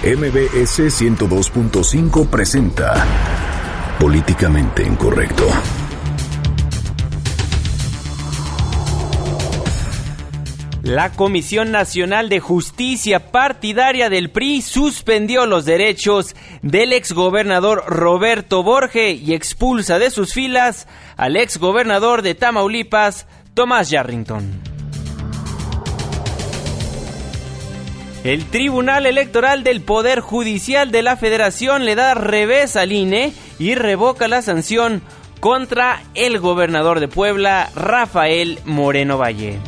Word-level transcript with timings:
MBS 0.00 0.78
102.5 0.78 2.28
presenta 2.30 3.04
Políticamente 3.98 4.84
Incorrecto. 4.84 5.44
La 10.82 11.10
Comisión 11.10 11.72
Nacional 11.72 12.28
de 12.28 12.38
Justicia 12.38 13.32
Partidaria 13.32 14.08
del 14.08 14.30
PRI 14.30 14.62
suspendió 14.62 15.46
los 15.46 15.64
derechos 15.64 16.36
del 16.62 16.92
exgobernador 16.92 17.82
Roberto 17.88 18.62
Borge 18.62 19.10
y 19.10 19.34
expulsa 19.34 19.98
de 19.98 20.12
sus 20.12 20.32
filas 20.32 20.86
al 21.16 21.34
exgobernador 21.34 22.22
de 22.22 22.36
Tamaulipas, 22.36 23.26
Tomás 23.52 23.90
Yarrington. 23.90 24.67
El 28.24 28.44
Tribunal 28.46 29.06
Electoral 29.06 29.62
del 29.62 29.80
Poder 29.80 30.20
Judicial 30.20 30.90
de 30.90 31.02
la 31.02 31.16
Federación 31.16 31.84
le 31.84 31.94
da 31.94 32.14
revés 32.14 32.74
al 32.74 32.90
INE 32.90 33.32
y 33.60 33.76
revoca 33.76 34.26
la 34.26 34.42
sanción 34.42 35.02
contra 35.38 36.02
el 36.14 36.40
gobernador 36.40 36.98
de 36.98 37.06
Puebla, 37.06 37.70
Rafael 37.76 38.58
Moreno 38.64 39.18
Valle. 39.18 39.60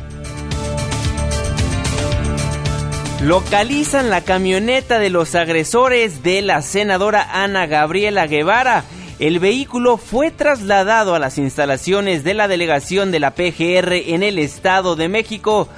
Localizan 3.23 4.11
la 4.11 4.23
camioneta 4.23 4.99
de 4.99 5.11
los 5.11 5.37
agresores 5.37 6.25
de 6.25 6.43
la 6.43 6.61
senadora 6.63 7.45
Ana 7.45 7.67
Gabriela 7.67 8.27
Guevara. 8.27 8.83
El 9.21 9.39
vehículo 9.39 9.97
fue 9.97 10.31
trasladado 10.33 11.15
a 11.15 11.19
las 11.21 11.39
instalaciones 11.39 12.25
de 12.25 12.35
la 12.35 12.49
delegación 12.49 13.13
de 13.13 13.21
la 13.21 13.35
PGR 13.35 13.93
en 13.93 14.23
el 14.23 14.39
Estado 14.39 14.97
de 14.97 15.09
México, 15.09 15.69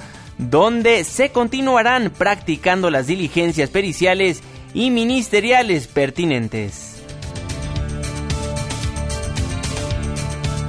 donde 0.49 1.03
se 1.03 1.31
continuarán 1.31 2.09
practicando 2.09 2.89
las 2.89 3.07
diligencias 3.07 3.69
periciales 3.69 4.41
y 4.73 4.89
ministeriales 4.89 5.87
pertinentes. 5.87 6.93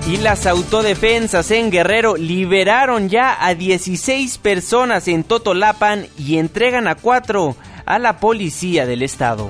Y 0.07 0.19
las 0.19 0.47
autodefensas 0.47 1.51
en 1.51 1.71
Guerrero 1.71 2.17
liberaron 2.17 3.09
ya 3.09 3.37
a 3.41 3.55
16 3.55 4.37
personas 4.37 5.09
en 5.09 5.25
Totolapan 5.25 6.07
y 6.19 6.37
entregan 6.37 6.89
a 6.89 6.95
4 6.95 7.57
a 7.87 7.99
la 7.99 8.21
policía 8.21 8.85
del 8.85 9.03
estado. 9.03 9.49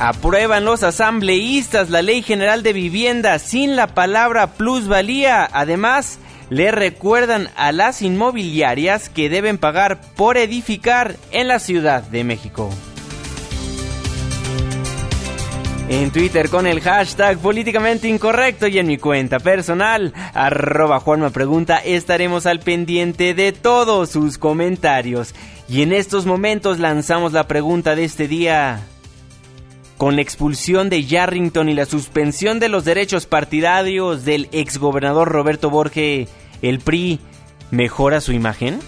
Aprueban 0.00 0.64
los 0.64 0.82
asambleístas 0.82 1.90
la 1.90 2.00
Ley 2.00 2.22
General 2.22 2.62
de 2.62 2.72
Vivienda 2.72 3.38
sin 3.38 3.76
la 3.76 3.88
palabra 3.88 4.46
plusvalía. 4.46 5.46
Además, 5.52 6.18
le 6.48 6.70
recuerdan 6.70 7.50
a 7.54 7.70
las 7.70 8.00
inmobiliarias 8.00 9.10
que 9.10 9.28
deben 9.28 9.58
pagar 9.58 10.00
por 10.16 10.38
edificar 10.38 11.16
en 11.32 11.48
la 11.48 11.58
Ciudad 11.58 12.02
de 12.02 12.24
México. 12.24 12.70
En 15.90 16.10
Twitter 16.12 16.48
con 16.48 16.66
el 16.66 16.80
hashtag 16.80 17.36
políticamente 17.36 18.08
incorrecto 18.08 18.68
y 18.68 18.78
en 18.78 18.86
mi 18.86 18.96
cuenta 18.96 19.38
personal, 19.38 20.14
arroba 20.32 21.00
Juanma 21.00 21.30
estaremos 21.84 22.46
al 22.46 22.60
pendiente 22.60 23.34
de 23.34 23.52
todos 23.52 24.08
sus 24.08 24.38
comentarios. 24.38 25.34
Y 25.68 25.82
en 25.82 25.92
estos 25.92 26.24
momentos 26.24 26.78
lanzamos 26.78 27.34
la 27.34 27.46
pregunta 27.46 27.94
de 27.94 28.04
este 28.04 28.28
día. 28.28 28.80
Con 30.00 30.16
la 30.16 30.22
expulsión 30.22 30.88
de 30.88 31.04
Yarrington 31.04 31.68
y 31.68 31.74
la 31.74 31.84
suspensión 31.84 32.58
de 32.58 32.70
los 32.70 32.86
derechos 32.86 33.26
partidarios 33.26 34.24
del 34.24 34.48
exgobernador 34.50 35.28
Roberto 35.28 35.68
Borge, 35.68 36.26
¿el 36.62 36.78
PRI 36.78 37.20
mejora 37.70 38.22
su 38.22 38.32
imagen? 38.32 38.80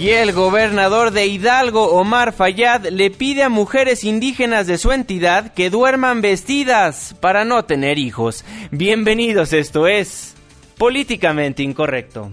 Y 0.00 0.08
el 0.08 0.32
gobernador 0.32 1.10
de 1.10 1.26
Hidalgo, 1.26 1.90
Omar 1.90 2.32
Fayad, 2.32 2.86
le 2.86 3.10
pide 3.10 3.42
a 3.42 3.50
mujeres 3.50 4.02
indígenas 4.02 4.66
de 4.66 4.78
su 4.78 4.92
entidad 4.92 5.52
que 5.52 5.68
duerman 5.68 6.22
vestidas 6.22 7.14
para 7.20 7.44
no 7.44 7.66
tener 7.66 7.98
hijos. 7.98 8.46
Bienvenidos, 8.70 9.52
esto 9.52 9.86
es 9.86 10.34
Políticamente 10.78 11.62
Incorrecto. 11.62 12.32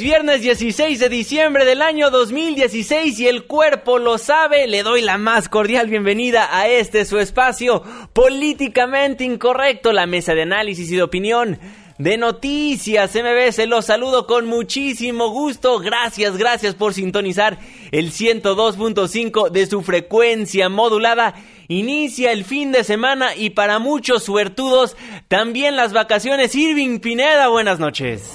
Viernes, 0.00 0.40
viernes 0.40 0.58
16 0.58 0.98
de 0.98 1.08
diciembre 1.08 1.64
del 1.64 1.82
año 1.82 2.10
2016 2.10 3.18
y 3.20 3.28
el 3.28 3.44
cuerpo 3.44 3.98
lo 3.98 4.18
sabe. 4.18 4.66
Le 4.66 4.82
doy 4.82 5.02
la 5.02 5.18
más 5.18 5.48
cordial 5.48 5.88
bienvenida 5.88 6.48
a 6.56 6.68
este 6.68 7.04
su 7.04 7.18
espacio 7.18 7.82
políticamente 8.12 9.24
incorrecto, 9.24 9.92
la 9.92 10.06
mesa 10.06 10.34
de 10.34 10.42
análisis 10.42 10.90
y 10.90 10.96
de 10.96 11.02
opinión 11.02 11.58
de 11.98 12.16
noticias 12.16 13.14
MBS. 13.14 13.66
Los 13.66 13.86
saludo 13.86 14.26
con 14.26 14.46
muchísimo 14.46 15.28
gusto. 15.30 15.78
Gracias, 15.78 16.36
gracias 16.36 16.74
por 16.74 16.94
sintonizar 16.94 17.58
el 17.92 18.10
102.5 18.10 19.50
de 19.50 19.66
su 19.66 19.82
frecuencia 19.82 20.68
modulada. 20.68 21.34
Inicia 21.68 22.32
el 22.32 22.44
fin 22.44 22.72
de 22.72 22.84
semana 22.84 23.34
y 23.36 23.50
para 23.50 23.78
muchos 23.78 24.24
suertudos 24.24 24.96
también 25.28 25.76
las 25.76 25.92
vacaciones. 25.92 26.54
Irving 26.54 27.00
Pineda, 27.00 27.48
buenas 27.48 27.78
noches. 27.78 28.32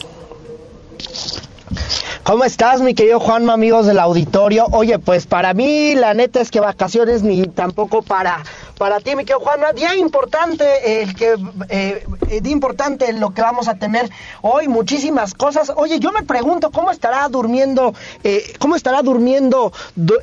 ¿Cómo 2.29 2.44
estás, 2.44 2.79
mi 2.79 2.94
querido 2.94 3.19
Juanma, 3.19 3.53
amigos 3.53 3.88
del 3.88 3.97
auditorio? 3.97 4.67
Oye, 4.72 5.00
pues 5.00 5.25
para 5.25 5.56
mí 5.56 5.95
la 5.95 6.13
neta 6.13 6.40
es 6.41 6.51
que 6.51 6.59
vacaciones 6.59 7.23
ni 7.23 7.41
tampoco 7.47 8.03
para 8.03 8.44
para 8.79 9.01
ti, 9.01 9.16
mi 9.16 9.25
querido 9.25 9.41
Juanma. 9.41 9.73
Día 9.73 9.94
importante, 9.95 11.01
el 11.01 11.13
que 11.13 11.35
eh, 11.67 12.07
día 12.41 12.51
importante 12.53 13.12
lo 13.12 13.31
que 13.31 13.41
vamos 13.41 13.67
a 13.67 13.75
tener 13.75 14.09
hoy, 14.41 14.69
muchísimas 14.69 15.34
cosas. 15.34 15.72
Oye, 15.75 16.00
yo 16.00 16.13
me 16.13 16.23
pregunto 16.23 16.72
cómo 16.72 16.89
estará 16.89 17.28
durmiendo, 17.28 17.94
eh, 18.23 18.41
cómo 18.57 18.78
estará 18.78 19.01
durmiendo 19.01 19.73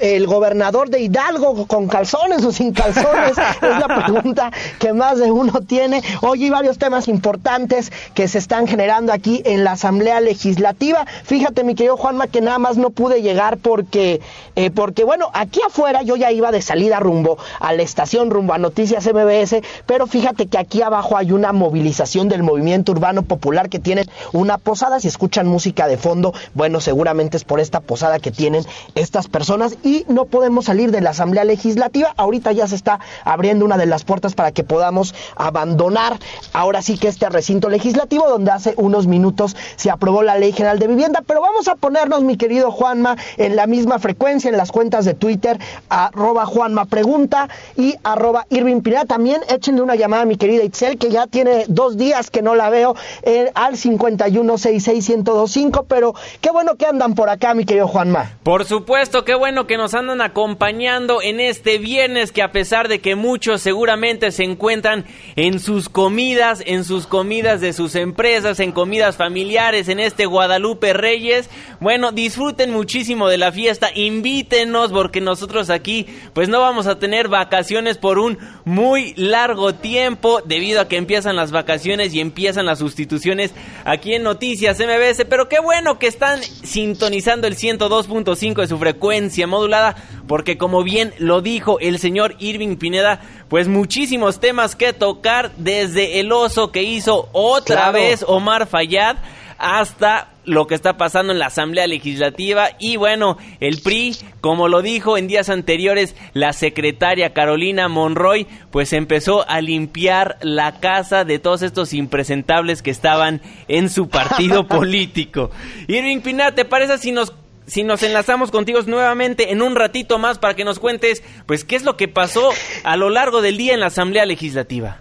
el 0.01 0.27
gobernador 0.27 0.89
de 0.89 1.01
Hidalgo 1.01 1.67
con 1.67 1.87
calzones 1.87 2.45
o 2.45 2.51
sin 2.51 2.73
calzones. 2.73 3.37
es 3.63 3.79
la 3.79 4.05
pregunta 4.05 4.51
que 4.79 4.95
más 4.95 5.19
de 5.19 5.31
uno 5.31 5.61
tiene. 5.61 6.03
Hoy 6.23 6.45
hay 6.45 6.51
varios 6.51 6.79
temas 6.79 7.09
importantes 7.09 7.93
que 8.15 8.27
se 8.27 8.39
están 8.39 8.67
generando 8.67 9.13
aquí 9.13 9.43
en 9.45 9.65
la 9.65 9.73
Asamblea 9.73 10.21
Legislativa. 10.21 11.05
Fíjate, 11.25 11.63
mi 11.63 11.75
querido 11.75 11.99
Juanma, 11.99 12.27
que 12.27 12.41
nada 12.41 12.59
más 12.59 12.79
no 12.79 12.89
pude 12.89 13.21
llegar 13.21 13.59
porque, 13.59 14.23
eh, 14.55 14.71
porque 14.71 15.05
bueno, 15.05 15.29
aquí 15.35 15.61
afuera 15.61 16.01
yo 16.01 16.17
ya 16.17 16.33
iba 16.33 16.51
de 16.51 16.63
salida 16.63 17.01
rumbo 17.01 17.37
a 17.61 17.75
la 17.75 17.83
estación 17.83 18.31
rumbo 18.31 18.46
rumbo 18.47 18.53
a 18.53 18.59
Noticias 18.59 19.07
MBS, 19.07 19.63
pero 19.87 20.07
fíjate 20.07 20.47
que 20.47 20.59
aquí 20.59 20.81
abajo 20.81 21.17
hay 21.17 21.33
una 21.33 21.53
movilización 21.53 22.29
del 22.29 22.45
movimiento 22.45 22.93
urbano 22.93 23.23
popular 23.23 23.69
que 23.69 23.81
tienen 23.81 24.07
una 24.33 24.59
posada. 24.59 25.01
Si 25.01 25.09
escuchan 25.09 25.49
música 25.49 25.89
de 25.89 25.97
fondo, 25.97 26.33
bueno, 26.55 26.81
seguramente 26.81 27.37
es 27.37 27.45
por 27.45 27.59
esta 27.59 27.81
posada 27.81 28.21
que 28.21 28.31
tienen 28.31 28.65
estas 28.95 29.27
personas 29.27 29.77
y 29.83 30.05
no 30.09 30.27
podemos 30.27 30.67
salir 30.67 30.93
de 30.93 31.01
la 31.01 31.11
Asamblea 31.11 31.45
Legislativa. 31.45 32.15
Ahorita 32.17 32.53
ya 32.53 32.69
se 32.69 32.77
está 32.77 33.01
abriendo 33.25 33.65
una 33.65 33.79
de 33.79 33.87
las 33.87 34.05
puertas 34.05 34.35
para 34.35 34.53
que 34.53 34.63
podamos 34.63 35.15
abandonar 35.35 36.19
ahora 36.53 36.83
sí 36.83 36.99
que 36.99 37.09
este 37.09 37.29
recinto 37.29 37.69
legislativo 37.69 38.29
donde 38.29 38.53
hace 38.53 38.75
unos 38.77 39.07
minutos 39.09 39.57
se 39.75 39.91
aprobó 39.91 40.23
la 40.23 40.39
Ley 40.39 40.53
General 40.53 40.79
de 40.79 40.87
Vivienda, 40.87 41.23
pero 41.27 41.41
vamos 41.41 41.67
a 41.69 41.75
ponernos, 41.75 42.23
mi 42.23 42.37
querido 42.37 42.71
Juanma, 42.71 43.17
en 43.39 43.57
la 43.57 43.67
misma 43.67 43.99
frecuencia 43.99 44.51
en 44.51 44.57
las 44.57 44.71
cuentas 44.71 45.05
de 45.05 45.15
Twitter, 45.15 45.59
arroba 45.89 46.47
Juanma 46.47 46.85
Pregunta 46.85 47.49
y 47.77 47.97
arroba 48.05 48.36
Irving 48.51 48.81
Pineda. 48.81 49.05
También 49.05 49.41
échenle 49.49 49.83
una 49.83 49.95
llamada 49.95 50.23
a 50.23 50.27
mi 50.27 50.37
querida 50.37 50.65
Itzel, 50.65 50.99
que 50.99 51.11
ya 51.11 51.27
tiene 51.27 51.65
dos 51.69 51.97
días 51.97 52.31
que 52.31 52.43
no 52.43 52.55
la 52.55 52.71
veo, 52.71 52.97
eh, 53.23 53.51
al 53.55 53.77
5166125, 53.77 55.87
pero 55.89 56.15
qué 56.41 56.51
bueno 56.51 56.77
que 56.77 56.87
andan 56.87 57.15
por 57.15 57.31
acá, 57.31 57.55
mi 57.55 57.65
querido 57.65 57.89
Juanma. 57.89 58.33
Por 58.43 58.65
supuesto, 58.65 59.25
qué 59.25 59.35
bueno 59.35 59.67
que 59.67 59.77
nos 59.77 59.95
andan 59.95 60.21
acompañando 60.21 61.23
en 61.23 61.41
este 61.41 61.79
viernes, 61.79 62.33
que 62.33 62.43
a 62.43 62.53
pesar 62.53 62.89
de 62.89 63.01
que 63.01 63.15
muchos 63.15 63.63
seguramente 63.63 64.33
se 64.33 64.45
encuentran 64.45 65.05
en 65.37 65.61
sus 65.61 65.89
comidas, 65.89 66.63
en 66.67 66.85
sus 66.85 67.07
comidas 67.07 67.61
de 67.61 67.73
sus 67.73 67.95
empresas, 67.95 68.61
en 68.61 68.73
comidas 68.73 69.17
familiares, 69.17 69.89
en 69.89 70.01
este 70.01 70.27
Guadalupe 70.27 70.93
Reyes, 70.93 71.49
bueno, 71.81 72.13
disfruten 72.13 72.73
muchísimo 72.73 73.29
de 73.29 73.39
la 73.39 73.53
fiesta, 73.53 73.91
invítenos 73.95 74.93
porque 74.93 75.21
nosotros 75.21 75.71
aquí 75.71 76.07
pues 76.33 76.49
no 76.49 76.61
vamos 76.61 76.87
a 76.87 76.99
tener 76.99 77.29
vacaciones 77.29 77.99
por 77.99 78.19
un 78.19 78.26
muy 78.65 79.15
largo 79.17 79.75
tiempo 79.75 80.41
debido 80.45 80.81
a 80.81 80.89
que 80.89 80.97
empiezan 80.97 81.37
las 81.37 81.53
vacaciones 81.53 82.15
y 82.15 82.21
empiezan 82.21 82.67
las 82.67 82.79
sustituciones 82.79 83.53
aquí 83.85 84.15
en 84.15 84.23
Noticias 84.23 84.79
MBS, 84.79 85.25
pero 85.29 85.49
qué 85.49 85.61
bueno 85.61 85.99
que 85.99 86.07
están 86.07 86.43
sintonizando 86.43 87.47
el 87.47 87.57
102.5 87.57 88.55
de 88.55 88.67
su 88.67 88.79
frecuencia 88.79 89.47
modulada 89.47 89.97
porque 90.27 90.59
como 90.59 90.83
bien 90.83 91.15
lo 91.19 91.41
dijo 91.41 91.79
el 91.81 91.99
señor 91.99 92.35
Irving 92.39 92.77
Pineda, 92.77 93.21
pues 93.49 93.69
muchísimos 93.69 94.41
temas 94.41 94.77
que 94.77 94.93
tocar 94.93 95.53
desde 95.57 96.21
el 96.21 96.33
oso 96.33 96.73
que 96.73 96.83
hizo 96.83 97.29
otra 97.33 97.91
vez 97.93 98.25
Omar 98.27 98.67
Fayad 98.67 99.17
hasta 99.59 100.29
lo 100.47 100.67
que 100.67 100.75
está 100.75 100.97
pasando 100.97 101.33
en 101.33 101.39
la 101.39 101.47
Asamblea 101.47 101.87
Legislativa 101.87 102.71
y 102.79 102.97
bueno, 102.97 103.37
el 103.61 103.81
PRI, 103.83 104.17
como 104.41 104.69
lo 104.69 104.81
dijo 104.81 105.19
en 105.19 105.29
días 105.29 105.51
anteriores 105.51 106.15
la 106.33 106.53
secretaria 106.53 107.35
Carolina 107.35 107.89
Monroy, 107.89 108.47
pues 108.71 108.93
empezó 108.93 109.49
a 109.49 109.61
limpiar 109.61 110.39
la 110.41 110.81
casa 110.81 111.25
de 111.25 111.39
todos 111.39 111.63
estos 111.63 111.93
impresentables 111.93 112.83
que 112.83 112.91
estaban 112.91 113.43
en 113.69 113.91
su 113.91 114.09
partido 114.09 114.67
político. 114.69 115.51
Irving 115.89 116.21
Pineda, 116.21 116.55
¿te 116.55 116.65
parece 116.65 116.99
si 116.99 117.13
nos 117.13 117.33
si 117.67 117.83
nos 117.83 118.03
enlazamos 118.05 118.53
contigo 118.53 118.81
nuevamente 118.87 119.51
en 119.51 119.61
un 119.61 119.75
ratito 119.75 120.19
más 120.19 120.39
para 120.39 120.55
que 120.55 120.65
nos 120.65 120.79
cuentes, 120.79 121.25
pues, 121.47 121.65
qué 121.65 121.75
es 121.75 121.83
lo 121.83 121.97
que 121.97 122.07
pasó 122.07 122.51
a 122.85 122.97
lo 122.97 123.11
largo 123.11 123.43
del 123.43 123.57
día 123.57 123.75
en 123.75 123.81
la 123.81 123.87
Asamblea 123.87 124.25
Legislativa. 124.25 125.01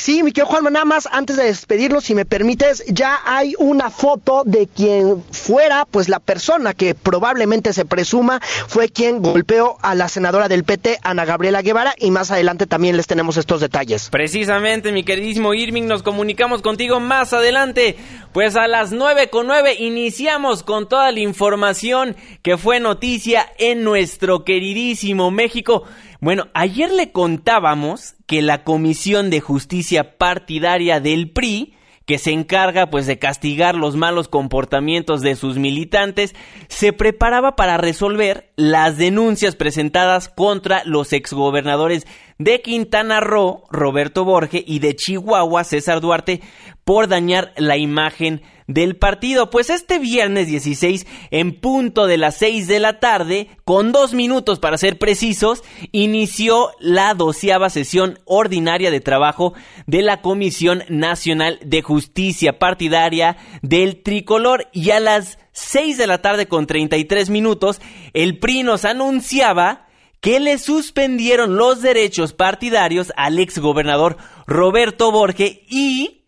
Sí, 0.00 0.22
mi 0.22 0.32
querido 0.32 0.46
Juanma, 0.46 0.70
nada 0.70 0.86
más 0.86 1.06
antes 1.12 1.36
de 1.36 1.44
despedirlo, 1.44 2.00
si 2.00 2.14
me 2.14 2.24
permites, 2.24 2.82
ya 2.88 3.20
hay 3.26 3.54
una 3.58 3.90
foto 3.90 4.44
de 4.46 4.66
quien 4.66 5.22
fuera, 5.30 5.84
pues 5.84 6.08
la 6.08 6.20
persona 6.20 6.72
que 6.72 6.94
probablemente 6.94 7.74
se 7.74 7.84
presuma 7.84 8.40
fue 8.40 8.88
quien 8.88 9.20
golpeó 9.20 9.76
a 9.82 9.94
la 9.94 10.08
senadora 10.08 10.48
del 10.48 10.64
PT, 10.64 11.00
Ana 11.02 11.26
Gabriela 11.26 11.60
Guevara, 11.60 11.94
y 11.98 12.10
más 12.10 12.30
adelante 12.30 12.66
también 12.66 12.96
les 12.96 13.06
tenemos 13.08 13.36
estos 13.36 13.60
detalles. 13.60 14.08
Precisamente, 14.08 14.90
mi 14.90 15.04
queridísimo 15.04 15.52
Irving, 15.52 15.82
nos 15.82 16.02
comunicamos 16.02 16.62
contigo 16.62 16.98
más 16.98 17.34
adelante. 17.34 17.96
Pues 18.32 18.56
a 18.56 18.68
las 18.68 18.92
nueve 18.92 19.28
con 19.28 19.48
nueve 19.48 19.74
iniciamos 19.74 20.62
con 20.62 20.88
toda 20.88 21.12
la 21.12 21.20
información 21.20 22.16
que 22.42 22.56
fue 22.56 22.80
noticia 22.80 23.52
en 23.58 23.84
nuestro 23.84 24.44
queridísimo 24.44 25.30
México. 25.30 25.84
Bueno, 26.20 26.48
ayer 26.52 26.90
le 26.92 27.12
contábamos 27.12 28.14
que 28.26 28.42
la 28.42 28.62
Comisión 28.62 29.30
de 29.30 29.40
Justicia 29.40 30.18
Partidaria 30.18 31.00
del 31.00 31.30
PRI, 31.30 31.74
que 32.04 32.18
se 32.18 32.32
encarga 32.32 32.90
pues 32.90 33.06
de 33.06 33.18
castigar 33.18 33.74
los 33.74 33.96
malos 33.96 34.28
comportamientos 34.28 35.22
de 35.22 35.34
sus 35.34 35.56
militantes, 35.56 36.34
se 36.68 36.92
preparaba 36.92 37.56
para 37.56 37.78
resolver 37.78 38.52
las 38.56 38.98
denuncias 38.98 39.56
presentadas 39.56 40.28
contra 40.28 40.82
los 40.84 41.14
exgobernadores 41.14 42.06
de 42.36 42.60
Quintana 42.60 43.20
Roo, 43.20 43.64
Roberto 43.70 44.26
Borge, 44.26 44.62
y 44.66 44.80
de 44.80 44.96
Chihuahua, 44.96 45.64
César 45.64 46.02
Duarte, 46.02 46.42
por 46.84 47.08
dañar 47.08 47.52
la 47.56 47.78
imagen 47.78 48.42
del 48.70 48.96
partido. 48.96 49.50
Pues 49.50 49.68
este 49.68 49.98
viernes 49.98 50.46
16, 50.46 51.06
en 51.30 51.60
punto 51.60 52.06
de 52.06 52.16
las 52.16 52.36
6 52.36 52.68
de 52.68 52.80
la 52.80 53.00
tarde, 53.00 53.48
con 53.64 53.92
dos 53.92 54.14
minutos 54.14 54.60
para 54.60 54.78
ser 54.78 54.96
precisos, 54.96 55.62
inició 55.92 56.70
la 56.78 57.14
doceava 57.14 57.68
sesión 57.68 58.18
ordinaria 58.24 58.90
de 58.90 59.00
trabajo 59.00 59.54
de 59.86 60.02
la 60.02 60.22
Comisión 60.22 60.84
Nacional 60.88 61.58
de 61.64 61.82
Justicia 61.82 62.58
Partidaria 62.58 63.36
del 63.62 64.02
Tricolor 64.02 64.68
y 64.72 64.90
a 64.90 65.00
las 65.00 65.38
6 65.52 65.98
de 65.98 66.06
la 66.06 66.22
tarde 66.22 66.46
con 66.46 66.66
33 66.66 67.28
minutos, 67.28 67.80
el 68.14 68.38
PRI 68.38 68.62
nos 68.62 68.84
anunciaba 68.84 69.88
que 70.20 70.38
le 70.38 70.58
suspendieron 70.58 71.56
los 71.56 71.82
derechos 71.82 72.34
partidarios 72.34 73.12
al 73.16 73.38
ex 73.38 73.58
gobernador 73.58 74.16
Roberto 74.46 75.10
Borge 75.10 75.64
y 75.68 76.19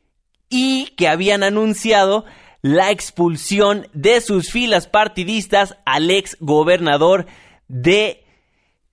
y 0.53 0.93
que 0.97 1.09
habían 1.09 1.43
anunciado 1.43 2.25
la 2.61 2.93
expulsión 2.93 3.89
de 3.95 4.21
sus 4.21 4.53
filas 4.53 4.87
partidistas 4.87 5.77
al 5.85 6.11
ex 6.11 6.37
gobernador 6.39 7.27
de 7.67 8.25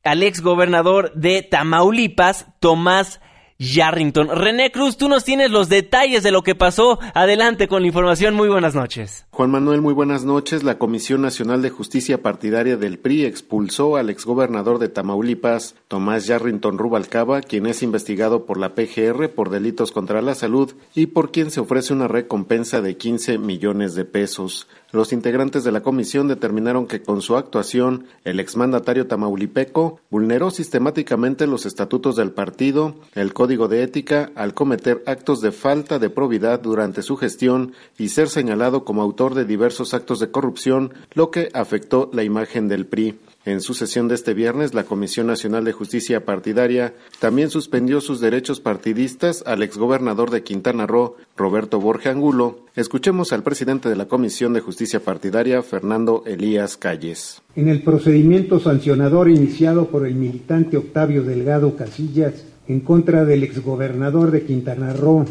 al 0.03 0.23
ex 0.23 0.41
gobernador 0.41 1.13
de 1.13 1.43
Tamaulipas, 1.43 2.47
Tomás 2.59 3.19
Yarrington. 3.59 4.29
René 4.29 4.71
Cruz, 4.71 4.95
tú 4.95 5.09
nos 5.09 5.25
tienes 5.25 5.51
los 5.51 5.67
detalles 5.67 6.23
de 6.23 6.31
lo 6.31 6.43
que 6.43 6.55
pasó. 6.55 6.97
Adelante 7.13 7.67
con 7.67 7.81
la 7.81 7.87
información. 7.87 8.33
Muy 8.33 8.47
buenas 8.47 8.73
noches. 8.73 9.25
Juan 9.31 9.51
Manuel, 9.51 9.81
muy 9.81 9.93
buenas 9.93 10.23
noches. 10.23 10.63
La 10.63 10.77
Comisión 10.77 11.21
Nacional 11.21 11.61
de 11.61 11.69
Justicia 11.69 12.21
Partidaria 12.21 12.77
del 12.77 12.99
PRI 12.99 13.25
expulsó 13.25 13.97
al 13.97 14.09
exgobernador 14.09 14.79
de 14.79 14.87
Tamaulipas, 14.87 15.75
Tomás 15.89 16.25
Yarrington 16.25 16.77
Rubalcaba, 16.77 17.41
quien 17.41 17.65
es 17.65 17.83
investigado 17.83 18.45
por 18.45 18.57
la 18.57 18.75
PGR 18.75 19.29
por 19.29 19.49
delitos 19.49 19.91
contra 19.91 20.21
la 20.21 20.35
salud 20.35 20.73
y 20.95 21.07
por 21.07 21.31
quien 21.31 21.51
se 21.51 21.59
ofrece 21.59 21.93
una 21.93 22.07
recompensa 22.07 22.81
de 22.81 22.95
15 22.95 23.37
millones 23.39 23.93
de 23.93 24.05
pesos. 24.05 24.67
Los 24.91 25.13
integrantes 25.13 25.63
de 25.63 25.71
la 25.71 25.81
comisión 25.81 26.27
determinaron 26.27 26.87
que 26.87 27.03
con 27.03 27.21
su 27.21 27.37
actuación 27.37 28.05
el 28.23 28.39
exmandatario 28.39 29.05
tamaulipeco 29.05 29.99
vulneró 30.09 30.49
sistemáticamente 30.49 31.45
los 31.45 31.67
estatutos 31.67 32.15
del 32.15 32.31
partido, 32.31 32.95
el 33.13 33.33
código 33.33 33.67
de 33.67 33.83
ética, 33.83 34.31
al 34.33 34.55
cometer 34.55 35.03
actos 35.05 35.41
de 35.41 35.51
falta 35.51 35.99
de 35.99 36.09
probidad 36.09 36.59
durante 36.59 37.03
su 37.03 37.17
gestión 37.17 37.73
y 37.99 38.09
ser 38.09 38.29
señalado 38.29 38.83
como 38.83 39.03
autor 39.03 39.35
de 39.35 39.45
diversos 39.45 39.93
actos 39.93 40.19
de 40.19 40.31
corrupción, 40.31 40.93
lo 41.13 41.29
que 41.29 41.49
afectó 41.53 42.09
la 42.11 42.23
imagen 42.23 42.67
del 42.67 42.87
PRI. 42.87 43.19
En 43.45 43.61
su 43.61 43.73
sesión 43.73 44.09
de 44.09 44.15
este 44.15 44.33
viernes, 44.33 44.73
la 44.73 44.83
Comisión 44.83 45.27
Nacional 45.27 45.63
de 45.63 45.71
Justicia 45.71 46.25
Partidaria 46.25 46.93
también 47.19 47.49
suspendió 47.49 48.01
sus 48.01 48.19
derechos 48.19 48.59
partidistas 48.59 49.43
al 49.45 49.63
exgobernador 49.63 50.29
de 50.29 50.43
Quintana 50.43 50.85
Roo, 50.85 51.15
Roberto 51.37 51.79
Borge 51.79 52.09
Angulo. 52.09 52.59
Escuchemos 52.75 53.31
al 53.31 53.43
presidente 53.43 53.87
de 53.87 53.95
la 53.95 54.09
Comisión 54.09 54.51
de 54.51 54.59
Justicia 54.59 54.99
Partidaria, 54.99 55.63
Fernando 55.63 56.23
Elías 56.25 56.75
Calles. 56.75 57.41
En 57.55 57.69
el 57.69 57.81
procedimiento 57.81 58.59
sancionador 58.59 59.29
iniciado 59.29 59.87
por 59.87 60.05
el 60.05 60.15
militante 60.15 60.75
Octavio 60.75 61.23
Delgado 61.23 61.77
Casillas 61.77 62.33
en 62.67 62.81
contra 62.81 63.23
del 63.23 63.43
exgobernador 63.43 64.31
de 64.31 64.43
Quintana 64.43 64.91
Roo, 64.91 65.25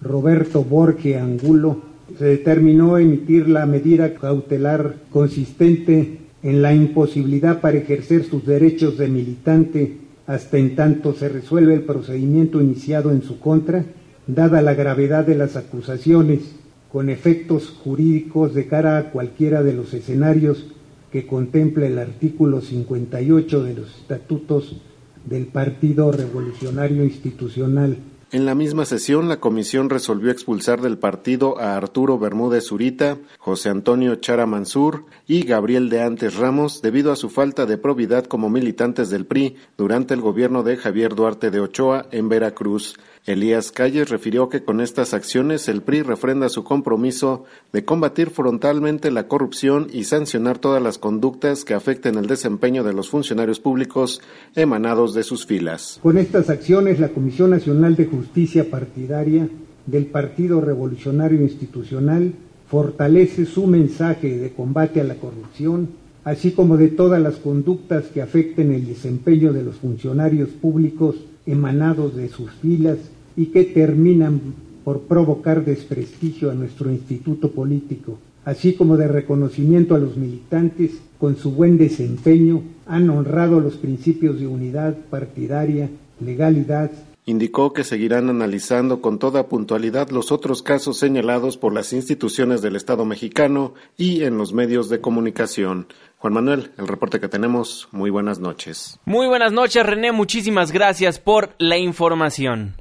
Roberto 0.00 0.64
Borge 0.64 1.18
Angulo, 1.18 1.82
se 2.18 2.24
determinó 2.24 2.96
emitir 2.96 3.48
la 3.48 3.66
medida 3.66 4.14
cautelar 4.14 4.96
consistente 5.10 6.21
en 6.42 6.62
la 6.62 6.74
imposibilidad 6.74 7.60
para 7.60 7.78
ejercer 7.78 8.24
sus 8.24 8.44
derechos 8.44 8.98
de 8.98 9.08
militante 9.08 9.98
hasta 10.26 10.58
en 10.58 10.74
tanto 10.76 11.14
se 11.14 11.28
resuelve 11.28 11.74
el 11.74 11.82
procedimiento 11.82 12.60
iniciado 12.60 13.10
en 13.10 13.22
su 13.22 13.38
contra, 13.38 13.84
dada 14.26 14.62
la 14.62 14.74
gravedad 14.74 15.26
de 15.26 15.34
las 15.34 15.56
acusaciones, 15.56 16.56
con 16.90 17.08
efectos 17.08 17.70
jurídicos 17.70 18.54
de 18.54 18.66
cara 18.66 18.98
a 18.98 19.10
cualquiera 19.10 19.62
de 19.62 19.72
los 19.72 19.94
escenarios 19.94 20.66
que 21.10 21.26
contempla 21.26 21.86
el 21.86 21.98
artículo 21.98 22.60
58 22.60 23.64
de 23.64 23.74
los 23.74 23.98
estatutos 23.98 24.80
del 25.24 25.46
Partido 25.46 26.12
Revolucionario 26.12 27.04
Institucional 27.04 27.96
En 28.32 28.46
la 28.46 28.54
misma 28.54 28.86
sesión, 28.86 29.28
la 29.28 29.40
comisión 29.40 29.90
resolvió 29.90 30.30
expulsar 30.30 30.80
del 30.80 30.96
partido 30.96 31.60
a 31.60 31.76
Arturo 31.76 32.18
Bermúdez 32.18 32.64
Zurita, 32.64 33.18
José 33.38 33.68
Antonio 33.68 34.14
Chara 34.14 34.46
Mansur 34.46 35.04
y 35.26 35.42
Gabriel 35.42 35.90
de 35.90 36.00
Antes 36.00 36.36
Ramos 36.36 36.80
debido 36.80 37.12
a 37.12 37.16
su 37.16 37.28
falta 37.28 37.66
de 37.66 37.76
probidad 37.76 38.24
como 38.24 38.48
militantes 38.48 39.10
del 39.10 39.26
PRI 39.26 39.56
durante 39.76 40.14
el 40.14 40.22
gobierno 40.22 40.62
de 40.62 40.78
Javier 40.78 41.14
Duarte 41.14 41.50
de 41.50 41.60
Ochoa 41.60 42.06
en 42.10 42.30
Veracruz. 42.30 42.96
Elías 43.24 43.70
Calles 43.70 44.10
refirió 44.10 44.48
que 44.48 44.64
con 44.64 44.80
estas 44.80 45.14
acciones 45.14 45.68
el 45.68 45.82
PRI 45.82 46.02
refrenda 46.02 46.48
su 46.48 46.64
compromiso 46.64 47.44
de 47.72 47.84
combatir 47.84 48.30
frontalmente 48.30 49.12
la 49.12 49.28
corrupción 49.28 49.86
y 49.92 50.04
sancionar 50.04 50.58
todas 50.58 50.82
las 50.82 50.98
conductas 50.98 51.64
que 51.64 51.74
afecten 51.74 52.16
el 52.16 52.26
desempeño 52.26 52.82
de 52.82 52.92
los 52.92 53.10
funcionarios 53.10 53.60
públicos 53.60 54.20
emanados 54.56 55.14
de 55.14 55.22
sus 55.22 55.46
filas. 55.46 56.00
Con 56.02 56.18
estas 56.18 56.50
acciones, 56.50 56.98
la 56.98 57.10
Comisión 57.10 57.50
Nacional 57.50 57.94
de 57.94 58.06
Justicia 58.06 58.68
Partidaria 58.68 59.48
del 59.86 60.06
Partido 60.06 60.60
Revolucionario 60.60 61.42
Institucional 61.42 62.32
fortalece 62.68 63.46
su 63.46 63.68
mensaje 63.68 64.36
de 64.36 64.52
combate 64.52 65.00
a 65.00 65.04
la 65.04 65.14
corrupción, 65.14 65.90
así 66.24 66.50
como 66.50 66.76
de 66.76 66.88
todas 66.88 67.22
las 67.22 67.36
conductas 67.36 68.06
que 68.06 68.20
afecten 68.20 68.72
el 68.72 68.84
desempeño 68.84 69.52
de 69.52 69.62
los 69.62 69.76
funcionarios 69.76 70.48
públicos 70.48 71.14
emanados 71.46 72.16
de 72.16 72.28
sus 72.28 72.50
filas 72.52 72.98
y 73.36 73.46
que 73.46 73.64
terminan 73.64 74.40
por 74.84 75.02
provocar 75.02 75.64
desprestigio 75.64 76.50
a 76.50 76.54
nuestro 76.54 76.90
instituto 76.90 77.50
político, 77.50 78.18
así 78.44 78.74
como 78.74 78.96
de 78.96 79.08
reconocimiento 79.08 79.94
a 79.94 79.98
los 79.98 80.16
militantes 80.16 81.00
con 81.18 81.36
su 81.36 81.52
buen 81.52 81.78
desempeño, 81.78 82.62
han 82.86 83.08
honrado 83.10 83.60
los 83.60 83.76
principios 83.76 84.40
de 84.40 84.46
unidad 84.46 84.96
partidaria, 85.10 85.88
legalidad, 86.20 86.90
Indicó 87.24 87.72
que 87.72 87.84
seguirán 87.84 88.28
analizando 88.30 89.00
con 89.00 89.20
toda 89.20 89.46
puntualidad 89.46 90.10
los 90.10 90.32
otros 90.32 90.60
casos 90.60 90.98
señalados 90.98 91.56
por 91.56 91.72
las 91.72 91.92
instituciones 91.92 92.62
del 92.62 92.74
Estado 92.74 93.04
mexicano 93.04 93.74
y 93.96 94.24
en 94.24 94.38
los 94.38 94.52
medios 94.52 94.88
de 94.88 95.00
comunicación. 95.00 95.86
Juan 96.18 96.34
Manuel, 96.34 96.72
el 96.78 96.88
reporte 96.88 97.20
que 97.20 97.28
tenemos, 97.28 97.88
muy 97.92 98.10
buenas 98.10 98.40
noches. 98.40 98.98
Muy 99.04 99.28
buenas 99.28 99.52
noches, 99.52 99.86
René, 99.86 100.10
muchísimas 100.10 100.72
gracias 100.72 101.20
por 101.20 101.54
la 101.58 101.78
información. 101.78 102.74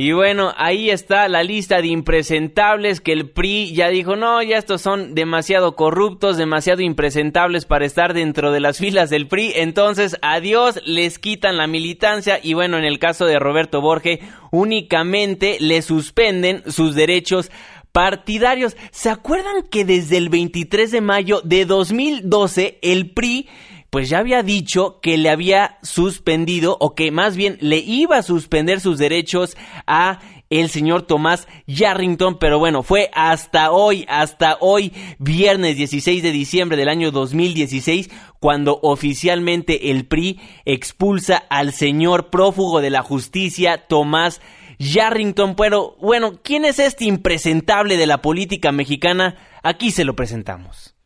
Y 0.00 0.12
bueno, 0.12 0.54
ahí 0.56 0.88
está 0.88 1.28
la 1.28 1.42
lista 1.42 1.82
de 1.82 1.88
impresentables 1.88 3.02
que 3.02 3.12
el 3.12 3.28
PRI 3.28 3.74
ya 3.74 3.88
dijo, 3.88 4.16
no, 4.16 4.42
ya 4.42 4.56
estos 4.56 4.80
son 4.80 5.14
demasiado 5.14 5.76
corruptos, 5.76 6.38
demasiado 6.38 6.80
impresentables 6.80 7.66
para 7.66 7.84
estar 7.84 8.14
dentro 8.14 8.50
de 8.50 8.60
las 8.60 8.78
filas 8.78 9.10
del 9.10 9.28
PRI, 9.28 9.52
entonces 9.56 10.16
adiós, 10.22 10.80
les 10.86 11.18
quitan 11.18 11.58
la 11.58 11.66
militancia 11.66 12.40
y 12.42 12.54
bueno, 12.54 12.78
en 12.78 12.84
el 12.84 12.98
caso 12.98 13.26
de 13.26 13.38
Roberto 13.38 13.82
Borge, 13.82 14.20
únicamente 14.50 15.58
le 15.60 15.82
suspenden 15.82 16.62
sus 16.66 16.94
derechos 16.94 17.50
partidarios. 17.92 18.78
¿Se 18.92 19.10
acuerdan 19.10 19.64
que 19.70 19.84
desde 19.84 20.16
el 20.16 20.30
23 20.30 20.92
de 20.92 21.00
mayo 21.02 21.42
de 21.44 21.66
2012 21.66 22.78
el 22.80 23.10
PRI 23.10 23.50
pues 23.90 24.08
ya 24.08 24.18
había 24.18 24.42
dicho 24.42 25.00
que 25.00 25.18
le 25.18 25.30
había 25.30 25.78
suspendido 25.82 26.76
o 26.80 26.94
que 26.94 27.10
más 27.10 27.36
bien 27.36 27.58
le 27.60 27.78
iba 27.78 28.16
a 28.16 28.22
suspender 28.22 28.80
sus 28.80 28.98
derechos 28.98 29.56
a 29.86 30.20
el 30.50 30.68
señor 30.68 31.02
Tomás 31.02 31.46
Yarrington, 31.68 32.38
pero 32.38 32.58
bueno, 32.58 32.82
fue 32.82 33.08
hasta 33.14 33.70
hoy, 33.70 34.04
hasta 34.08 34.58
hoy, 34.60 34.92
viernes 35.18 35.76
16 35.76 36.24
de 36.24 36.32
diciembre 36.32 36.76
del 36.76 36.88
año 36.88 37.12
2016, 37.12 38.10
cuando 38.40 38.80
oficialmente 38.82 39.92
el 39.92 40.06
PRI 40.06 40.40
expulsa 40.64 41.36
al 41.36 41.72
señor 41.72 42.30
prófugo 42.30 42.80
de 42.80 42.90
la 42.90 43.02
justicia, 43.02 43.86
Tomás 43.86 44.40
Yarrington. 44.80 45.54
Pero 45.54 45.96
bueno, 46.00 46.40
¿quién 46.42 46.64
es 46.64 46.80
este 46.80 47.04
impresentable 47.04 47.96
de 47.96 48.06
la 48.08 48.20
política 48.20 48.72
mexicana? 48.72 49.36
Aquí 49.62 49.92
se 49.92 50.04
lo 50.04 50.16
presentamos. 50.16 50.96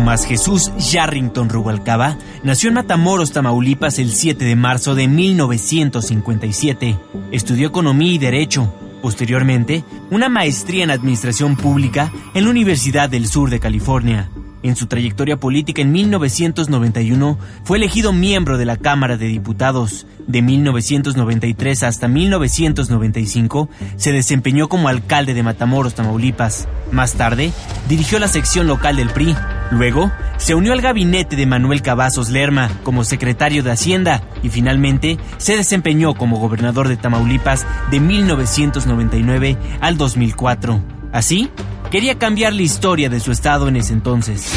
Tomás 0.00 0.24
Jesús 0.24 0.72
Yarrington 0.78 1.50
Rubalcaba 1.50 2.16
nació 2.42 2.68
en 2.68 2.76
Matamoros, 2.76 3.32
Tamaulipas, 3.32 3.98
el 3.98 4.12
7 4.12 4.46
de 4.46 4.56
marzo 4.56 4.94
de 4.94 5.08
1957. 5.08 6.98
Estudió 7.32 7.68
Economía 7.68 8.12
y 8.14 8.16
Derecho. 8.16 8.72
Posteriormente, 9.02 9.84
una 10.10 10.30
maestría 10.30 10.84
en 10.84 10.90
Administración 10.90 11.54
Pública 11.54 12.10
en 12.32 12.44
la 12.44 12.50
Universidad 12.50 13.10
del 13.10 13.28
Sur 13.28 13.50
de 13.50 13.60
California. 13.60 14.30
En 14.62 14.76
su 14.76 14.86
trayectoria 14.86 15.38
política 15.38 15.80
en 15.80 15.90
1991 15.90 17.38
fue 17.64 17.78
elegido 17.78 18.12
miembro 18.12 18.58
de 18.58 18.66
la 18.66 18.76
Cámara 18.76 19.16
de 19.16 19.26
Diputados. 19.26 20.06
De 20.26 20.42
1993 20.42 21.82
hasta 21.82 22.08
1995 22.08 23.70
se 23.96 24.12
desempeñó 24.12 24.68
como 24.68 24.88
alcalde 24.88 25.32
de 25.32 25.42
Matamoros, 25.42 25.94
Tamaulipas. 25.94 26.68
Más 26.92 27.14
tarde, 27.14 27.52
dirigió 27.88 28.18
la 28.18 28.28
sección 28.28 28.66
local 28.66 28.96
del 28.96 29.08
PRI. 29.08 29.34
Luego, 29.70 30.12
se 30.36 30.54
unió 30.54 30.72
al 30.72 30.82
gabinete 30.82 31.36
de 31.36 31.46
Manuel 31.46 31.80
Cavazos 31.80 32.28
Lerma 32.28 32.70
como 32.82 33.04
secretario 33.04 33.62
de 33.62 33.70
Hacienda 33.70 34.22
y 34.42 34.50
finalmente 34.50 35.16
se 35.38 35.56
desempeñó 35.56 36.14
como 36.14 36.38
gobernador 36.38 36.88
de 36.88 36.98
Tamaulipas 36.98 37.66
de 37.90 38.00
1999 38.00 39.56
al 39.80 39.96
2004. 39.96 40.99
Así, 41.12 41.50
quería 41.90 42.18
cambiar 42.18 42.52
la 42.52 42.62
historia 42.62 43.08
de 43.08 43.20
su 43.20 43.32
estado 43.32 43.68
en 43.68 43.76
ese 43.76 43.92
entonces. 43.92 44.52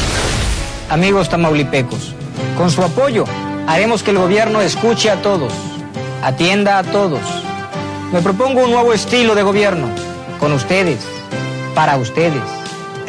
Amigos 0.88 1.28
tamaulipecos, 1.28 2.14
con 2.56 2.70
su 2.70 2.82
apoyo 2.82 3.24
haremos 3.66 4.02
que 4.02 4.12
el 4.12 4.18
gobierno 4.18 4.60
escuche 4.60 5.10
a 5.10 5.20
todos, 5.20 5.52
atienda 6.22 6.78
a 6.78 6.84
todos. 6.84 7.20
Me 8.12 8.22
propongo 8.22 8.64
un 8.64 8.70
nuevo 8.70 8.92
estilo 8.92 9.34
de 9.34 9.42
gobierno, 9.42 9.88
con 10.38 10.52
ustedes, 10.52 11.04
para 11.74 11.96
ustedes. 11.96 12.42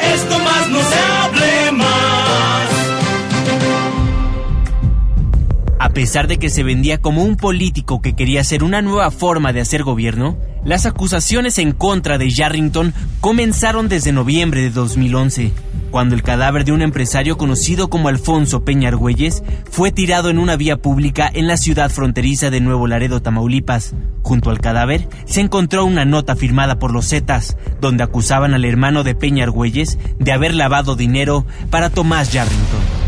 Esto 0.00 0.38
más 0.40 0.68
no 0.68 0.80
se 0.80 0.98
hable 0.98 1.72
más. 1.72 2.68
A 5.78 5.90
pesar 5.90 6.26
de 6.26 6.38
que 6.38 6.50
se 6.50 6.64
vendía 6.64 7.00
como 7.00 7.22
un 7.22 7.36
político 7.36 8.02
que 8.02 8.16
quería 8.16 8.40
hacer 8.40 8.64
una 8.64 8.82
nueva 8.82 9.10
forma 9.12 9.52
de 9.52 9.60
hacer 9.60 9.84
gobierno, 9.84 10.36
las 10.66 10.84
acusaciones 10.84 11.58
en 11.58 11.70
contra 11.70 12.18
de 12.18 12.28
Yarrington 12.28 12.92
comenzaron 13.20 13.88
desde 13.88 14.10
noviembre 14.10 14.62
de 14.62 14.70
2011, 14.70 15.52
cuando 15.92 16.16
el 16.16 16.24
cadáver 16.24 16.64
de 16.64 16.72
un 16.72 16.82
empresario 16.82 17.38
conocido 17.38 17.88
como 17.88 18.08
Alfonso 18.08 18.64
Peña 18.64 18.88
Argüelles 18.88 19.44
fue 19.70 19.92
tirado 19.92 20.28
en 20.28 20.40
una 20.40 20.56
vía 20.56 20.76
pública 20.76 21.30
en 21.32 21.46
la 21.46 21.56
ciudad 21.56 21.88
fronteriza 21.88 22.50
de 22.50 22.60
Nuevo 22.60 22.88
Laredo, 22.88 23.22
Tamaulipas. 23.22 23.94
Junto 24.22 24.50
al 24.50 24.58
cadáver 24.58 25.08
se 25.24 25.40
encontró 25.40 25.84
una 25.84 26.04
nota 26.04 26.34
firmada 26.34 26.80
por 26.80 26.92
los 26.92 27.08
Zetas, 27.08 27.56
donde 27.80 28.02
acusaban 28.02 28.52
al 28.52 28.64
hermano 28.64 29.04
de 29.04 29.14
Peña 29.14 29.44
Argüelles 29.44 30.00
de 30.18 30.32
haber 30.32 30.52
lavado 30.52 30.96
dinero 30.96 31.46
para 31.70 31.90
Tomás 31.90 32.32
Yarrington. 32.32 33.05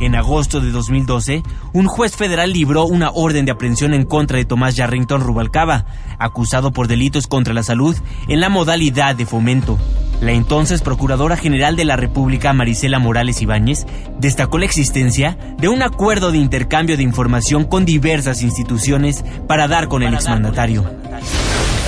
En 0.00 0.14
agosto 0.14 0.60
de 0.60 0.70
2012, 0.70 1.42
un 1.72 1.86
juez 1.86 2.16
federal 2.16 2.52
libró 2.52 2.84
una 2.84 3.10
orden 3.10 3.44
de 3.44 3.52
aprehensión 3.52 3.94
en 3.94 4.04
contra 4.04 4.38
de 4.38 4.44
Tomás 4.44 4.76
Yarrington 4.76 5.20
Rubalcaba, 5.20 5.86
acusado 6.18 6.72
por 6.72 6.88
delitos 6.88 7.26
contra 7.26 7.54
la 7.54 7.62
salud 7.62 7.96
en 8.28 8.40
la 8.40 8.48
modalidad 8.48 9.14
de 9.14 9.26
fomento. 9.26 9.78
La 10.20 10.32
entonces 10.32 10.80
Procuradora 10.80 11.36
General 11.36 11.76
de 11.76 11.84
la 11.84 11.96
República, 11.96 12.52
Marisela 12.52 12.98
Morales 12.98 13.42
Ibáñez, 13.42 13.86
destacó 14.18 14.58
la 14.58 14.64
existencia 14.64 15.36
de 15.58 15.68
un 15.68 15.82
acuerdo 15.82 16.32
de 16.32 16.38
intercambio 16.38 16.96
de 16.96 17.02
información 17.02 17.64
con 17.64 17.84
diversas 17.84 18.42
instituciones 18.42 19.24
para 19.46 19.68
dar 19.68 19.88
con 19.88 20.02
el 20.02 20.14
exmandatario. 20.14 20.84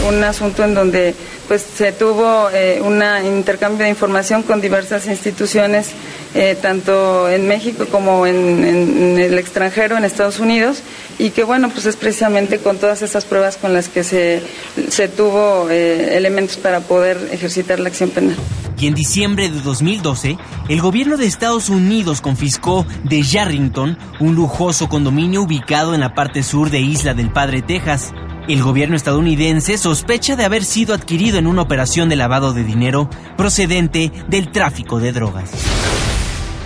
Un 0.09 0.23
asunto 0.23 0.65
en 0.65 0.75
donde 0.75 1.15
pues 1.49 1.63
se 1.63 1.93
tuvo 1.93 2.49
eh, 2.53 2.81
un 2.83 3.03
intercambio 3.25 3.85
de 3.85 3.91
información 3.91 4.43
con 4.43 4.61
diversas 4.61 5.07
instituciones, 5.07 5.93
eh, 6.35 6.57
tanto 6.61 7.29
en 7.29 7.47
México 7.47 7.87
como 7.91 8.27
en, 8.27 9.19
el 9.19 9.39
extranjero, 9.39 9.97
en 9.97 10.05
Estados 10.05 10.39
Unidos, 10.41 10.83
y 11.19 11.31
que 11.31 11.45
bueno, 11.45 11.71
pues 11.71 11.87
es 11.87 11.97
precisamente 11.97 12.59
con 12.59 12.79
todas 12.79 13.03
esas 13.03 13.25
pruebas 13.25 13.57
con 13.57 13.73
las 13.73 13.89
que 13.89 14.05
se, 14.05 14.43
se 14.89 15.09
tuvo 15.09 15.69
eh, 15.71 16.17
elementos 16.17 16.57
para 16.57 16.81
poder 16.81 17.29
ejercitar 17.33 17.81
la 17.81 17.89
acción 17.89 18.11
penal. 18.11 18.37
Y 18.79 18.89
en 18.89 18.95
diciembre 18.95 19.49
de 19.49 19.61
2012, 19.61 20.37
el 20.69 20.81
gobierno 20.83 21.17
de 21.17 21.27
Estados 21.27 21.71
Unidos 21.71 22.21
confiscó 22.21 22.87
de 23.05 23.23
Yarrington 23.23 23.97
un 24.21 24.35
lujoso 24.35 24.89
condominio 24.89 25.43
ubicado 25.43 25.95
en 25.95 26.01
la 26.01 26.15
parte 26.15 26.43
sur 26.43 26.69
de 26.71 26.81
Isla 26.81 27.15
del 27.15 27.33
Padre, 27.33 27.63
Texas. 27.63 28.13
El 28.49 28.63
gobierno 28.63 28.95
estadounidense 28.95 29.77
sospecha 29.77 30.37
de 30.37 30.45
haber 30.45 30.65
sido 30.65 30.95
adquirido 30.95 31.37
en 31.37 31.49
una 31.49 31.63
operación 31.63 32.09
de 32.09 32.15
lavado 32.15 32.53
de 32.53 32.63
dinero 32.63 33.11
procedente 33.37 34.13
del 34.29 34.53
tráfico 34.53 35.01
de 35.01 35.11
drogas. 35.11 35.51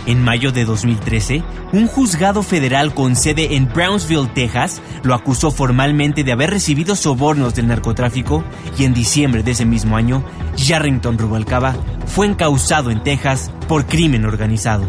En 0.05 0.23
mayo 0.23 0.53
de 0.53 0.67
2013, 0.67 1.43
un 1.73 1.87
juzgado 1.87 2.43
federal 2.43 2.93
con 2.93 3.17
sede 3.17 3.57
en 3.57 3.67
Brownsville, 3.73 4.29
Texas, 4.29 4.83
lo 5.05 5.15
acusó 5.15 5.51
formalmente 5.51 6.23
de 6.23 6.33
haber 6.33 6.51
recibido 6.51 6.97
sobornos 6.97 7.55
del 7.55 7.69
narcotráfico 7.69 8.45
y 8.79 8.85
en 8.85 8.93
diciembre 8.93 9.43
de 9.43 9.53
ese 9.53 9.65
mismo 9.65 9.97
año, 9.97 10.23
Yarrington 10.57 11.17
Rubalcaba 11.17 11.75
fue 12.05 12.27
encausado 12.27 12.91
en 12.91 13.03
Texas 13.03 13.51
por 13.69 13.87
crimen 13.87 14.27
organizado. 14.27 14.85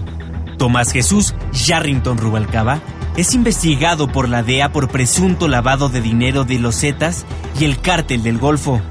Tomás 0.58 0.92
Jesús 0.92 1.36
Yarrington 1.54 2.18
Rubalcaba 2.18 2.82
es 3.22 3.36
investigado 3.36 4.08
por 4.08 4.28
la 4.28 4.42
DEA 4.42 4.72
por 4.72 4.90
presunto 4.90 5.48
lavado 5.48 5.90
de 5.90 6.01
dinero 6.01 6.44
de 6.44 6.58
los 6.58 6.80
Zetas 6.80 7.28
y 7.60 7.66
el 7.66 7.80
cártel 7.80 8.24
del 8.24 8.40
Golfo. 8.40 8.82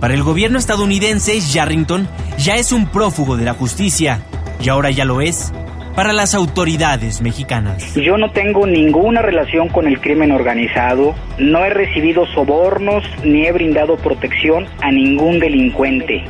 Para 0.00 0.12
el 0.12 0.22
gobierno 0.22 0.58
estadounidense, 0.58 1.40
Yarrington 1.40 2.06
ya 2.36 2.56
es 2.56 2.72
un 2.72 2.90
prófugo 2.90 3.38
de 3.38 3.46
la 3.46 3.54
justicia 3.54 4.20
y 4.62 4.68
ahora 4.68 4.90
ya 4.90 5.06
lo 5.06 5.22
es 5.22 5.54
para 5.96 6.12
las 6.12 6.34
autoridades 6.34 7.22
mexicanas. 7.22 7.94
Yo 7.94 8.18
no 8.18 8.30
tengo 8.32 8.66
ninguna 8.66 9.22
relación 9.22 9.70
con 9.70 9.86
el 9.86 9.98
crimen 9.98 10.30
organizado, 10.30 11.14
no 11.38 11.64
he 11.64 11.70
recibido 11.70 12.26
sobornos 12.26 13.02
ni 13.24 13.46
he 13.46 13.52
brindado 13.52 13.96
protección 13.96 14.66
a 14.82 14.92
ningún 14.92 15.40
delincuente, 15.40 16.24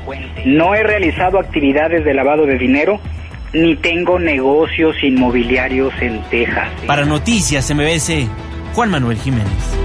no 0.45 0.77
he 0.77 0.85
realizado 0.85 1.41
actividades 1.41 2.05
de 2.05 2.15
lavado 2.15 2.47
de 2.47 2.59
dinero 2.59 3.01
ni 3.53 3.77
tengo 3.77 4.19
negocios 4.19 4.97
inmobiliarios 5.03 5.93
en 6.01 6.23
Texas. 6.31 6.69
Para 6.87 7.05
Noticias 7.05 7.73
MBS, 7.75 8.29
Juan 8.75 8.91
Manuel 8.91 9.19
Jiménez. 9.19 9.81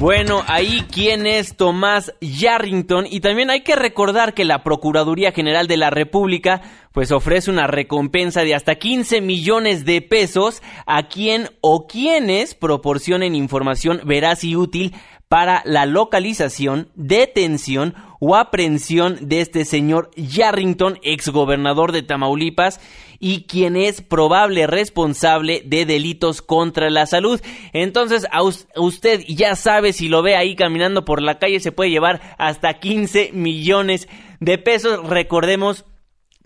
Bueno, 0.00 0.42
ahí 0.46 0.86
quién 0.90 1.26
es 1.26 1.58
Tomás 1.58 2.14
Yarrington 2.22 3.06
y 3.06 3.20
también 3.20 3.50
hay 3.50 3.60
que 3.60 3.76
recordar 3.76 4.32
que 4.32 4.46
la 4.46 4.62
Procuraduría 4.62 5.30
General 5.30 5.66
de 5.66 5.76
la 5.76 5.90
República 5.90 6.62
pues 6.92 7.12
ofrece 7.12 7.50
una 7.50 7.66
recompensa 7.66 8.42
de 8.42 8.54
hasta 8.54 8.76
15 8.76 9.20
millones 9.20 9.84
de 9.84 10.00
pesos 10.00 10.62
a 10.86 11.08
quien 11.08 11.50
o 11.60 11.86
quienes 11.86 12.54
proporcionen 12.54 13.34
información 13.34 14.00
veraz 14.06 14.42
y 14.42 14.56
útil 14.56 14.94
para 15.28 15.60
la 15.66 15.84
localización, 15.84 16.88
detención 16.94 17.94
o 18.20 18.36
aprehensión 18.36 19.18
de 19.28 19.40
este 19.40 19.64
señor 19.64 20.10
Yarrington, 20.14 20.98
exgobernador 21.02 21.90
de 21.90 22.02
Tamaulipas, 22.02 22.80
y 23.18 23.42
quien 23.42 23.76
es 23.76 24.00
probable 24.00 24.66
responsable 24.66 25.62
de 25.66 25.84
delitos 25.84 26.40
contra 26.40 26.88
la 26.88 27.06
salud. 27.06 27.40
Entonces, 27.72 28.26
a 28.30 28.42
usted 28.42 29.24
ya 29.28 29.56
sabe 29.56 29.92
si 29.92 30.08
lo 30.08 30.22
ve 30.22 30.36
ahí 30.36 30.54
caminando 30.54 31.04
por 31.04 31.20
la 31.22 31.38
calle, 31.38 31.60
se 31.60 31.72
puede 31.72 31.90
llevar 31.90 32.20
hasta 32.38 32.78
15 32.78 33.30
millones 33.32 34.08
de 34.40 34.56
pesos. 34.58 35.06
Recordemos 35.08 35.84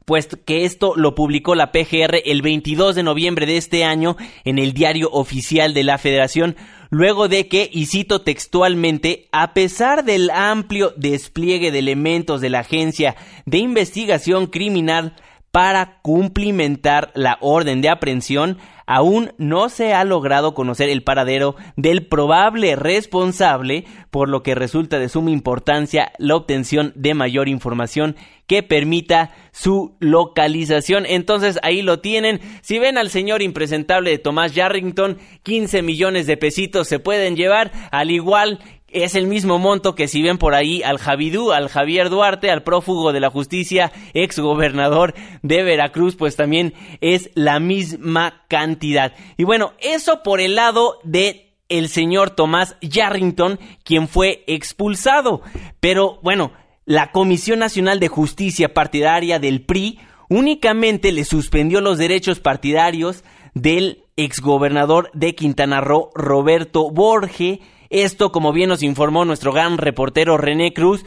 pues 0.05 0.29
que 0.45 0.65
esto 0.65 0.95
lo 0.97 1.15
publicó 1.15 1.55
la 1.55 1.73
PGR 1.73 2.21
el 2.27 2.43
22 2.43 2.95
de 2.95 3.03
noviembre 3.03 3.47
de 3.47 3.57
este 3.57 3.85
año 3.85 4.17
en 4.45 4.59
el 4.59 4.75
diario 4.75 5.09
oficial 5.11 5.73
de 5.73 5.85
la 5.85 5.97
Federación 5.99 6.57
luego 6.91 7.29
de 7.29 7.49
que, 7.49 7.69
y 7.73 7.87
cito 7.87 8.23
textualmente, 8.23 9.29
a 9.33 9.55
pesar 9.55 10.05
del 10.05 10.31
amplio 10.31 10.93
despliegue 10.97 11.71
de 11.71 11.79
elementos 11.79 12.41
de 12.41 12.51
la 12.51 12.61
Agencia 12.61 13.17
de 13.47 13.59
Investigación 13.59 14.47
Criminal 14.47 15.17
para 15.55 16.01
cumplimentar 16.03 17.13
la 17.15 17.39
orden 17.41 17.81
de 17.81 17.89
aprehensión, 17.89 18.59
aún 18.87 19.35
no 19.39 19.69
se 19.69 19.95
ha 19.95 20.03
logrado 20.03 20.53
conocer 20.53 20.89
el 20.89 21.05
paradero 21.05 21.55
del 21.77 22.09
probable 22.09 22.75
responsable, 22.75 23.85
por 24.11 24.29
lo 24.29 24.43
que 24.43 24.57
resulta 24.57 24.99
de 24.99 25.09
suma 25.09 25.31
importancia 25.31 26.11
la 26.19 26.35
obtención 26.35 26.93
de 26.97 27.15
mayor 27.15 27.49
información 27.49 28.17
que 28.49 28.65
permita 28.65 29.31
su 29.53 29.95
localización. 30.01 31.07
Entonces 31.07 31.61
ahí 31.63 31.83
lo 31.83 32.01
tienen. 32.01 32.41
Si 32.61 32.81
ven 32.81 32.99
al 32.99 33.09
señor 33.09 33.41
impresentable 33.41 34.11
de 34.11 34.19
Tomás 34.19 34.55
Yarrington, 34.55 35.19
15 35.45 35.83
millones 35.83 36.27
de 36.27 36.37
pesitos 36.37 36.89
se 36.89 36.99
pueden 36.99 37.37
llevar, 37.37 37.71
al 37.93 38.11
igual 38.11 38.59
es 38.95 39.15
el 39.15 39.27
mismo 39.27 39.59
monto 39.59 39.95
que 39.95 40.09
si 40.09 40.23
ven 40.23 40.39
por 40.39 40.55
ahí 40.55 40.83
al 40.83 40.99
Javidú, 40.99 41.53
al 41.53 41.69
Javier 41.69 42.09
Duarte, 42.09 42.51
al 42.51 42.63
prófugo 42.63 43.13
de 43.13 43.21
la 43.21 43.31
justicia, 43.31 43.93
ex 44.15 44.39
gobernador 44.39 45.15
de 45.43 45.63
Veracruz, 45.63 46.17
pues 46.17 46.37
también 46.37 46.73
es 47.01 47.31
la 47.35 47.61
misma 47.61 48.45
cantidad. 48.49 49.13
Y 49.37 49.45
bueno, 49.45 49.73
eso 49.81 50.23
por 50.23 50.41
el 50.41 50.55
lado 50.55 50.99
de 51.03 51.45
el 51.69 51.89
señor 51.89 52.31
Tomás 52.31 52.77
Yarrington, 52.81 53.59
quien 53.83 54.09
fue 54.09 54.45
expulsado. 54.47 55.43
Pero 55.81 56.19
bueno, 56.23 56.53
la 56.85 57.11
Comisión 57.11 57.59
Nacional 57.59 58.01
de 58.01 58.09
Justicia 58.09 58.73
Partidaria 58.75 59.39
del 59.39 59.63
PRI 59.63 59.99
únicamente 60.29 61.13
le 61.13 61.25
suspendió 61.25 61.81
los 61.81 61.99
derechos 61.99 62.41
partidarios 62.41 63.25
del 63.55 64.05
exgobernador 64.17 65.11
de 65.15 65.35
Quintana 65.35 65.81
Roo, 65.81 66.11
Roberto 66.15 66.91
Borge. 66.91 67.61
Esto, 67.95 68.33
como 68.33 68.53
bien 68.53 68.71
nos 68.71 68.83
informó 68.83 69.25
nuestro 69.25 69.53
gran 69.53 69.79
reportero 69.79 70.37
René 70.37 70.73
Cruz, 70.73 71.05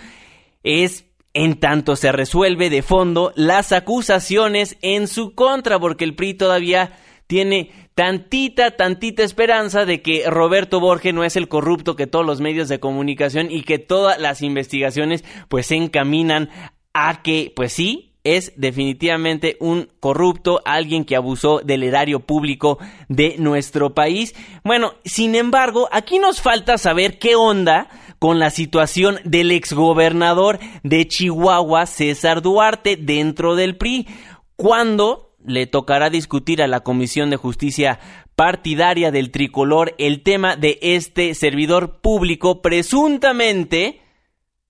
es 0.63 1.03
en 1.33 1.59
tanto 1.59 1.97
se 1.97 2.13
resuelve 2.13 2.69
de 2.69 2.81
fondo 2.81 3.33
las 3.35 3.73
acusaciones 3.73 4.77
en 4.81 5.09
su 5.09 5.35
contra, 5.35 5.79
porque 5.79 6.05
el 6.05 6.15
PRI 6.15 6.35
todavía 6.35 6.97
tiene 7.27 7.71
tantita, 7.93 8.71
tantita 8.77 9.23
esperanza 9.23 9.83
de 9.83 10.01
que 10.01 10.29
Roberto 10.29 10.79
Borges 10.79 11.13
no 11.13 11.25
es 11.25 11.35
el 11.35 11.49
corrupto 11.49 11.97
que 11.97 12.07
todos 12.07 12.25
los 12.25 12.39
medios 12.39 12.69
de 12.69 12.79
comunicación 12.79 13.51
y 13.51 13.63
que 13.63 13.79
todas 13.79 14.17
las 14.17 14.41
investigaciones 14.41 15.25
pues 15.49 15.67
se 15.67 15.75
encaminan 15.75 16.49
a 16.93 17.21
que 17.21 17.51
pues 17.53 17.73
sí, 17.73 18.06
es 18.35 18.53
definitivamente 18.57 19.57
un 19.59 19.89
corrupto, 19.99 20.61
alguien 20.65 21.05
que 21.05 21.15
abusó 21.15 21.59
del 21.59 21.83
erario 21.83 22.19
público 22.19 22.77
de 23.07 23.35
nuestro 23.37 23.93
país. 23.93 24.35
Bueno, 24.63 24.93
sin 25.05 25.35
embargo, 25.35 25.87
aquí 25.91 26.19
nos 26.19 26.41
falta 26.41 26.77
saber 26.77 27.19
qué 27.19 27.35
onda 27.35 27.89
con 28.19 28.39
la 28.39 28.49
situación 28.49 29.19
del 29.23 29.51
exgobernador 29.51 30.59
de 30.83 31.07
Chihuahua, 31.07 31.85
César 31.85 32.41
Duarte, 32.41 32.97
dentro 32.97 33.55
del 33.55 33.77
PRI. 33.77 34.07
Cuando 34.55 35.35
le 35.45 35.67
tocará 35.67 36.09
discutir 36.09 36.61
a 36.61 36.67
la 36.67 36.81
Comisión 36.81 37.29
de 37.29 37.37
Justicia 37.37 37.99
partidaria 38.35 39.11
del 39.11 39.31
tricolor 39.31 39.95
el 39.97 40.21
tema 40.21 40.55
de 40.55 40.77
este 40.81 41.33
servidor 41.33 42.01
público 42.01 42.61
presuntamente 42.61 44.01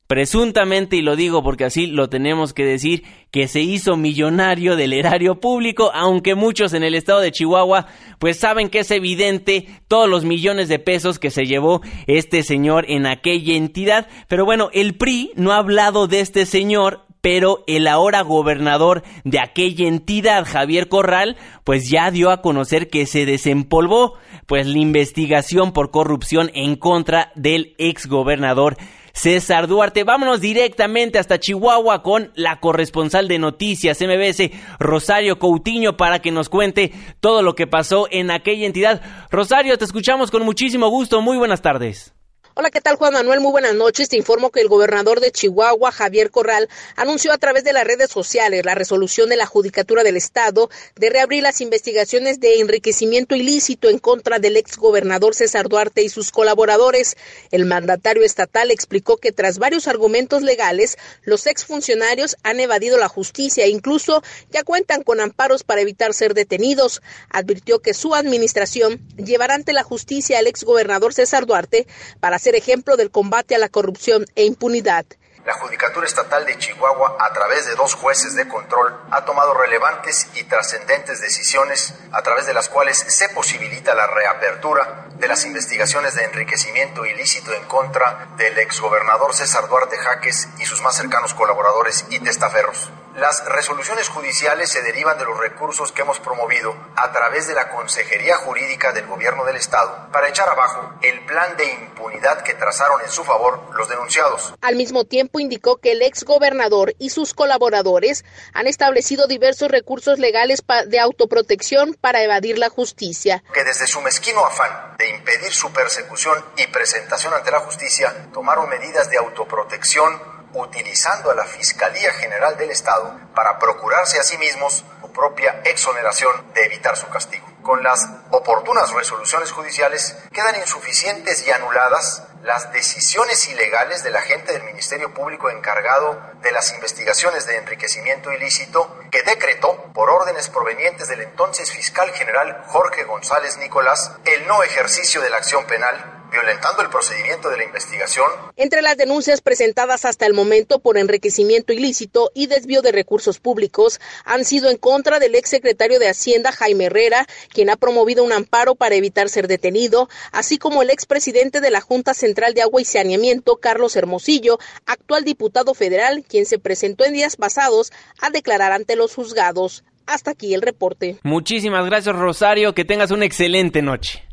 presuntamente, 0.08 0.96
y 0.96 1.02
lo 1.02 1.16
digo 1.16 1.44
porque 1.44 1.66
así 1.66 1.86
lo 1.86 2.10
tenemos 2.10 2.54
que 2.54 2.66
decir, 2.66 3.04
que 3.30 3.48
se 3.48 3.62
hizo 3.62 3.98
millonario 3.98 4.76
del 4.76 4.94
erario 4.94 5.40
público, 5.40 5.92
aunque 5.94 6.34
muchos 6.34 6.74
en 6.74 6.84
el 6.84 6.96
estado 6.96 7.20
de 7.20 7.32
Chihuahua 7.32 7.88
pues 8.18 8.40
saben 8.40 8.70
que 8.70 8.80
es 8.80 8.92
evidente 8.92 9.68
todos 9.88 10.10
los 10.10 10.24
millones 10.24 10.70
de 10.70 10.80
pesos 10.80 11.20
que 11.20 11.30
se 11.30 11.46
llevó 11.46 11.82
este 12.08 12.42
señor 12.44 12.86
en 12.88 13.06
aquella 13.06 13.56
entidad. 13.56 14.08
Pero 14.28 14.46
bueno, 14.46 14.70
el 14.74 14.96
PRI 14.96 15.32
no 15.36 15.52
ha 15.52 15.58
hablado 15.58 16.08
de 16.08 16.22
este 16.22 16.46
señor 16.46 17.08
pero 17.20 17.66
el 17.68 17.88
ahora 17.88 18.22
gobernador 18.22 19.04
de 19.26 19.40
aquella 19.40 19.86
entidad, 19.86 20.46
Javier 20.46 20.88
Corral, 20.88 21.36
pues 21.66 21.90
ya 21.90 22.10
dio 22.10 22.30
a 22.30 22.42
conocer 22.42 22.90
que 22.90 23.06
se 23.06 23.26
desempolvó 23.26 24.14
pues 24.46 24.66
la 24.66 24.78
investigación 24.78 25.74
por 25.74 25.92
corrupción 25.92 26.52
en 26.54 26.78
contra 26.78 27.34
del 27.36 27.76
exgobernador 27.80 28.78
César 29.18 29.68
Duarte. 29.68 30.04
Vámonos 30.04 30.42
directamente 30.42 31.18
hasta 31.18 31.40
Chihuahua 31.40 32.04
con 32.04 32.32
la 32.36 32.60
corresponsal 32.60 33.28
de 33.28 33.40
noticias 33.40 34.00
MBS, 34.00 34.52
Rosario 34.80 35.40
Coutinho, 35.40 35.98
para 35.98 36.20
que 36.20 36.32
nos 36.32 36.50
cuente 36.50 36.92
todo 37.20 37.42
lo 37.42 37.56
que 37.56 37.66
pasó 37.66 38.08
en 38.12 38.30
aquella 38.30 38.68
entidad. 38.68 39.02
Rosario, 39.32 39.76
te 39.78 39.86
escuchamos 39.86 40.30
con 40.30 40.44
muchísimo 40.44 40.90
gusto. 40.90 41.22
Muy 41.22 41.38
buenas 41.38 41.64
tardes. 41.64 42.17
Hola, 42.60 42.72
¿qué 42.72 42.82
tal 42.82 42.96
Juan 42.96 43.14
Manuel? 43.14 43.40
Muy 43.40 43.52
buenas 43.52 43.76
noches. 43.76 44.10
Te 44.10 44.18
informo 44.18 44.50
que 44.50 44.62
el 44.62 44.68
gobernador 44.68 45.20
de 45.20 45.32
Chihuahua, 45.32 45.92
Javier 45.92 46.32
Corral, 46.32 46.68
anunció 46.96 47.32
a 47.32 47.38
través 47.38 47.64
de 47.64 47.72
las 47.72 47.84
redes 47.84 48.10
sociales 48.10 48.66
la 48.66 48.74
resolución 48.74 49.30
de 49.30 49.36
la 49.36 49.46
Judicatura 49.46 50.02
del 50.02 50.18
Estado 50.18 50.72
de 50.96 51.12
reabrir 51.12 51.44
las 51.44 51.62
investigaciones 51.62 52.40
de 52.40 52.60
enriquecimiento 52.60 53.36
ilícito 53.36 53.90
en 53.90 54.00
contra 54.00 54.40
del 54.40 54.58
exgobernador 54.58 55.36
César 55.36 55.70
Duarte 55.70 56.02
y 56.02 56.10
sus 56.10 56.32
colaboradores. 56.32 57.16
El 57.52 57.68
mandatario 57.68 58.24
estatal 58.24 58.72
explicó 58.72 59.18
que 59.18 59.32
tras 59.32 59.60
varios 59.60 59.88
argumentos 59.88 60.42
legales, 60.42 60.98
los 61.22 61.46
exfuncionarios 61.46 62.38
han 62.42 62.60
evadido 62.60 62.98
la 62.98 63.08
justicia 63.08 63.66
e 63.66 63.70
incluso 63.70 64.24
ya 64.50 64.64
cuentan 64.64 65.04
con 65.04 65.22
amparos 65.22 65.64
para 65.64 65.82
evitar 65.82 66.12
ser 66.16 66.34
detenidos. 66.34 67.04
Advirtió 67.30 67.84
que 67.84 67.94
su 67.94 68.16
administración 68.16 69.00
llevará 69.16 69.54
ante 69.54 69.74
la 69.74 69.84
justicia 69.84 70.40
al 70.40 70.48
exgobernador 70.48 71.14
César 71.14 71.46
Duarte 71.46 71.86
para 72.20 72.40
ser 72.48 72.56
ejemplo 72.56 72.96
del 72.96 73.12
combate 73.12 73.56
a 73.56 73.58
la 73.58 73.68
corrupción 73.68 74.26
e 74.36 74.46
impunidad. 74.46 75.06
La 75.46 75.52
Judicatura 75.56 76.08
Estatal 76.08 76.46
de 76.46 76.58
Chihuahua, 76.58 77.18
a 77.20 77.34
través 77.34 77.66
de 77.66 77.76
dos 77.76 77.94
jueces 77.94 78.38
de 78.38 78.48
control, 78.48 78.98
ha 79.12 79.26
tomado 79.26 79.54
relevantes 79.54 80.30
y 80.34 80.46
trascendentes 80.46 81.20
decisiones 81.20 81.94
a 82.14 82.22
través 82.22 82.46
de 82.46 82.54
las 82.54 82.70
cuales 82.70 83.00
se 83.00 83.28
posibilita 83.30 83.94
la 83.96 84.08
reapertura 84.08 85.10
de 85.20 85.28
las 85.28 85.46
investigaciones 85.46 86.16
de 86.16 86.24
enriquecimiento 86.24 87.06
ilícito 87.06 87.54
en 87.54 87.66
contra 87.66 88.30
del 88.38 88.58
exgobernador 88.60 89.34
César 89.34 89.68
Duarte 89.68 89.98
Jaques 89.98 90.48
y 90.60 90.66
sus 90.66 90.82
más 90.82 90.96
cercanos 90.96 91.34
colaboradores 91.34 92.06
y 92.10 92.20
testaferros. 92.22 92.90
Las 93.18 93.44
resoluciones 93.46 94.10
judiciales 94.10 94.70
se 94.70 94.84
derivan 94.84 95.18
de 95.18 95.26
los 95.26 95.40
recursos 95.40 95.92
que 95.92 96.04
hemos 96.04 96.20
promovido 96.20 96.76
a 96.96 97.12
través 97.12 97.48
de 97.48 97.56
la 97.56 97.70
Consejería 97.70 98.38
Jurídica 98.38 98.92
del 98.92 99.08
Gobierno 99.08 99.44
del 99.44 99.56
Estado 99.56 100.08
para 100.14 100.30
echar 100.30 100.48
abajo 100.48 100.94
el 101.02 101.26
plan 101.26 101.58
de 101.58 101.66
impunidad 101.66 102.44
que 102.44 102.54
trazaron 102.54 103.02
en 103.02 103.10
su 103.10 103.24
favor 103.24 103.72
los 103.74 103.90
denunciados. 103.90 104.54
Al 104.62 104.76
mismo 104.76 105.06
tiempo 105.06 105.40
indicó 105.40 105.78
que 105.78 105.94
el 105.94 106.04
ex 106.04 106.26
gobernador 106.26 106.94
y 107.00 107.10
sus 107.10 107.34
colaboradores 107.34 108.24
han 108.54 108.68
establecido 108.68 109.26
diversos 109.26 109.72
recursos 109.72 110.20
legales 110.20 110.64
de 110.86 111.00
autoprotección 111.00 111.96
para 112.00 112.22
evadir 112.22 112.60
la 112.60 112.70
justicia. 112.70 113.44
Que 113.52 113.64
desde 113.64 113.88
su 113.88 114.00
mezquino 114.02 114.46
afán 114.46 114.96
de 115.00 115.10
impedir 115.10 115.52
su 115.54 115.74
persecución 115.74 116.38
y 116.56 116.68
presentación 116.68 117.34
ante 117.34 117.50
la 117.50 117.62
justicia, 117.62 118.30
tomaron 118.32 118.70
medidas 118.70 119.10
de 119.10 119.18
autoprotección 119.18 120.37
utilizando 120.62 121.32
a 121.32 121.36
la 121.36 121.46
Fiscalía 121.46 122.12
General 122.14 122.58
del 122.58 122.72
Estado 122.72 123.20
para 123.36 123.60
procurarse 123.60 124.20
a 124.20 124.24
sí 124.24 124.38
mismos 124.38 124.84
su 125.02 125.12
propia 125.12 125.62
exoneración 125.66 126.54
de 126.54 126.66
evitar 126.66 126.98
su 126.98 127.08
castigo. 127.10 127.46
Con 127.62 127.84
las 127.84 128.08
oportunas 128.32 128.94
resoluciones 128.94 129.52
judiciales 129.52 130.16
quedan 130.32 130.56
insuficientes 130.56 131.46
y 131.46 131.52
anuladas 131.52 132.24
las 132.44 132.72
decisiones 132.72 133.48
ilegales 133.50 134.04
del 134.04 134.16
agente 134.16 134.54
del 134.54 134.64
Ministerio 134.64 135.14
Público 135.14 135.50
encargado 135.50 136.22
de 136.42 136.52
las 136.52 136.74
investigaciones 136.74 137.46
de 137.46 137.58
enriquecimiento 137.58 138.32
ilícito 138.32 138.96
que 139.12 139.22
decretó, 139.24 139.92
por 139.94 140.10
órdenes 140.10 140.48
provenientes 140.48 141.10
del 141.10 141.22
entonces 141.22 141.72
fiscal 141.72 142.10
general 142.12 142.64
Jorge 142.68 143.04
González 143.04 143.58
Nicolás, 143.58 144.14
el 144.24 144.48
no 144.48 144.64
ejercicio 144.64 145.22
de 145.22 145.30
la 145.30 145.38
acción 145.38 145.66
penal 145.66 146.17
violentando 146.32 146.82
el 146.82 146.90
procedimiento 146.90 147.50
de 147.50 147.58
la 147.58 147.64
investigación. 147.64 148.26
Entre 148.56 148.82
las 148.82 148.98
denuncias 148.98 149.42
presentadas 149.42 150.06
hasta 150.06 150.26
el 150.26 150.34
momento 150.34 150.80
por 150.80 150.98
enriquecimiento 150.98 151.74
ilícito 151.74 152.32
y 152.34 152.48
desvío 152.48 152.82
de 152.82 152.92
recursos 152.92 153.40
públicos 153.40 154.00
han 154.26 154.46
sido 154.46 154.70
en 154.70 154.78
contra 154.78 155.20
del 155.20 155.36
exsecretario 155.36 156.00
de 156.00 156.10
Hacienda 156.10 156.52
Jaime 156.52 156.86
Herrera, 156.86 157.26
quien 157.50 157.70
ha 157.70 157.76
promovido 157.76 158.24
un 158.24 158.32
amparo 158.32 158.76
para 158.76 158.96
evitar 158.96 159.30
ser 159.30 159.48
detenido, 159.48 160.10
así 160.32 160.58
como 160.58 160.82
el 160.82 160.90
expresidente 160.90 161.62
de 161.62 161.72
la 161.72 161.82
Junta 161.82 162.14
Central 162.14 162.54
de 162.54 162.62
Agua 162.62 162.82
y 162.82 162.86
Saneamiento, 162.86 163.58
Carlos 163.58 163.96
Hermosillo, 163.96 164.60
actual 164.86 165.24
diputado 165.24 165.74
federal, 165.74 166.24
quien 166.28 166.46
se 166.46 166.60
presentó 166.60 167.06
en 167.06 167.14
días 167.14 167.36
pasados 167.36 167.92
a 168.22 168.30
declarar 168.30 168.72
ante 168.72 168.96
los 168.96 169.16
juzgados. 169.16 169.84
Hasta 170.06 170.32
aquí 170.32 170.54
el 170.54 170.62
reporte. 170.62 171.18
Muchísimas 171.24 171.86
gracias 171.86 172.16
Rosario, 172.16 172.74
que 172.74 172.86
tengas 172.86 173.12
una 173.12 173.26
excelente 173.26 173.82
noche. 173.82 174.27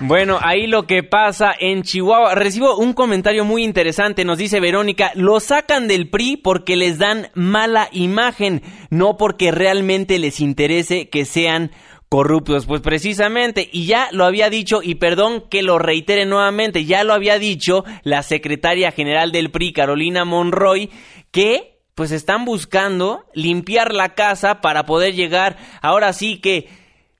Bueno, 0.00 0.38
ahí 0.40 0.68
lo 0.68 0.86
que 0.86 1.02
pasa 1.02 1.52
en 1.58 1.82
Chihuahua. 1.82 2.36
Recibo 2.36 2.76
un 2.76 2.92
comentario 2.92 3.44
muy 3.44 3.64
interesante, 3.64 4.24
nos 4.24 4.38
dice 4.38 4.60
Verónica, 4.60 5.10
lo 5.16 5.40
sacan 5.40 5.88
del 5.88 6.08
PRI 6.08 6.36
porque 6.36 6.76
les 6.76 6.98
dan 6.98 7.30
mala 7.34 7.88
imagen, 7.90 8.62
no 8.90 9.16
porque 9.16 9.50
realmente 9.50 10.20
les 10.20 10.38
interese 10.38 11.08
que 11.08 11.24
sean 11.24 11.72
corruptos. 12.08 12.66
Pues 12.66 12.80
precisamente, 12.80 13.68
y 13.72 13.86
ya 13.86 14.08
lo 14.12 14.24
había 14.24 14.50
dicho, 14.50 14.82
y 14.84 14.94
perdón 14.94 15.42
que 15.50 15.64
lo 15.64 15.80
reitere 15.80 16.26
nuevamente, 16.26 16.84
ya 16.84 17.02
lo 17.02 17.12
había 17.12 17.40
dicho 17.40 17.84
la 18.04 18.22
secretaria 18.22 18.92
general 18.92 19.32
del 19.32 19.50
PRI, 19.50 19.72
Carolina 19.72 20.24
Monroy, 20.24 20.90
que 21.32 21.80
pues 21.96 22.12
están 22.12 22.44
buscando 22.44 23.24
limpiar 23.34 23.92
la 23.92 24.14
casa 24.14 24.60
para 24.60 24.86
poder 24.86 25.14
llegar 25.14 25.56
ahora 25.82 26.12
sí 26.12 26.38
que 26.38 26.68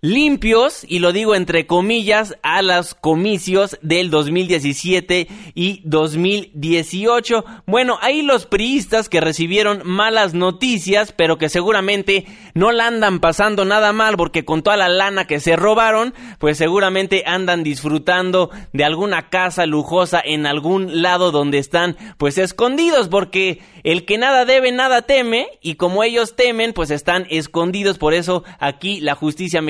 limpios, 0.00 0.84
y 0.88 1.00
lo 1.00 1.12
digo 1.12 1.34
entre 1.34 1.66
comillas, 1.66 2.36
a 2.42 2.62
los 2.62 2.94
comicios 2.94 3.78
del 3.82 4.10
2017 4.10 5.26
y 5.54 5.82
2018. 5.84 7.44
Bueno, 7.66 7.98
ahí 8.00 8.22
los 8.22 8.46
priistas 8.46 9.08
que 9.08 9.20
recibieron 9.20 9.82
malas 9.84 10.34
noticias, 10.34 11.10
pero 11.10 11.36
que 11.36 11.48
seguramente 11.48 12.26
no 12.54 12.70
la 12.70 12.86
andan 12.86 13.18
pasando 13.18 13.64
nada 13.64 13.92
mal 13.92 14.16
porque 14.16 14.44
con 14.44 14.62
toda 14.62 14.76
la 14.76 14.88
lana 14.88 15.26
que 15.26 15.40
se 15.40 15.56
robaron, 15.56 16.14
pues 16.38 16.58
seguramente 16.58 17.24
andan 17.26 17.64
disfrutando 17.64 18.50
de 18.72 18.84
alguna 18.84 19.28
casa 19.30 19.66
lujosa 19.66 20.22
en 20.24 20.46
algún 20.46 21.02
lado 21.02 21.32
donde 21.32 21.58
están 21.58 21.96
pues 22.18 22.38
escondidos 22.38 23.08
porque 23.08 23.60
el 23.82 24.04
que 24.04 24.18
nada 24.18 24.44
debe, 24.44 24.70
nada 24.70 25.02
teme, 25.02 25.48
y 25.62 25.74
como 25.74 26.02
ellos 26.02 26.36
temen, 26.36 26.72
pues 26.72 26.90
están 26.90 27.26
escondidos, 27.30 27.98
por 27.98 28.12
eso 28.12 28.44
aquí 28.58 29.00
la 29.00 29.14
justicia 29.14 29.62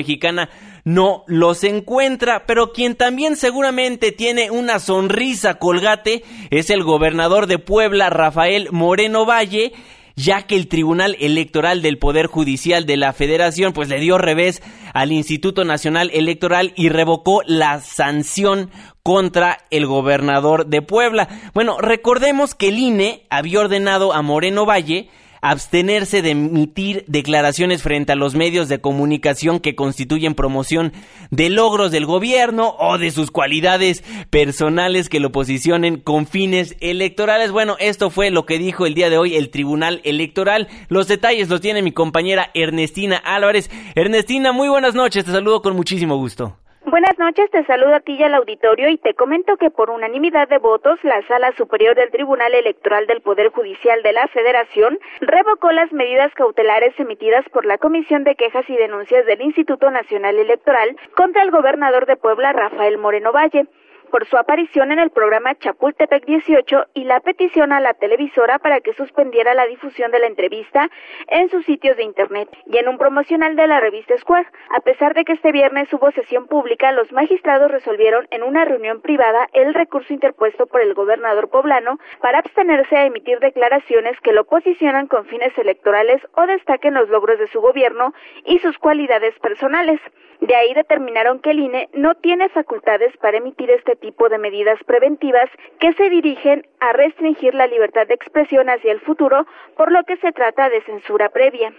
no 0.83 1.23
los 1.27 1.63
encuentra, 1.63 2.45
pero 2.45 2.71
quien 2.71 2.95
también 2.95 3.35
seguramente 3.35 4.11
tiene 4.11 4.51
una 4.51 4.79
sonrisa 4.79 5.55
colgate 5.55 6.23
es 6.49 6.69
el 6.69 6.83
gobernador 6.83 7.47
de 7.47 7.59
Puebla, 7.59 8.09
Rafael 8.09 8.69
Moreno 8.71 9.25
Valle, 9.25 9.73
ya 10.15 10.43
que 10.43 10.55
el 10.55 10.67
Tribunal 10.67 11.15
Electoral 11.19 11.81
del 11.81 11.97
Poder 11.97 12.27
Judicial 12.27 12.85
de 12.85 12.97
la 12.97 13.13
Federación 13.13 13.71
pues 13.71 13.87
le 13.87 13.99
dio 13.99 14.17
revés 14.17 14.61
al 14.93 15.11
Instituto 15.11 15.63
Nacional 15.63 16.11
Electoral 16.13 16.73
y 16.75 16.89
revocó 16.89 17.41
la 17.45 17.79
sanción 17.79 18.69
contra 19.01 19.59
el 19.69 19.85
gobernador 19.85 20.67
de 20.67 20.81
Puebla. 20.81 21.29
Bueno, 21.53 21.77
recordemos 21.79 22.53
que 22.53 22.67
el 22.67 22.79
INE 22.79 23.25
había 23.29 23.61
ordenado 23.61 24.13
a 24.13 24.21
Moreno 24.21 24.65
Valle 24.65 25.09
abstenerse 25.41 26.21
de 26.21 26.31
emitir 26.31 27.03
declaraciones 27.07 27.83
frente 27.83 28.11
a 28.11 28.15
los 28.15 28.35
medios 28.35 28.69
de 28.69 28.81
comunicación 28.81 29.59
que 29.59 29.75
constituyen 29.75 30.35
promoción 30.35 30.93
de 31.31 31.49
logros 31.49 31.91
del 31.91 32.05
gobierno 32.05 32.75
o 32.79 32.97
de 32.97 33.11
sus 33.11 33.31
cualidades 33.31 34.03
personales 34.29 35.09
que 35.09 35.19
lo 35.19 35.31
posicionen 35.31 35.99
con 35.99 36.27
fines 36.27 36.75
electorales. 36.79 37.51
Bueno, 37.51 37.75
esto 37.79 38.09
fue 38.09 38.31
lo 38.31 38.45
que 38.45 38.57
dijo 38.57 38.85
el 38.85 38.93
día 38.93 39.09
de 39.09 39.17
hoy 39.17 39.35
el 39.35 39.49
Tribunal 39.49 40.01
Electoral. 40.03 40.67
Los 40.87 41.07
detalles 41.07 41.49
los 41.49 41.61
tiene 41.61 41.81
mi 41.81 41.91
compañera 41.91 42.51
Ernestina 42.53 43.17
Álvarez. 43.17 43.69
Ernestina, 43.95 44.51
muy 44.51 44.69
buenas 44.69 44.95
noches, 44.95 45.25
te 45.25 45.31
saludo 45.31 45.61
con 45.61 45.75
muchísimo 45.75 46.17
gusto. 46.17 46.57
Buenas 46.89 47.19
noches, 47.19 47.51
te 47.51 47.63
saludo 47.65 47.93
a 47.93 47.99
ti 47.99 48.13
y 48.13 48.23
al 48.23 48.33
auditorio 48.33 48.89
y 48.89 48.97
te 48.97 49.13
comento 49.13 49.57
que 49.57 49.69
por 49.69 49.91
unanimidad 49.91 50.47
de 50.47 50.57
votos 50.57 50.97
la 51.03 51.21
Sala 51.27 51.51
Superior 51.55 51.95
del 51.95 52.09
Tribunal 52.09 52.55
Electoral 52.55 53.05
del 53.05 53.21
Poder 53.21 53.49
Judicial 53.49 54.01
de 54.01 54.11
la 54.11 54.27
Federación 54.29 54.97
revocó 55.21 55.71
las 55.71 55.93
medidas 55.93 56.33
cautelares 56.33 56.99
emitidas 56.99 57.47
por 57.49 57.65
la 57.65 57.77
Comisión 57.77 58.23
de 58.23 58.33
Quejas 58.33 58.67
y 58.67 58.75
Denuncias 58.75 59.23
del 59.27 59.39
Instituto 59.43 59.91
Nacional 59.91 60.39
Electoral 60.39 60.97
contra 61.15 61.43
el 61.43 61.51
gobernador 61.51 62.07
de 62.07 62.15
Puebla, 62.15 62.53
Rafael 62.53 62.97
Moreno 62.97 63.31
Valle 63.31 63.67
por 64.09 64.25
su 64.25 64.37
aparición 64.37 64.91
en 64.91 64.99
el 64.99 65.11
programa 65.11 65.55
Chapultepec 65.55 66.25
18 66.25 66.85
y 66.93 67.03
la 67.05 67.19
petición 67.19 67.71
a 67.71 67.79
la 67.79 67.93
televisora 67.93 68.59
para 68.59 68.81
que 68.81 68.93
suspendiera 68.93 69.53
la 69.53 69.65
difusión 69.67 70.11
de 70.11 70.19
la 70.19 70.27
entrevista 70.27 70.89
en 71.27 71.49
sus 71.49 71.65
sitios 71.65 71.95
de 71.97 72.03
internet 72.03 72.49
y 72.65 72.77
en 72.77 72.87
un 72.87 72.97
promocional 72.97 73.55
de 73.55 73.67
la 73.67 73.79
revista 73.79 74.17
Square. 74.17 74.47
A 74.71 74.81
pesar 74.81 75.13
de 75.13 75.25
que 75.25 75.33
este 75.33 75.51
viernes 75.51 75.91
hubo 75.93 76.11
sesión 76.11 76.47
pública, 76.47 76.91
los 76.91 77.11
magistrados 77.11 77.71
resolvieron 77.71 78.27
en 78.31 78.43
una 78.43 78.65
reunión 78.65 79.01
privada 79.01 79.47
el 79.53 79.73
recurso 79.73 80.13
interpuesto 80.13 80.67
por 80.67 80.81
el 80.81 80.93
gobernador 80.93 81.49
poblano 81.49 81.99
para 82.21 82.39
abstenerse 82.39 82.97
a 82.97 83.05
emitir 83.05 83.39
declaraciones 83.39 84.19
que 84.21 84.33
lo 84.33 84.45
posicionan 84.45 85.07
con 85.07 85.25
fines 85.25 85.57
electorales 85.57 86.21
o 86.35 86.45
destaquen 86.45 86.95
los 86.95 87.09
logros 87.09 87.39
de 87.39 87.47
su 87.47 87.61
gobierno 87.61 88.13
y 88.45 88.59
sus 88.59 88.77
cualidades 88.77 89.37
personales. 89.39 89.99
De 90.41 90.55
ahí 90.55 90.73
determinaron 90.73 91.39
que 91.39 91.51
el 91.51 91.59
INE 91.59 91.89
no 91.93 92.15
tiene 92.15 92.49
facultades 92.49 93.15
para 93.17 93.37
emitir 93.37 93.69
este 93.71 93.95
tipo 93.95 94.29
de 94.29 94.37
medidas 94.37 94.81
preventivas 94.85 95.49
que 95.79 95.93
se 95.93 96.09
dirigen 96.09 96.65
a 96.79 96.93
restringir 96.93 97.53
la 97.53 97.67
libertad 97.67 98.07
de 98.07 98.13
expresión 98.13 98.69
hacia 98.69 98.91
el 98.91 99.01
futuro, 99.01 99.45
por 99.75 99.91
lo 99.91 100.03
que 100.05 100.17
se 100.17 100.31
trata 100.31 100.69
de 100.69 100.81
censura 100.83 101.29
previa. 101.29 101.73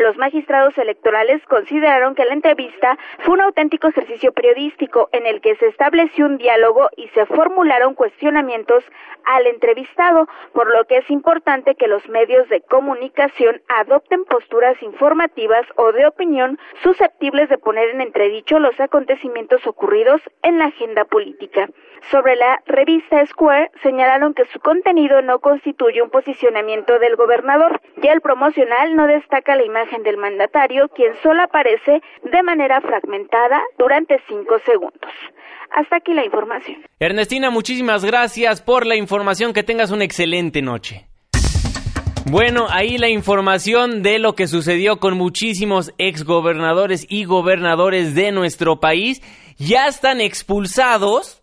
Los 0.00 0.16
magistrados 0.16 0.78
electorales 0.78 1.42
consideraron 1.46 2.14
que 2.14 2.24
la 2.24 2.32
entrevista 2.32 2.96
fue 3.18 3.34
un 3.34 3.42
auténtico 3.42 3.88
ejercicio 3.88 4.32
periodístico 4.32 5.10
en 5.12 5.26
el 5.26 5.42
que 5.42 5.56
se 5.56 5.66
estableció 5.66 6.24
un 6.24 6.38
diálogo 6.38 6.88
y 6.96 7.08
se 7.08 7.26
formularon 7.26 7.94
cuestionamientos 7.94 8.82
al 9.26 9.46
entrevistado, 9.46 10.26
por 10.54 10.74
lo 10.74 10.86
que 10.86 10.96
es 10.96 11.10
importante 11.10 11.74
que 11.74 11.86
los 11.86 12.08
medios 12.08 12.48
de 12.48 12.62
comunicación 12.62 13.60
adopten 13.68 14.24
posturas 14.24 14.82
informativas 14.82 15.66
o 15.76 15.92
de 15.92 16.06
opinión 16.06 16.58
susceptibles 16.82 17.50
de 17.50 17.58
poner 17.58 17.90
en 17.90 18.00
entredicho 18.00 18.58
los 18.58 18.80
acontecimientos 18.80 19.66
ocurridos 19.66 20.22
en 20.42 20.58
la 20.58 20.66
agenda 20.66 21.04
política. 21.04 21.68
Sobre 22.10 22.34
la 22.34 22.60
revista 22.66 23.24
Square 23.26 23.70
señalaron 23.82 24.34
que 24.34 24.44
su 24.52 24.58
contenido 24.60 25.22
no 25.22 25.38
constituye 25.38 26.02
un 26.02 26.10
posicionamiento 26.10 26.98
del 26.98 27.16
gobernador, 27.16 27.80
ya 28.02 28.12
el 28.12 28.20
promocional 28.20 28.96
no 28.96 29.06
destaca 29.06 29.54
la 29.54 29.64
imagen 29.64 30.02
del 30.02 30.16
mandatario, 30.16 30.88
quien 30.88 31.12
solo 31.22 31.42
aparece 31.42 32.00
de 32.22 32.42
manera 32.42 32.80
fragmentada 32.80 33.60
durante 33.78 34.20
cinco 34.28 34.58
segundos. 34.64 35.12
Hasta 35.70 35.96
aquí 35.96 36.14
la 36.14 36.24
información. 36.24 36.78
Ernestina, 36.98 37.50
muchísimas 37.50 38.04
gracias 38.04 38.60
por 38.60 38.86
la 38.86 38.96
información. 38.96 39.52
Que 39.52 39.62
tengas 39.62 39.90
una 39.90 40.04
excelente 40.04 40.62
noche. 40.62 41.06
Bueno, 42.26 42.66
ahí 42.70 42.98
la 42.98 43.08
información 43.08 44.02
de 44.02 44.18
lo 44.18 44.34
que 44.34 44.46
sucedió 44.46 44.98
con 44.98 45.16
muchísimos 45.16 45.92
exgobernadores 45.98 47.06
y 47.08 47.24
gobernadores 47.24 48.14
de 48.14 48.32
nuestro 48.32 48.80
país. 48.80 49.22
Ya 49.58 49.86
están 49.86 50.20
expulsados 50.20 51.39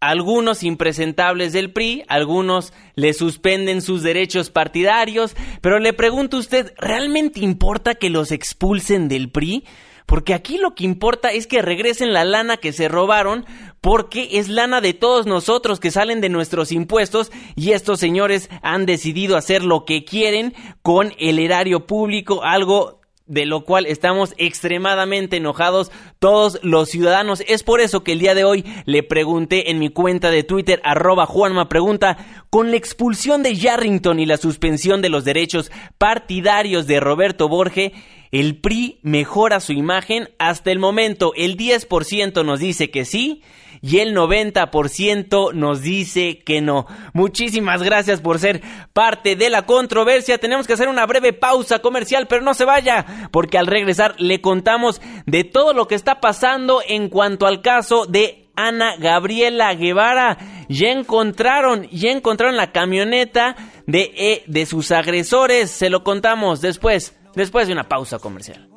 algunos 0.00 0.62
impresentables 0.62 1.52
del 1.52 1.72
PRI, 1.72 2.04
algunos 2.08 2.72
le 2.94 3.12
suspenden 3.12 3.82
sus 3.82 4.02
derechos 4.02 4.50
partidarios, 4.50 5.36
pero 5.60 5.78
le 5.78 5.92
pregunto 5.92 6.38
a 6.38 6.40
usted, 6.40 6.72
¿realmente 6.78 7.40
importa 7.40 7.94
que 7.94 8.10
los 8.10 8.32
expulsen 8.32 9.08
del 9.08 9.30
PRI? 9.30 9.64
Porque 10.06 10.34
aquí 10.34 10.58
lo 10.58 10.74
que 10.74 10.84
importa 10.84 11.30
es 11.30 11.46
que 11.46 11.62
regresen 11.62 12.12
la 12.12 12.24
lana 12.24 12.56
que 12.56 12.72
se 12.72 12.88
robaron, 12.88 13.44
porque 13.80 14.30
es 14.32 14.48
lana 14.48 14.80
de 14.80 14.92
todos 14.92 15.26
nosotros 15.26 15.78
que 15.78 15.92
salen 15.92 16.20
de 16.20 16.28
nuestros 16.28 16.72
impuestos 16.72 17.30
y 17.54 17.72
estos 17.72 18.00
señores 18.00 18.50
han 18.62 18.86
decidido 18.86 19.36
hacer 19.36 19.62
lo 19.62 19.84
que 19.84 20.04
quieren 20.04 20.52
con 20.82 21.12
el 21.18 21.38
erario 21.38 21.86
público, 21.86 22.42
algo 22.42 22.99
de 23.30 23.46
lo 23.46 23.64
cual 23.64 23.86
estamos 23.86 24.34
extremadamente 24.38 25.36
enojados 25.36 25.92
todos 26.18 26.58
los 26.62 26.90
ciudadanos. 26.90 27.44
Es 27.46 27.62
por 27.62 27.80
eso 27.80 28.02
que 28.02 28.12
el 28.12 28.18
día 28.18 28.34
de 28.34 28.42
hoy 28.42 28.64
le 28.86 29.04
pregunté 29.04 29.70
en 29.70 29.78
mi 29.78 29.88
cuenta 29.88 30.30
de 30.30 30.42
Twitter, 30.42 30.80
arroba 30.84 31.26
Juanma 31.26 31.68
Pregunta, 31.68 32.18
con 32.50 32.72
la 32.72 32.76
expulsión 32.76 33.44
de 33.44 33.54
Yarrington 33.54 34.18
y 34.18 34.26
la 34.26 34.36
suspensión 34.36 35.00
de 35.00 35.10
los 35.10 35.24
derechos 35.24 35.70
partidarios 35.96 36.88
de 36.88 36.98
Roberto 36.98 37.48
Borge, 37.48 37.92
el 38.32 38.60
PRI 38.60 38.98
mejora 39.02 39.60
su 39.60 39.72
imagen. 39.72 40.28
Hasta 40.38 40.70
el 40.70 40.78
momento, 40.78 41.32
el 41.36 41.56
10% 41.56 42.44
nos 42.44 42.60
dice 42.60 42.90
que 42.90 43.04
sí 43.04 43.42
y 43.82 43.98
el 43.98 44.14
90% 44.14 45.52
nos 45.54 45.82
dice 45.82 46.38
que 46.40 46.60
no. 46.60 46.86
Muchísimas 47.12 47.82
gracias 47.82 48.20
por 48.20 48.38
ser 48.38 48.62
parte 48.92 49.36
de 49.36 49.50
la 49.50 49.62
controversia. 49.62 50.38
Tenemos 50.38 50.66
que 50.66 50.74
hacer 50.74 50.88
una 50.88 51.06
breve 51.06 51.32
pausa 51.32 51.80
comercial, 51.80 52.26
pero 52.28 52.42
no 52.42 52.54
se 52.54 52.64
vaya, 52.64 53.28
porque 53.30 53.58
al 53.58 53.66
regresar 53.66 54.14
le 54.18 54.40
contamos 54.40 55.00
de 55.26 55.44
todo 55.44 55.72
lo 55.72 55.88
que 55.88 55.94
está 55.94 56.20
pasando 56.20 56.82
en 56.86 57.08
cuanto 57.08 57.46
al 57.46 57.62
caso 57.62 58.06
de 58.06 58.48
Ana 58.54 58.96
Gabriela 58.98 59.74
Guevara. 59.74 60.36
Ya 60.68 60.90
encontraron, 60.90 61.88
ya 61.90 62.10
encontraron 62.10 62.56
la 62.56 62.72
camioneta 62.72 63.56
de, 63.86 64.12
eh, 64.16 64.44
de 64.46 64.66
sus 64.66 64.92
agresores. 64.92 65.70
Se 65.70 65.88
lo 65.88 66.04
contamos 66.04 66.60
después, 66.60 67.18
después 67.34 67.66
de 67.66 67.72
una 67.72 67.88
pausa 67.88 68.18
comercial. 68.18 68.68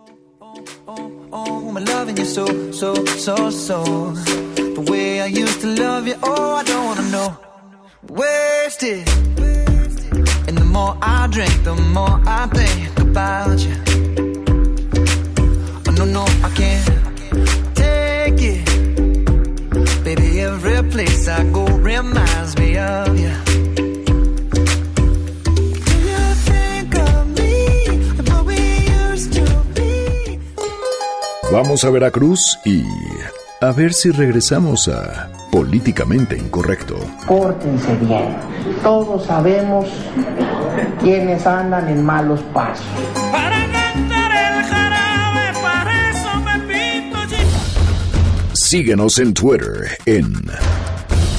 Baby, 20.04 20.42
every 20.42 20.84
place 20.92 21.30
I 21.30 21.44
go 21.52 21.66
reminds 21.66 22.58
me 22.58 22.78
of 22.78 23.18
you. 23.18 23.53
Vamos 31.54 31.84
a 31.84 31.92
Veracruz 31.92 32.58
y 32.66 32.84
a 33.62 33.72
ver 33.74 33.94
si 33.94 34.10
regresamos 34.10 34.88
a 34.88 35.30
Políticamente 35.52 36.36
Incorrecto. 36.36 36.96
Pórtense 37.28 37.96
bien. 37.98 38.36
Todos 38.82 39.28
sabemos 39.28 39.86
quiénes 41.00 41.46
andan 41.46 41.89
en 41.89 42.04
malos 42.04 42.42
pasos. 42.56 42.84
Para 43.32 43.72
cantar 43.72 44.32
el 44.32 44.63
jarabe, 44.63 45.60
para 45.62 46.10
eso 46.10 46.39
me 46.39 46.74
pinto 46.74 47.20
Síguenos 48.54 49.20
en 49.20 49.36
Twitter 49.36 49.96
en 50.08 50.34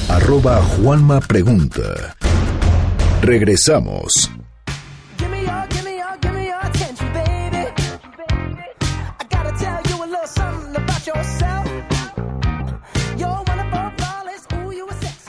arroba 0.07 0.61
Juanma 0.61 1.19
Pregunta. 1.19 2.15
Regresamos. 3.21 4.31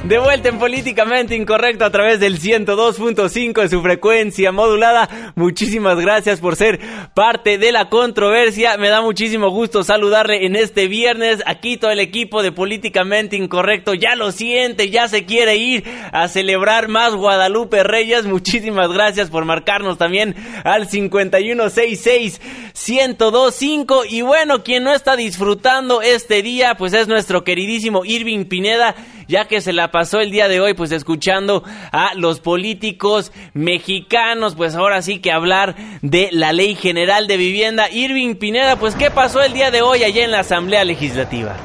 De 0.07 0.19
vuelta 0.19 0.51
en 0.51 0.61
Políticamente 0.61 1.35
Incorrecto 1.35 1.85
a 1.85 1.91
través 1.91 2.21
del 2.21 2.41
102.5 2.41 3.63
de 3.63 3.69
su 3.69 3.83
frecuencia 3.83 4.53
modulada. 4.53 5.33
Muchísimas 5.35 5.99
gracias 5.99 6.39
por 6.39 6.55
ser 6.55 6.79
parte 7.13 7.59
de 7.59 7.73
la 7.73 7.89
controversia. 7.89 8.77
Me 8.77 8.89
da 8.89 9.01
muchísimo 9.03 9.51
gusto 9.51 9.83
saludarle 9.83 10.47
en 10.47 10.55
este 10.55 10.87
viernes. 10.87 11.43
Aquí 11.45 11.77
todo 11.77 11.91
el 11.91 11.99
equipo 11.99 12.45
de 12.45 12.53
Políticamente 12.53 13.35
Incorrecto 13.35 13.95
ya 13.95 14.15
lo 14.15 14.31
siente, 14.31 14.91
ya 14.91 15.09
se 15.09 15.25
quiere 15.25 15.57
ir 15.57 15.83
a 16.13 16.29
celebrar 16.29 16.87
más 16.87 17.13
Guadalupe 17.13 17.83
Reyes. 17.83 18.27
Muchísimas 18.27 18.93
gracias 18.93 19.29
por 19.29 19.45
marcarnos 19.45 19.99
también 19.99 20.37
al 20.63 20.89
5166 20.89 22.41
1025. 22.89 24.05
Y 24.09 24.23
bueno, 24.23 24.63
quien 24.63 24.85
no 24.85 24.95
está 24.95 25.17
disfrutando 25.17 26.01
este 26.01 26.43
día, 26.43 26.77
pues 26.77 26.93
es 26.93 27.09
nuestro 27.09 27.43
queridísimo 27.43 28.05
Irving 28.05 28.45
Pineda 28.45 28.95
ya 29.29 29.47
que 29.47 29.61
se 29.61 29.73
la 29.73 29.91
pasó 29.91 30.21
el 30.21 30.31
día 30.31 30.49
de 30.49 30.61
hoy 30.61 30.75
pues 30.75 30.93
escuchando 30.93 31.63
a 31.93 32.15
los 32.15 32.41
políticos 32.41 33.33
mexicanos, 33.55 34.55
pues 34.55 34.75
ahora 34.75 35.03
sí 35.03 35.19
que 35.19 35.33
hablar 35.33 35.77
de 36.03 36.29
la 36.33 36.53
Ley 36.53 36.75
General 36.75 37.27
de 37.27 37.37
Vivienda. 37.37 37.91
Irving 37.91 38.37
Pineda, 38.37 38.77
pues 38.77 38.95
¿qué 38.95 39.11
pasó 39.11 39.43
el 39.43 39.53
día 39.53 39.71
de 39.71 39.83
hoy 39.83 40.05
allá 40.05 40.25
en 40.25 40.31
la 40.31 40.41
Asamblea 40.41 40.85
Legislativa? 40.85 41.57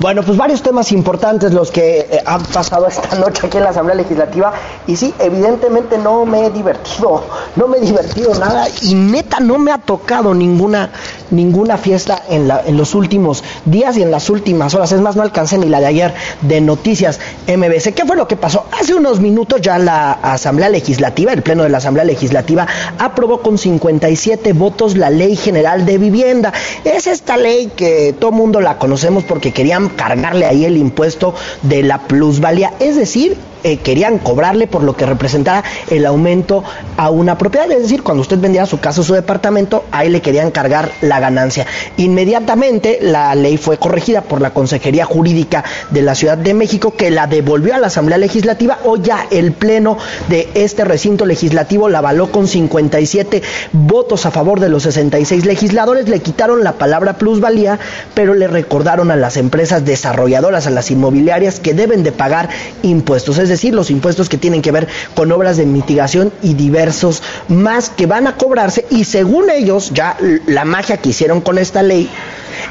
Bueno, 0.00 0.22
pues 0.22 0.36
varios 0.36 0.62
temas 0.62 0.92
importantes 0.92 1.52
los 1.52 1.72
que 1.72 2.00
eh, 2.00 2.22
han 2.24 2.44
pasado 2.44 2.86
esta 2.86 3.16
noche 3.18 3.46
aquí 3.46 3.56
en 3.56 3.64
la 3.64 3.70
Asamblea 3.70 3.96
Legislativa 3.96 4.52
y 4.86 4.94
sí, 4.94 5.12
evidentemente 5.18 5.98
no 5.98 6.24
me 6.24 6.46
he 6.46 6.50
divertido, 6.50 7.24
no 7.56 7.66
me 7.66 7.78
he 7.78 7.80
divertido 7.80 8.32
nada 8.34 8.66
y 8.82 8.94
neta 8.94 9.40
no 9.40 9.58
me 9.58 9.72
ha 9.72 9.78
tocado 9.78 10.34
ninguna 10.34 10.90
ninguna 11.30 11.76
fiesta 11.76 12.22
en, 12.28 12.48
la, 12.48 12.62
en 12.64 12.76
los 12.76 12.94
últimos 12.94 13.42
días 13.64 13.96
y 13.96 14.02
en 14.02 14.10
las 14.10 14.30
últimas 14.30 14.74
horas. 14.74 14.92
Es 14.92 15.00
más, 15.00 15.16
no 15.16 15.22
alcancé 15.22 15.58
ni 15.58 15.68
la 15.68 15.80
de 15.80 15.86
ayer 15.86 16.14
de 16.42 16.60
Noticias 16.60 16.97
MBC. 17.02 17.94
¿Qué 17.94 18.04
fue 18.06 18.16
lo 18.16 18.28
que 18.28 18.36
pasó? 18.36 18.66
Hace 18.78 18.94
unos 18.94 19.20
minutos 19.20 19.60
ya 19.60 19.78
la 19.78 20.12
Asamblea 20.12 20.68
Legislativa, 20.68 21.32
el 21.32 21.42
Pleno 21.42 21.62
de 21.62 21.68
la 21.68 21.78
Asamblea 21.78 22.04
Legislativa, 22.04 22.66
aprobó 22.98 23.40
con 23.40 23.58
57 23.58 24.52
votos 24.52 24.96
la 24.96 25.10
Ley 25.10 25.36
General 25.36 25.86
de 25.86 25.98
Vivienda. 25.98 26.52
Es 26.84 27.06
esta 27.06 27.36
ley 27.36 27.72
que 27.76 28.14
todo 28.18 28.32
mundo 28.32 28.60
la 28.60 28.78
conocemos 28.78 29.24
porque 29.24 29.52
querían 29.52 29.88
cargarle 29.88 30.46
ahí 30.46 30.64
el 30.64 30.76
impuesto 30.76 31.34
de 31.62 31.82
la 31.82 31.98
plusvalía. 31.98 32.72
Es 32.80 32.96
decir, 32.96 33.36
eh, 33.64 33.78
querían 33.78 34.18
cobrarle 34.18 34.66
por 34.66 34.82
lo 34.82 34.96
que 34.96 35.06
representara 35.06 35.64
el 35.90 36.06
aumento 36.06 36.64
a 36.96 37.10
una 37.10 37.38
propiedad. 37.38 37.70
Es 37.70 37.82
decir, 37.82 38.02
cuando 38.02 38.22
usted 38.22 38.38
vendía 38.38 38.66
su 38.66 38.80
casa 38.80 39.00
o 39.00 39.04
su 39.04 39.14
departamento, 39.14 39.84
ahí 39.90 40.08
le 40.08 40.20
querían 40.20 40.50
cargar 40.50 40.90
la 41.00 41.20
ganancia. 41.20 41.66
Inmediatamente 41.96 42.98
la 43.00 43.34
ley 43.34 43.56
fue 43.56 43.78
corregida 43.78 44.22
por 44.22 44.40
la 44.40 44.50
Consejería 44.50 45.04
Jurídica 45.04 45.64
de 45.90 46.02
la 46.02 46.14
Ciudad 46.14 46.38
de 46.38 46.54
México, 46.54 46.94
que 46.96 47.10
la 47.10 47.26
devolvió 47.26 47.74
a 47.74 47.78
la 47.78 47.88
Asamblea 47.88 48.18
Legislativa. 48.18 48.78
Hoy 48.84 49.00
ya 49.02 49.26
el 49.30 49.52
Pleno 49.52 49.98
de 50.28 50.48
este 50.54 50.84
recinto 50.84 51.26
legislativo 51.26 51.88
la 51.88 51.98
avaló 51.98 52.30
con 52.30 52.46
57 52.46 53.42
votos 53.72 54.26
a 54.26 54.30
favor 54.30 54.60
de 54.60 54.68
los 54.68 54.84
66 54.84 55.46
legisladores. 55.46 56.08
Le 56.08 56.20
quitaron 56.20 56.64
la 56.64 56.72
palabra 56.72 57.14
plusvalía, 57.14 57.78
pero 58.14 58.34
le 58.34 58.46
recordaron 58.46 59.10
a 59.10 59.16
las 59.16 59.36
empresas 59.36 59.84
desarrolladoras, 59.84 60.66
a 60.66 60.70
las 60.70 60.90
inmobiliarias, 60.90 61.60
que 61.60 61.74
deben 61.74 62.02
de 62.02 62.12
pagar 62.12 62.48
impuestos 62.82 63.38
es 63.38 63.47
decir, 63.48 63.74
los 63.74 63.90
impuestos 63.90 64.28
que 64.28 64.38
tienen 64.38 64.62
que 64.62 64.72
ver 64.72 64.88
con 65.14 65.32
obras 65.32 65.56
de 65.56 65.66
mitigación 65.66 66.32
y 66.42 66.54
diversos 66.54 67.22
más 67.48 67.90
que 67.90 68.06
van 68.06 68.26
a 68.26 68.36
cobrarse 68.36 68.86
y 68.90 69.04
según 69.04 69.50
ellos, 69.50 69.90
ya 69.92 70.16
la 70.46 70.64
magia 70.64 70.98
que 70.98 71.10
hicieron 71.10 71.40
con 71.40 71.58
esta 71.58 71.82
ley, 71.82 72.08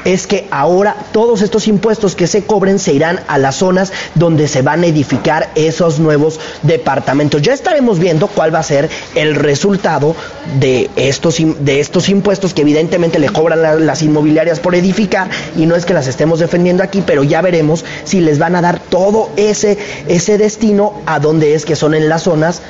es 0.04 0.26
que 0.26 0.48
ahora 0.50 0.96
todos 1.12 1.42
estos 1.42 1.68
impuestos 1.68 2.14
que 2.14 2.26
se 2.26 2.44
cobren 2.44 2.78
se 2.78 2.92
irán 2.92 3.20
a 3.28 3.38
las 3.38 3.56
zonas 3.56 3.92
donde 4.14 4.48
se 4.48 4.62
van 4.62 4.82
a 4.82 4.86
edificar 4.86 5.50
esos 5.54 5.98
nuevos 5.98 6.40
departamentos. 6.62 7.42
Ya 7.42 7.52
estaremos 7.52 7.98
viendo 7.98 8.28
cuál 8.28 8.54
va 8.54 8.60
a 8.60 8.62
ser 8.62 8.88
el 9.14 9.34
resultado 9.34 10.14
de 10.58 10.90
estos, 10.96 11.36
de 11.38 11.80
estos 11.80 12.08
impuestos 12.08 12.54
que 12.54 12.62
evidentemente 12.62 13.18
le 13.18 13.28
cobran 13.28 13.86
las 13.86 14.02
inmobiliarias 14.02 14.60
por 14.60 14.74
edificar 14.74 15.28
y 15.56 15.66
no 15.66 15.76
es 15.76 15.84
que 15.84 15.94
las 15.94 16.06
estemos 16.06 16.38
defendiendo 16.38 16.82
aquí, 16.82 17.02
pero 17.04 17.24
ya 17.24 17.42
veremos 17.42 17.84
si 18.04 18.20
les 18.20 18.38
van 18.38 18.56
a 18.56 18.62
dar 18.62 18.80
todo 18.80 19.30
ese, 19.36 19.78
ese 20.06 20.38
destino 20.38 20.94
a 21.06 21.20
donde 21.20 21.54
es 21.54 21.64
que 21.64 21.76
son 21.76 21.94
en 21.94 22.08
las 22.08 22.22
zonas 22.22 22.62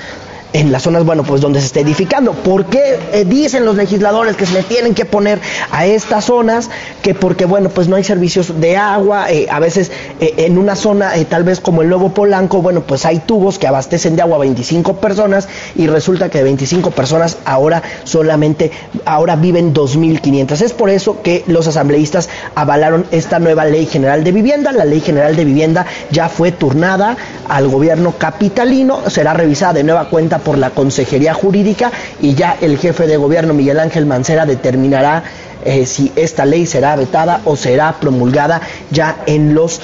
en 0.53 0.73
las 0.73 0.83
zonas, 0.83 1.05
bueno, 1.05 1.25
pues 1.25 1.41
donde 1.41 1.61
se 1.61 1.67
está 1.67 1.81
edificando. 1.81 2.33
¿Por 2.33 2.67
qué 2.67 2.99
eh, 3.13 3.25
dicen 3.25 3.65
los 3.65 3.77
legisladores 3.77 4.37
que 4.37 4.47
se 4.47 4.55
le 4.55 4.63
tienen 4.63 4.95
que 4.95 5.05
poner 5.05 5.41
a 5.71 5.87
estas 5.87 6.25
zonas? 6.25 6.71
Que 7.03 7.15
porque, 7.15 7.45
bueno, 7.45 7.69
pues 7.69 7.89
no 7.89 7.97
hay 7.97 8.05
servicios 8.05 8.59
de 8.61 8.77
agua, 8.77 9.31
eh, 9.31 9.47
a 9.51 9.61
veces 9.61 9.91
eh, 10.21 10.35
en 10.39 10.57
una 10.57 10.75
zona, 10.75 11.13
tal 11.29 11.45
vez 11.45 11.61
como 11.61 11.83
el 11.83 11.89
Nuevo 11.89 12.15
Polanco, 12.15 12.63
bueno, 12.63 12.83
pues 12.83 13.05
hay 13.05 13.19
tubos 13.19 13.59
que 13.59 13.67
abastecen 13.67 14.17
de 14.17 14.23
agua 14.23 14.37
a 14.37 14.41
25 14.41 14.97
personas 14.97 15.49
y 15.77 15.87
resulta 15.87 16.31
que 16.31 16.39
de 16.39 16.45
25 16.45 16.91
personas 16.93 17.37
ahora 17.45 17.83
solamente, 18.05 18.73
ahora 19.05 19.37
viven 19.37 19.75
2.500. 19.75 20.63
Es 20.63 20.73
por 20.73 20.89
eso 20.91 21.21
que 21.23 21.45
los 21.47 21.67
asambleístas 21.67 22.29
avalaron 22.55 23.07
esta 23.11 23.39
nueva 23.39 23.65
ley 23.67 23.87
general 23.87 24.25
de 24.25 24.33
vivienda. 24.33 24.73
La 24.73 24.85
ley 24.85 25.01
general 25.01 25.37
de 25.37 25.45
vivienda 25.45 25.87
ya 26.11 26.29
fue 26.29 26.53
turnada 26.53 27.17
al 27.49 27.69
gobierno 27.69 28.15
capitalino, 28.17 29.09
será 29.11 29.35
revisada 29.35 29.75
de 29.75 29.85
nueva 29.85 30.09
cuenta 30.09 30.38
por 30.39 30.59
la 30.59 30.71
Consejería 30.71 31.35
Jurídica 31.35 31.91
y 32.21 32.35
ya 32.35 32.57
el 32.61 32.79
jefe 32.79 33.07
de 33.07 33.17
gobierno 33.17 33.55
Miguel 33.55 33.81
Ángel 33.81 34.07
Mancera 34.07 34.47
determinará 34.47 35.23
eh, 35.65 35.87
si 35.87 36.13
esta 36.17 36.45
ley 36.45 36.67
será 36.67 36.97
vetada 36.97 37.41
o 37.45 37.57
será 37.57 38.01
promulgada 38.01 38.61
ya 38.91 39.19
en 39.27 39.55
los 39.55 39.81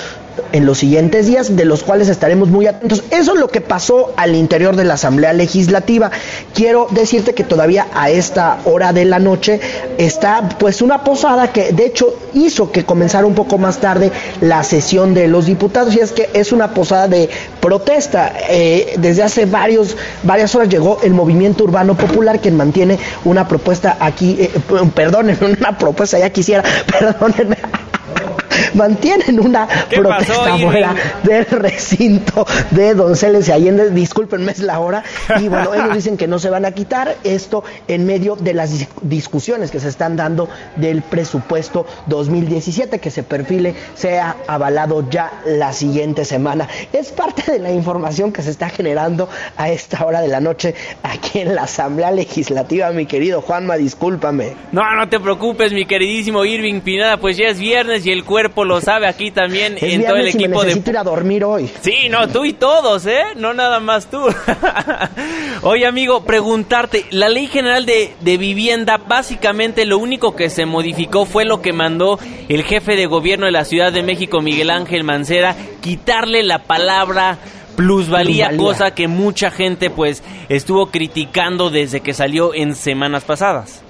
en 0.53 0.67
los 0.67 0.79
siguientes 0.79 1.27
días, 1.27 1.57
de 1.57 1.65
los 1.65 1.83
cuales 1.83 2.09
estaremos 2.09 2.49
muy 2.49 2.67
atentos. 2.67 3.03
Eso 3.11 3.35
es 3.35 3.41
lo 3.41 3.49
que 3.49 3.61
pasó 3.61 4.13
al 4.17 4.35
interior 4.35 4.77
de 4.77 4.85
la 4.85 4.95
Asamblea 4.95 5.33
Legislativa. 5.33 6.11
Quiero 6.55 6.87
decirte 6.91 7.35
que 7.35 7.45
todavía 7.45 7.87
a 7.95 8.11
esta 8.11 8.59
hora 8.65 8.93
de 8.93 9.05
la 9.05 9.19
noche 9.19 9.61
está 9.99 10.49
pues 10.59 10.83
una 10.83 11.05
posada 11.05 11.53
que 11.53 11.73
de 11.73 11.87
hecho 11.87 12.15
hizo 12.35 12.71
que 12.73 12.85
comenzara 12.85 13.27
un 13.27 13.35
poco 13.35 13.59
más 13.59 13.79
tarde 13.79 14.13
la 14.41 14.63
sesión 14.65 15.15
de 15.15 15.29
los 15.29 15.47
diputados 15.47 15.95
y 15.95 16.01
es 16.01 16.13
que 16.13 16.31
es 16.33 16.53
una 16.53 16.75
posada 16.75 17.09
de 17.09 17.29
protesta. 17.61 18.33
Eh, 18.49 18.95
desde 18.99 19.23
hace 19.23 19.47
varios, 19.47 19.97
varias 20.23 20.55
horas 20.55 20.69
llegó 20.69 20.99
el 21.03 21.15
Movimiento 21.15 21.65
Urbano 21.65 21.97
Popular 21.97 22.41
quien 22.41 22.57
mantiene 22.57 22.99
una 23.25 23.47
propuesta 23.49 23.97
aquí, 24.01 24.37
eh, 24.39 24.51
perdónenme, 24.95 25.57
una 25.59 25.77
propuesta 25.79 26.19
ya 26.19 26.31
quisiera, 26.31 26.63
perdónenme 26.99 27.57
mantienen 28.75 29.41
una 29.41 29.67
protesta 29.91 30.59
fuera 30.59 30.95
del 31.23 31.47
recinto 31.47 32.47
de 32.71 32.95
Donceles 32.95 33.49
y 33.49 33.53
Allende. 33.53 33.91
Discúlpenme, 33.91 34.53
es 34.53 34.61
la 34.61 34.81
hora. 34.81 35.03
Y 35.41 35.49
bueno, 35.49 35.75
ellos 35.75 35.95
dicen 35.95 36.17
que 36.17 36.27
no 36.27 36.39
se 36.39 36.51
van 36.51 36.65
a 36.65 36.73
quitar 36.73 37.17
esto 37.25 37.65
en 37.89 38.07
medio 38.07 38.37
de 38.37 38.55
las 38.55 38.87
discusiones 39.03 39.71
que 39.71 39.81
se 39.81 39.89
están 39.89 40.17
dando 40.17 40.49
del 40.77 41.03
presupuesto 41.03 41.87
2017, 42.07 42.99
que 42.99 43.11
se 43.11 43.23
perfile 43.23 43.75
sea 43.95 44.37
avalado 44.47 45.09
ya 45.09 45.41
la 45.47 45.73
siguiente 45.73 46.25
semana. 46.25 46.69
Es 46.93 47.13
parte 47.13 47.53
de 47.53 47.59
la 47.59 47.73
información 47.73 48.33
que 48.33 48.43
se 48.43 48.51
está 48.51 48.69
generando 48.69 49.29
a 49.57 49.71
esta 49.71 50.05
hora 50.05 50.21
de 50.21 50.29
la 50.29 50.41
noche 50.41 50.75
aquí 51.03 51.41
en 51.41 51.55
la 51.55 51.63
Asamblea 51.63 52.11
Legislativa, 52.11 52.91
mi 52.91 53.07
querido 53.07 53.41
Juanma, 53.41 53.77
discúlpame. 53.77 54.55
No, 54.73 54.83
no 54.95 55.09
te 55.09 55.21
preocupes, 55.21 55.73
mi 55.73 55.87
queridísimo 55.87 56.45
Irving 56.45 56.81
Pinada, 56.81 57.17
pues 57.19 57.37
ya 57.37 57.47
es 57.47 57.59
viernes 57.59 58.07
y 58.07 58.11
el 58.11 58.25
cuerpo 58.25 58.64
lo 58.65 58.81
sabe 58.81 59.07
aquí 59.07 59.31
también 59.31 59.77
en 59.81 60.05
todo 60.05 60.17
el 60.17 60.29
equipo 60.29 60.61
me 60.61 60.67
necesito 60.67 60.85
de. 60.85 60.91
ir 60.91 60.99
a 60.99 61.05
dormir 61.05 61.45
hoy. 61.45 61.71
Sí, 61.81 62.09
no, 62.11 62.29
tú 62.29 62.45
y 62.45 62.53
todos, 62.53 63.07
¿eh? 63.07 63.23
No 63.37 63.55
nada 63.55 63.81
más 63.81 64.11
tú. 64.11 64.21
Oye, 65.63 65.87
amigo, 65.87 66.25
preguntarte: 66.25 67.07
la 67.11 67.29
ley 67.29 67.47
general 67.47 67.87
de, 67.87 68.15
de 68.21 68.37
vivienda, 68.39 68.99
básicamente 68.99 69.85
lo 69.85 69.99
único 69.99 70.35
que 70.35 70.51
se 70.51 70.67
modificó 70.67 71.25
fue 71.27 71.45
lo 71.45 71.63
que 71.63 71.73
mandó 71.73 72.19
el 72.49 72.65
jefe 72.65 72.97
de 72.97 73.07
gobierno 73.07 73.47
de 73.47 73.53
la 73.53 73.65
Ciudad 73.65 73.93
de 73.93 74.03
México, 74.03 74.41
Miguel 74.41 74.71
Ángel 74.71 75.05
Mancera, 75.05 75.57
quitarle 75.81 76.43
la 76.43 76.61
palabra 76.61 77.39
plusvalía, 77.77 78.49
plusvalía, 78.49 78.57
cosa 78.57 78.95
que 78.95 79.09
mucha 79.09 79.51
gente 79.51 79.91
pues 79.91 80.23
estuvo 80.49 80.87
criticando 80.91 81.71
desde 81.71 82.01
que 82.01 82.15
salió 82.15 82.55
en 82.55 82.75
semanas 82.75 83.25
pasadas. 83.25 83.84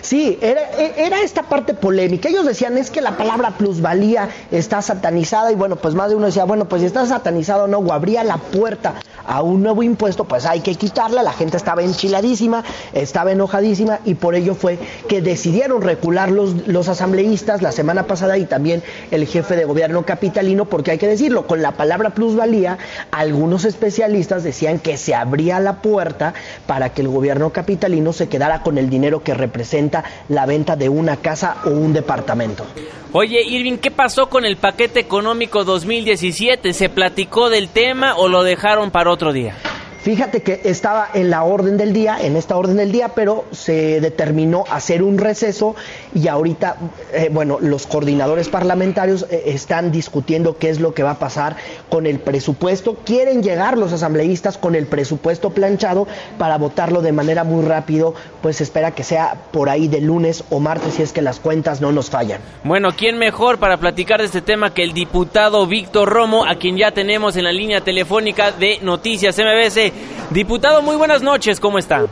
Sí, 0.00 0.38
era, 0.40 0.62
era, 0.96 1.20
esta 1.22 1.42
parte 1.42 1.74
polémica. 1.74 2.28
Ellos 2.28 2.46
decían 2.46 2.78
es 2.78 2.90
que 2.90 3.00
la 3.00 3.16
palabra 3.16 3.52
plusvalía 3.52 4.28
está 4.50 4.82
satanizada 4.82 5.52
y 5.52 5.54
bueno, 5.54 5.76
pues 5.76 5.94
más 5.94 6.10
de 6.10 6.16
uno 6.16 6.26
decía, 6.26 6.44
bueno, 6.44 6.66
pues 6.66 6.80
si 6.80 6.86
está 6.86 7.06
satanizado 7.06 7.66
no, 7.66 7.78
o 7.78 7.92
abría 7.92 8.24
la 8.24 8.38
puerta 8.38 8.94
a 9.24 9.42
un 9.42 9.62
nuevo 9.62 9.82
impuesto, 9.82 10.24
pues 10.24 10.46
hay 10.46 10.60
que 10.60 10.74
quitarla. 10.74 11.22
La 11.22 11.32
gente 11.32 11.56
estaba 11.56 11.82
enchiladísima, 11.82 12.64
estaba 12.92 13.32
enojadísima 13.32 14.00
y 14.04 14.14
por 14.14 14.34
ello 14.34 14.54
fue 14.54 14.78
que 15.08 15.22
decidieron 15.22 15.82
recular 15.82 16.30
los, 16.30 16.66
los 16.66 16.88
asambleístas 16.88 17.62
la 17.62 17.72
semana 17.72 18.06
pasada 18.06 18.38
y 18.38 18.46
también 18.46 18.82
el 19.10 19.26
jefe 19.26 19.56
de 19.56 19.64
gobierno 19.64 20.04
capitalino, 20.04 20.64
porque 20.64 20.92
hay 20.92 20.98
que 20.98 21.08
decirlo, 21.08 21.46
con 21.46 21.62
la 21.62 21.72
palabra 21.72 22.10
plusvalía, 22.10 22.78
algunos 23.10 23.64
especialistas 23.64 24.42
decían 24.42 24.78
que 24.78 24.96
se 24.96 25.14
abría 25.14 25.60
la 25.60 25.82
puerta 25.82 26.34
para 26.66 26.90
que 26.90 27.02
el 27.02 27.08
gobierno 27.08 27.50
capitalino 27.50 28.12
se 28.12 28.28
quedara 28.28 28.62
con 28.62 28.78
el 28.78 28.90
dinero 28.90 29.22
que 29.22 29.34
representa 29.62 30.04
la 30.28 30.44
venta 30.44 30.74
de 30.76 30.88
una 30.88 31.16
casa 31.18 31.58
o 31.64 31.70
un 31.70 31.92
departamento. 31.92 32.66
Oye, 33.12 33.42
Irving, 33.42 33.76
¿qué 33.76 33.90
pasó 33.90 34.28
con 34.28 34.44
el 34.44 34.56
paquete 34.56 35.00
económico 35.00 35.64
2017? 35.64 36.72
¿Se 36.72 36.88
platicó 36.88 37.48
del 37.48 37.68
tema 37.68 38.16
o 38.16 38.28
lo 38.28 38.42
dejaron 38.42 38.90
para 38.90 39.10
otro 39.10 39.32
día? 39.32 39.54
Fíjate 40.02 40.42
que 40.42 40.62
estaba 40.64 41.08
en 41.14 41.30
la 41.30 41.44
orden 41.44 41.76
del 41.76 41.92
día, 41.92 42.18
en 42.20 42.36
esta 42.36 42.56
orden 42.56 42.76
del 42.76 42.90
día, 42.90 43.10
pero 43.14 43.44
se 43.52 44.00
determinó 44.00 44.64
hacer 44.68 45.00
un 45.00 45.16
receso 45.16 45.76
y 46.12 46.26
ahorita, 46.26 46.76
eh, 47.12 47.30
bueno, 47.32 47.58
los 47.60 47.86
coordinadores 47.86 48.48
parlamentarios 48.48 49.24
eh, 49.30 49.44
están 49.46 49.92
discutiendo 49.92 50.58
qué 50.58 50.70
es 50.70 50.80
lo 50.80 50.92
que 50.92 51.04
va 51.04 51.12
a 51.12 51.18
pasar 51.20 51.54
con 51.88 52.06
el 52.06 52.18
presupuesto. 52.18 52.96
Quieren 53.04 53.44
llegar 53.44 53.78
los 53.78 53.92
asambleístas 53.92 54.58
con 54.58 54.74
el 54.74 54.86
presupuesto 54.86 55.50
planchado 55.50 56.08
para 56.36 56.58
votarlo 56.58 57.00
de 57.00 57.12
manera 57.12 57.44
muy 57.44 57.64
rápido, 57.64 58.12
pues 58.40 58.60
espera 58.60 58.90
que 58.90 59.04
sea 59.04 59.36
por 59.52 59.68
ahí 59.68 59.86
de 59.86 60.00
lunes 60.00 60.42
o 60.50 60.58
martes 60.58 60.94
si 60.94 61.02
es 61.02 61.12
que 61.12 61.22
las 61.22 61.38
cuentas 61.38 61.80
no 61.80 61.92
nos 61.92 62.10
fallan. 62.10 62.40
Bueno, 62.64 62.88
¿quién 62.96 63.18
mejor 63.18 63.58
para 63.58 63.76
platicar 63.76 64.18
de 64.18 64.26
este 64.26 64.42
tema 64.42 64.74
que 64.74 64.82
el 64.82 64.94
diputado 64.94 65.64
Víctor 65.68 66.08
Romo, 66.08 66.44
a 66.44 66.56
quien 66.56 66.76
ya 66.76 66.90
tenemos 66.90 67.36
en 67.36 67.44
la 67.44 67.52
línea 67.52 67.82
telefónica 67.82 68.50
de 68.50 68.80
Noticias 68.82 69.38
MBC? 69.38 69.91
Diputado, 70.30 70.82
muy 70.82 70.96
buenas 70.96 71.22
noches, 71.22 71.60
¿cómo 71.60 71.78
está? 71.78 72.06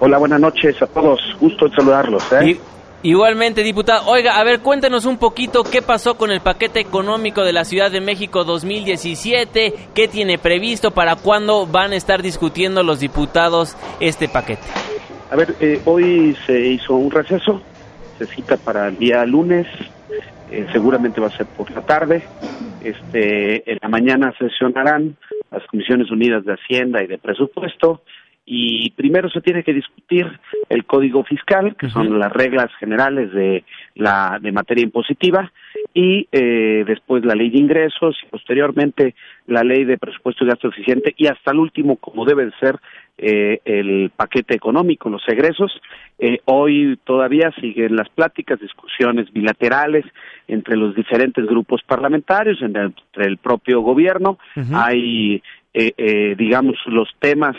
Hola, 0.00 0.18
buenas 0.18 0.40
noches 0.40 0.80
a 0.80 0.86
todos, 0.86 1.20
gusto 1.40 1.66
en 1.66 1.72
saludarlos. 1.72 2.22
¿eh? 2.32 2.58
igualmente, 3.02 3.62
diputado. 3.62 4.08
Oiga, 4.08 4.38
a 4.38 4.44
ver, 4.44 4.60
cuéntenos 4.60 5.04
un 5.04 5.18
poquito 5.18 5.64
qué 5.64 5.82
pasó 5.82 6.16
con 6.16 6.30
el 6.30 6.40
paquete 6.40 6.80
económico 6.80 7.44
de 7.44 7.52
la 7.52 7.64
Ciudad 7.64 7.90
de 7.90 8.00
México 8.00 8.44
2017, 8.44 9.74
qué 9.94 10.08
tiene 10.08 10.38
previsto, 10.38 10.90
para 10.92 11.16
cuándo 11.16 11.66
van 11.66 11.92
a 11.92 11.96
estar 11.96 12.22
discutiendo 12.22 12.82
los 12.82 13.00
diputados 13.00 13.76
este 14.00 14.28
paquete. 14.28 14.62
A 15.30 15.36
ver, 15.36 15.54
eh, 15.60 15.80
hoy 15.84 16.36
se 16.46 16.60
hizo 16.60 16.94
un 16.94 17.10
receso, 17.10 17.60
se 18.18 18.26
cita 18.26 18.56
para 18.56 18.88
el 18.88 18.98
día 18.98 19.24
lunes, 19.24 19.66
eh, 20.50 20.66
seguramente 20.72 21.20
va 21.20 21.28
a 21.28 21.30
ser 21.30 21.46
por 21.46 21.70
la 21.70 21.82
tarde. 21.82 22.22
Este, 22.82 23.70
en 23.70 23.78
la 23.82 23.88
mañana 23.88 24.32
sesionarán 24.38 25.16
las 25.50 25.66
Comisiones 25.66 26.10
Unidas 26.10 26.44
de 26.44 26.54
Hacienda 26.54 27.02
y 27.02 27.06
de 27.06 27.18
Presupuesto 27.18 28.02
y 28.50 28.90
primero 28.92 29.28
se 29.28 29.42
tiene 29.42 29.62
que 29.62 29.74
discutir 29.74 30.26
el 30.70 30.86
Código 30.86 31.22
Fiscal, 31.22 31.76
que 31.76 31.90
son 31.90 32.18
las 32.18 32.32
reglas 32.32 32.70
generales 32.80 33.30
de 33.32 33.62
la 33.94 34.38
de 34.40 34.52
materia 34.52 34.84
impositiva 34.84 35.52
y 35.92 36.26
eh, 36.32 36.82
después 36.86 37.26
la 37.26 37.34
Ley 37.34 37.50
de 37.50 37.58
Ingresos 37.58 38.16
y 38.22 38.26
posteriormente 38.30 39.14
la 39.46 39.62
Ley 39.64 39.84
de 39.84 39.98
Presupuesto 39.98 40.44
y 40.44 40.48
Gasto 40.48 40.68
Eficiente 40.68 41.14
y 41.18 41.26
hasta 41.26 41.50
el 41.50 41.58
último, 41.58 41.96
como 41.96 42.24
debe 42.24 42.46
de 42.46 42.52
ser, 42.58 42.76
eh, 43.18 43.60
el 43.64 44.10
paquete 44.14 44.54
económico, 44.54 45.10
los 45.10 45.28
egresos. 45.28 45.72
Eh, 46.18 46.38
hoy 46.44 46.98
todavía 47.04 47.52
siguen 47.60 47.96
las 47.96 48.08
pláticas, 48.08 48.60
discusiones 48.60 49.32
bilaterales 49.32 50.04
entre 50.46 50.76
los 50.76 50.94
diferentes 50.94 51.44
grupos 51.46 51.82
parlamentarios, 51.82 52.62
entre 52.62 52.92
el 53.16 53.38
propio 53.38 53.80
gobierno. 53.80 54.38
Hay, 54.72 55.42
eh, 55.74 55.92
eh, 55.96 56.34
digamos, 56.38 56.76
los 56.86 57.08
temas, 57.18 57.56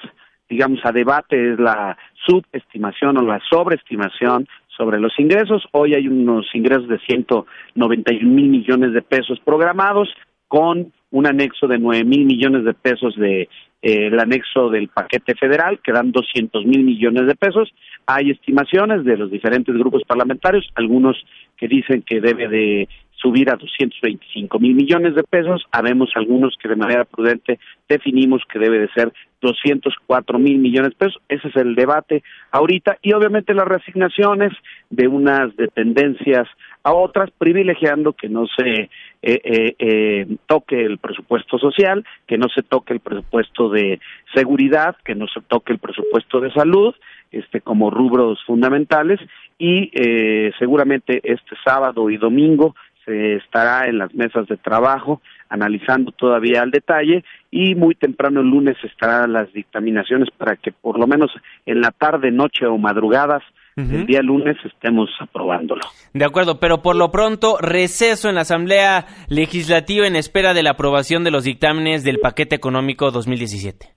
digamos, 0.50 0.80
a 0.84 0.91
debate 0.91 1.54
es 1.54 1.60
la 1.60 1.98
subestimación 2.26 3.17
o 3.17 3.22
la 3.22 3.39
sobreestimación 3.50 4.48
sobre 4.76 5.00
los 5.00 5.17
ingresos. 5.19 5.67
Hoy 5.72 5.93
hay 5.93 6.08
unos 6.08 6.48
ingresos 6.54 6.88
de 6.88 7.00
191 7.00 8.30
mil 8.30 8.48
millones 8.48 8.93
de 8.93 9.02
pesos 9.02 9.39
programados 9.43 10.10
con 10.48 10.91
un 11.12 11.28
anexo 11.28 11.67
de 11.67 11.78
nueve 11.78 12.04
mil 12.04 12.26
millones 12.26 12.63
de 12.63 12.74
pesos 12.74 13.15
de 13.15 13.50
el 13.82 14.20
anexo 14.20 14.70
del 14.70 14.89
paquete 14.89 15.36
federal, 15.36 15.80
que 15.84 15.92
dan 15.92 16.12
200 16.12 16.65
mil 16.65 16.84
millones 16.84 17.28
de 17.28 17.36
pesos. 17.36 17.74
Hay 18.06 18.32
estimaciones 18.32 19.06
de 19.06 19.18
los 19.18 19.32
diferentes 19.32 19.76
grupos 19.76 20.04
parlamentarios, 20.06 20.68
algunos 20.76 21.18
que 21.58 21.68
dicen 21.68 22.02
que 22.02 22.20
debe 22.20 22.48
de 22.48 22.88
subir 23.22 23.50
a 23.50 23.56
225 23.56 24.60
mil 24.60 24.76
millones 24.76 25.15
de 25.15 25.24
pesos, 25.24 25.65
habemos 25.72 26.10
algunos 26.15 26.56
que 26.62 26.70
de 26.70 26.76
manera 26.76 27.04
prudente 27.06 27.60
definimos 27.88 28.42
que 28.52 28.60
debe 28.60 28.80
de 28.80 28.88
ser 28.89 29.12
204 29.42 30.39
mil 30.39 30.58
millones 30.58 30.92
de 30.92 30.96
pesos, 30.96 31.22
ese 31.28 31.50
es 31.50 31.56
el 31.58 31.76
debate 31.76 32.24
ahorita, 32.52 32.98
y 33.02 33.13
obviamente 33.13 33.54
las 33.54 33.68
resignaciones 33.68 34.54
de 34.89 35.08
unas 35.08 35.56
dependencias 35.58 36.48
a 36.84 36.94
otras, 36.94 37.30
privilegiando 37.32 38.13
que 38.13 38.30
no 38.30 38.46
se 38.48 38.89
eh, 39.21 39.41
eh, 39.43 39.75
eh, 39.79 40.27
toque 40.45 40.82
el 40.82 40.97
presupuesto 40.97 41.58
social, 41.58 42.05
que 42.25 42.38
no 42.38 42.47
se 42.47 42.63
toque 42.63 42.93
el 42.93 42.99
presupuesto 42.99 43.69
de 43.69 43.99
seguridad, 44.34 44.95
que 45.03 45.15
no 45.15 45.27
se 45.27 45.41
toque 45.41 45.73
el 45.73 45.79
presupuesto 45.79 46.39
de 46.39 46.51
salud, 46.53 46.95
este 47.32 47.62
como 47.62 47.89
rubros 47.91 48.39
fundamentales. 48.45 49.19
Y 49.58 49.91
eh, 49.93 50.51
seguramente 50.58 51.19
este 51.23 51.55
sábado 51.65 52.10
y 52.10 52.17
domingo 52.17 52.75
se 53.05 53.36
estará 53.36 53.88
en 53.88 53.97
las 53.97 54.13
mesas 54.13 54.47
de 54.47 54.58
trabajo 54.58 55.21
analizando 55.49 56.12
todavía 56.12 56.62
al 56.62 56.71
detalle 56.71 57.23
y 57.49 57.75
muy 57.75 57.95
temprano 57.95 58.41
el 58.41 58.47
lunes 58.47 58.77
estarán 58.84 59.34
las 59.34 59.51
dictaminaciones 59.51 60.29
para 60.32 60.55
que 60.55 60.71
por 60.71 60.99
lo 60.99 61.08
menos 61.08 61.32
en 61.65 61.82
la 61.82 61.91
tarde, 61.91 62.32
noche 62.32 62.67
o 62.67 62.77
madrugadas 62.77 63.43
el 63.80 64.06
día 64.06 64.22
lunes 64.22 64.58
estemos 64.63 65.10
aprobándolo. 65.20 65.82
De 66.13 66.26
acuerdo, 66.26 66.60
pero 66.60 66.82
por 66.82 66.96
lo 66.96 67.12
pronto 67.12 67.58
receso 67.60 68.30
en 68.30 68.36
la 68.36 68.42
Asamblea 68.42 69.06
Legislativa 69.28 70.08
en 70.08 70.15
espera 70.15 70.54
de 70.54 70.63
la 70.63 70.72
aprobación 70.72 71.24
de 71.24 71.32
los 71.32 71.44
dictámenes 71.44 72.04
del 72.04 72.20
paquete 72.20 72.56
económico 72.56 73.12
2017. 73.12 73.88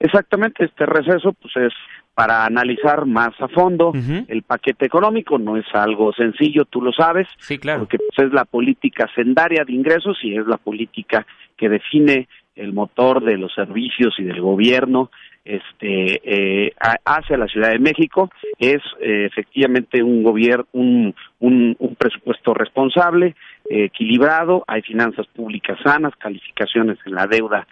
Exactamente, 0.00 0.64
este 0.64 0.84
receso 0.84 1.32
pues 1.32 1.56
es 1.56 1.72
para 2.14 2.44
analizar 2.44 3.06
más 3.06 3.30
a 3.40 3.48
fondo 3.48 3.92
el 4.28 4.42
paquete 4.42 4.84
económico, 4.84 5.38
no 5.38 5.56
es 5.56 5.64
algo 5.72 6.12
sencillo, 6.12 6.64
tú 6.66 6.82
lo 6.82 6.92
sabes, 6.92 7.26
sí, 7.38 7.58
claro. 7.58 7.80
porque 7.80 7.98
pues, 7.98 8.26
es 8.26 8.32
la 8.34 8.44
política 8.44 9.08
sendaria 9.14 9.64
de 9.64 9.72
ingresos 9.72 10.18
y 10.22 10.36
es 10.36 10.46
la 10.46 10.58
política 10.58 11.26
que 11.56 11.68
define 11.70 12.28
el 12.54 12.72
motor 12.74 13.24
de 13.24 13.38
los 13.38 13.54
servicios 13.54 14.14
y 14.18 14.24
del 14.24 14.42
gobierno 14.42 15.10
este 15.44 16.20
eh, 16.24 16.72
hacia 17.04 17.36
la 17.36 17.46
Ciudad 17.46 17.70
de 17.70 17.78
México 17.78 18.30
es 18.58 18.80
eh, 19.00 19.26
efectivamente 19.26 20.02
un 20.02 20.22
gobierno 20.22 20.66
un, 20.72 21.14
un, 21.40 21.74
un, 21.78 21.94
presupuesto 21.96 22.54
responsable 22.54 23.34
eh, 23.68 23.84
equilibrado 23.84 24.64
hay 24.68 24.82
finanzas 24.82 25.26
públicas 25.28 25.78
sanas 25.82 26.14
calificaciones 26.16 26.98
en 27.06 27.14
la 27.14 27.26
deuda 27.26 27.66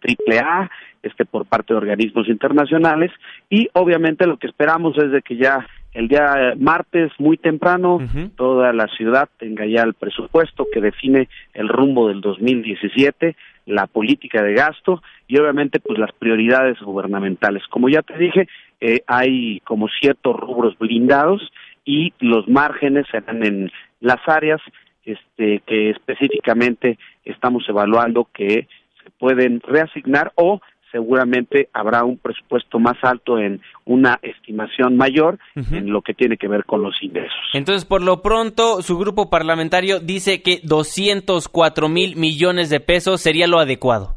triple 0.00 0.38
A 0.38 0.70
este 1.02 1.24
por 1.24 1.44
parte 1.44 1.74
de 1.74 1.78
organismos 1.78 2.28
internacionales 2.28 3.10
y 3.50 3.68
obviamente 3.72 4.28
lo 4.28 4.36
que 4.36 4.46
esperamos 4.46 4.96
es 4.96 5.10
de 5.10 5.22
que 5.22 5.36
ya 5.36 5.66
el 5.92 6.06
día 6.06 6.54
martes 6.56 7.10
muy 7.18 7.36
temprano 7.36 7.98
toda 8.36 8.72
la 8.72 8.86
ciudad 8.96 9.28
tenga 9.38 9.66
ya 9.66 9.82
el 9.82 9.94
presupuesto 9.94 10.66
que 10.72 10.80
define 10.80 11.28
el 11.52 11.68
rumbo 11.68 12.06
del 12.06 12.20
2017 12.20 13.34
la 13.66 13.86
política 13.86 14.42
de 14.42 14.54
gasto 14.54 15.02
y 15.26 15.38
obviamente 15.38 15.80
pues 15.80 15.98
las 15.98 16.12
prioridades 16.12 16.78
gubernamentales. 16.80 17.62
Como 17.68 17.88
ya 17.88 18.02
te 18.02 18.16
dije, 18.16 18.48
eh, 18.80 19.00
hay 19.06 19.60
como 19.60 19.88
ciertos 19.88 20.36
rubros 20.36 20.78
blindados 20.78 21.52
y 21.84 22.12
los 22.20 22.48
márgenes 22.48 23.06
serán 23.10 23.44
en 23.44 23.72
las 24.00 24.20
áreas 24.26 24.60
este, 25.04 25.60
que 25.66 25.90
específicamente 25.90 26.98
estamos 27.24 27.68
evaluando 27.68 28.28
que 28.32 28.68
se 29.02 29.10
pueden 29.18 29.60
reasignar 29.60 30.32
o 30.34 30.60
seguramente 30.94 31.68
habrá 31.72 32.04
un 32.04 32.18
presupuesto 32.18 32.78
más 32.78 32.94
alto 33.02 33.36
en 33.36 33.60
una 33.84 34.20
estimación 34.22 34.96
mayor 34.96 35.40
en 35.56 35.90
lo 35.90 36.02
que 36.02 36.14
tiene 36.14 36.36
que 36.36 36.46
ver 36.46 36.64
con 36.64 36.82
los 36.84 36.94
ingresos. 37.02 37.40
Entonces, 37.52 37.84
por 37.84 38.00
lo 38.00 38.22
pronto, 38.22 38.80
su 38.80 38.96
grupo 38.96 39.28
parlamentario 39.28 39.98
dice 39.98 40.40
que 40.40 40.60
204 40.62 41.88
mil 41.88 42.14
millones 42.14 42.70
de 42.70 42.78
pesos 42.78 43.20
sería 43.20 43.48
lo 43.48 43.58
adecuado. 43.58 44.14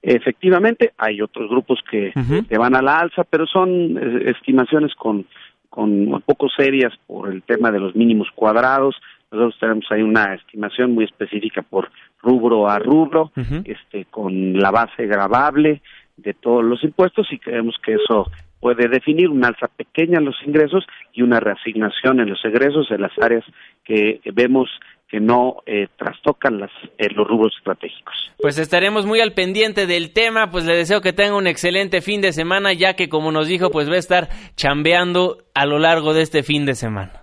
Efectivamente, 0.00 0.92
hay 0.96 1.20
otros 1.20 1.50
grupos 1.50 1.80
que, 1.90 2.12
van 2.56 2.76
a 2.76 2.82
la 2.82 3.00
alza, 3.00 3.24
pero 3.28 3.44
son 3.44 3.98
eh, 3.98 4.30
estimaciones 4.30 4.94
con, 4.94 5.26
con 5.68 5.90
un 5.90 6.22
poco 6.22 6.48
serias 6.48 6.92
por 7.08 7.32
el 7.32 7.42
tema 7.42 7.72
de 7.72 7.80
los 7.80 7.96
mínimos 7.96 8.28
cuadrados. 8.32 8.94
Nosotros 9.32 9.56
tenemos 9.58 9.84
ahí 9.90 10.02
una 10.02 10.34
estimación 10.34 10.94
muy 10.94 11.04
específica 11.04 11.62
por 11.62 11.90
rubro 12.22 12.68
a 12.68 12.78
rubro, 12.78 13.30
este, 13.64 14.06
con 14.06 14.54
la 14.54 14.70
base 14.70 15.06
grabable 15.06 15.82
de 16.16 16.34
todos 16.34 16.64
los 16.64 16.82
impuestos 16.82 17.26
y 17.30 17.38
creemos 17.38 17.76
que 17.84 17.94
eso 17.94 18.30
puede 18.58 18.88
definir 18.88 19.28
una 19.28 19.48
alza 19.48 19.68
pequeña 19.68 20.18
en 20.18 20.24
los 20.24 20.36
ingresos 20.44 20.84
y 21.12 21.22
una 21.22 21.40
reasignación 21.40 22.20
en 22.20 22.30
los 22.30 22.44
egresos 22.44 22.90
en 22.90 23.02
las 23.02 23.12
áreas 23.20 23.44
que 23.84 24.20
vemos 24.34 24.68
que 25.08 25.20
no 25.20 25.58
eh, 25.66 25.86
trastocan 25.96 26.58
las, 26.58 26.70
eh, 26.98 27.08
los 27.14 27.28
rubros 27.28 27.54
estratégicos. 27.56 28.14
Pues 28.38 28.58
estaremos 28.58 29.06
muy 29.06 29.20
al 29.20 29.32
pendiente 29.32 29.86
del 29.86 30.12
tema, 30.12 30.50
pues 30.50 30.66
le 30.66 30.74
deseo 30.74 31.00
que 31.00 31.12
tenga 31.12 31.36
un 31.36 31.46
excelente 31.46 32.00
fin 32.00 32.20
de 32.20 32.32
semana, 32.32 32.72
ya 32.72 32.94
que 32.94 33.08
como 33.08 33.30
nos 33.30 33.46
dijo, 33.46 33.70
pues 33.70 33.88
va 33.88 33.94
a 33.94 33.98
estar 33.98 34.28
chambeando 34.56 35.38
a 35.54 35.64
lo 35.64 35.78
largo 35.78 36.12
de 36.12 36.22
este 36.22 36.42
fin 36.42 36.66
de 36.66 36.74
semana. 36.74 37.22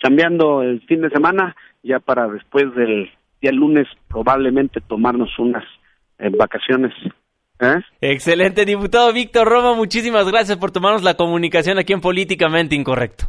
Chambeando 0.00 0.62
el 0.62 0.80
fin 0.82 1.00
de 1.00 1.10
semana, 1.10 1.56
ya 1.82 1.98
para 1.98 2.28
después 2.28 2.72
del 2.76 3.10
día 3.44 3.52
lunes 3.52 3.86
probablemente 4.08 4.80
tomarnos 4.80 5.30
unas 5.38 5.64
eh, 6.18 6.30
vacaciones. 6.30 6.92
¿eh? 7.60 7.80
Excelente, 8.00 8.64
diputado 8.64 9.12
Víctor 9.12 9.48
Roma, 9.48 9.74
muchísimas 9.74 10.26
gracias 10.30 10.58
por 10.58 10.70
tomarnos 10.70 11.02
la 11.02 11.14
comunicación 11.14 11.78
aquí 11.78 11.92
en 11.92 12.00
Políticamente 12.00 12.74
Incorrecto. 12.74 13.26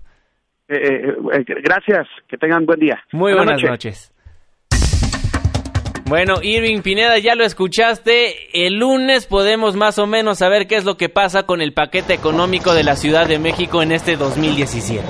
Eh, 0.67 1.15
gracias, 1.63 2.07
que 2.27 2.37
tengan 2.37 2.65
buen 2.65 2.79
día. 2.79 3.03
Muy 3.11 3.33
buenas, 3.33 3.61
noches. 3.61 4.11
Bueno, 6.07 6.35
Irving 6.43 6.81
Pineda, 6.81 7.17
ya 7.17 7.33
lo 7.33 7.43
escuchaste. 7.43 8.35
El 8.53 8.75
lunes 8.75 9.25
podemos 9.25 9.75
más 9.75 9.97
o 9.97 10.05
menos 10.05 10.37
saber 10.37 10.67
qué 10.67 10.75
es 10.75 10.85
lo 10.85 10.97
que 10.97 11.09
pasa 11.09 11.43
con 11.43 11.61
el 11.61 11.73
paquete 11.73 12.13
económico 12.13 12.75
de 12.75 12.83
la 12.83 12.95
Ciudad 12.95 13.27
de 13.27 13.39
México 13.39 13.81
en 13.81 13.91
este 13.91 14.15
2017. 14.15 15.03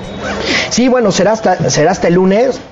Sí, 0.70 0.88
bueno, 0.88 1.12
será 1.12 1.32
hasta, 1.32 1.56
será 1.68 1.90
hasta 1.90 2.08
el 2.08 2.14
lunes 2.14 2.62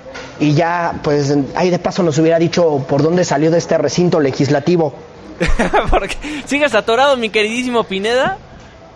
y 0.41 0.55
ya, 0.55 1.01
pues 1.03 1.35
ahí 1.55 1.70
de 1.70 1.78
paso 1.78 2.03
nos 2.03 2.18
hubiera 2.18 2.39
dicho 2.39 2.85
por 2.89 3.03
dónde 3.03 3.24
salió 3.24 3.51
de 3.51 3.59
este 3.59 3.78
recinto 3.78 4.20
legislativo. 4.20 4.95
Porque 5.91 6.16
¿Sigues 6.47 6.74
atorado, 6.74 7.16
mi 7.16 7.30
queridísimo 7.30 7.85
Pineda? 7.85 8.39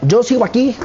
Yo 0.02 0.22
sigo 0.22 0.44
aquí. 0.44 0.76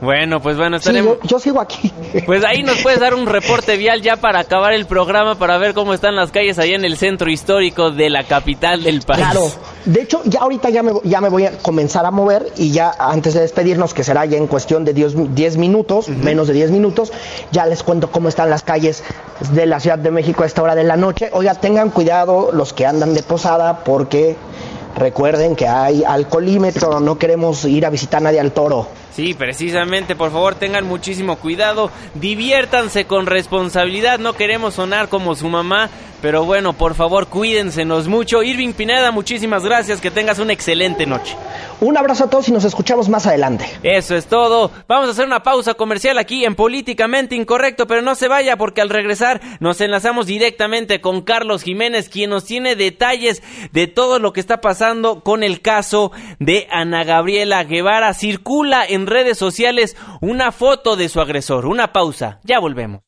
Bueno, 0.00 0.40
pues 0.40 0.56
bueno, 0.56 0.78
estaremos... 0.78 1.18
yo, 1.24 1.38
sigo 1.38 1.60
aquí. 1.60 1.92
Pues 2.26 2.44
ahí 2.44 2.62
nos 2.62 2.78
puedes 2.82 3.00
dar 3.00 3.14
un 3.14 3.26
reporte 3.26 3.76
vial 3.76 4.00
ya 4.02 4.16
para 4.16 4.40
acabar 4.40 4.72
el 4.72 4.86
programa, 4.86 5.34
para 5.36 5.58
ver 5.58 5.74
cómo 5.74 5.94
están 5.94 6.16
las 6.16 6.30
calles 6.30 6.58
allá 6.58 6.74
en 6.74 6.84
el 6.84 6.96
centro 6.96 7.30
histórico 7.30 7.90
de 7.90 8.08
la 8.10 8.24
capital 8.24 8.82
del 8.82 9.02
país. 9.02 9.20
Claro, 9.20 9.50
de 9.84 10.02
hecho, 10.02 10.22
ya 10.24 10.40
ahorita 10.40 10.68
ya 10.68 10.82
me, 10.82 10.92
ya 11.04 11.20
me 11.20 11.28
voy 11.28 11.46
a 11.46 11.58
comenzar 11.58 12.04
a 12.04 12.10
mover 12.10 12.52
y 12.56 12.70
ya 12.70 12.94
antes 12.98 13.34
de 13.34 13.40
despedirnos, 13.40 13.94
que 13.94 14.04
será 14.04 14.26
ya 14.26 14.36
en 14.36 14.46
cuestión 14.46 14.84
de 14.84 14.92
10 14.92 15.56
minutos, 15.56 16.08
menos 16.08 16.48
de 16.48 16.54
10 16.54 16.70
minutos, 16.70 17.12
ya 17.50 17.66
les 17.66 17.82
cuento 17.82 18.10
cómo 18.10 18.28
están 18.28 18.50
las 18.50 18.62
calles 18.62 19.02
de 19.52 19.66
la 19.66 19.80
Ciudad 19.80 19.98
de 19.98 20.10
México 20.10 20.42
a 20.42 20.46
esta 20.46 20.62
hora 20.62 20.74
de 20.74 20.84
la 20.84 20.96
noche. 20.96 21.30
Oiga, 21.32 21.54
tengan 21.54 21.90
cuidado 21.90 22.50
los 22.52 22.72
que 22.72 22.84
andan 22.84 23.14
de 23.14 23.22
posada 23.22 23.82
porque 23.84 24.36
recuerden 24.96 25.56
que 25.56 25.66
hay 25.66 26.04
alcoholímetro, 26.04 27.00
no 27.00 27.18
queremos 27.18 27.64
ir 27.64 27.86
a 27.86 27.90
visitar 27.90 28.18
a 28.18 28.24
nadie 28.24 28.40
al 28.40 28.52
toro. 28.52 28.99
Sí, 29.14 29.34
precisamente, 29.34 30.14
por 30.14 30.30
favor 30.30 30.54
tengan 30.54 30.86
muchísimo 30.86 31.36
cuidado, 31.36 31.90
diviértanse 32.14 33.06
con 33.06 33.26
responsabilidad, 33.26 34.18
no 34.18 34.34
queremos 34.34 34.74
sonar 34.74 35.08
como 35.08 35.34
su 35.34 35.48
mamá, 35.48 35.90
pero 36.22 36.44
bueno, 36.44 36.74
por 36.74 36.94
favor 36.94 37.28
cuídensenos 37.28 38.06
mucho. 38.06 38.42
Irving 38.42 38.72
Pineda, 38.72 39.10
muchísimas 39.10 39.64
gracias, 39.64 40.00
que 40.00 40.10
tengas 40.10 40.38
una 40.38 40.52
excelente 40.52 41.06
noche. 41.06 41.34
Un 41.80 41.96
abrazo 41.96 42.24
a 42.24 42.30
todos 42.30 42.46
y 42.48 42.52
nos 42.52 42.64
escuchamos 42.64 43.08
más 43.08 43.26
adelante. 43.26 43.64
Eso 43.82 44.14
es 44.14 44.26
todo. 44.26 44.70
Vamos 44.86 45.08
a 45.08 45.12
hacer 45.12 45.24
una 45.24 45.42
pausa 45.42 45.72
comercial 45.72 46.18
aquí 46.18 46.44
en 46.44 46.54
Políticamente 46.54 47.36
Incorrecto, 47.36 47.86
pero 47.86 48.02
no 48.02 48.14
se 48.14 48.28
vaya 48.28 48.58
porque 48.58 48.82
al 48.82 48.90
regresar 48.90 49.40
nos 49.60 49.80
enlazamos 49.80 50.26
directamente 50.26 51.00
con 51.00 51.22
Carlos 51.22 51.62
Jiménez, 51.62 52.10
quien 52.10 52.28
nos 52.28 52.44
tiene 52.44 52.76
detalles 52.76 53.42
de 53.72 53.86
todo 53.86 54.18
lo 54.18 54.34
que 54.34 54.40
está 54.40 54.60
pasando 54.60 55.20
con 55.20 55.42
el 55.42 55.62
caso 55.62 56.12
de 56.38 56.68
Ana 56.70 57.04
Gabriela 57.04 57.64
Guevara. 57.64 58.12
Circula 58.12 58.84
en 58.86 58.99
redes 59.06 59.38
sociales 59.38 59.96
una 60.20 60.52
foto 60.52 60.96
de 60.96 61.08
su 61.08 61.20
agresor. 61.20 61.66
Una 61.66 61.92
pausa. 61.92 62.40
Ya 62.44 62.58
volvemos. 62.58 63.00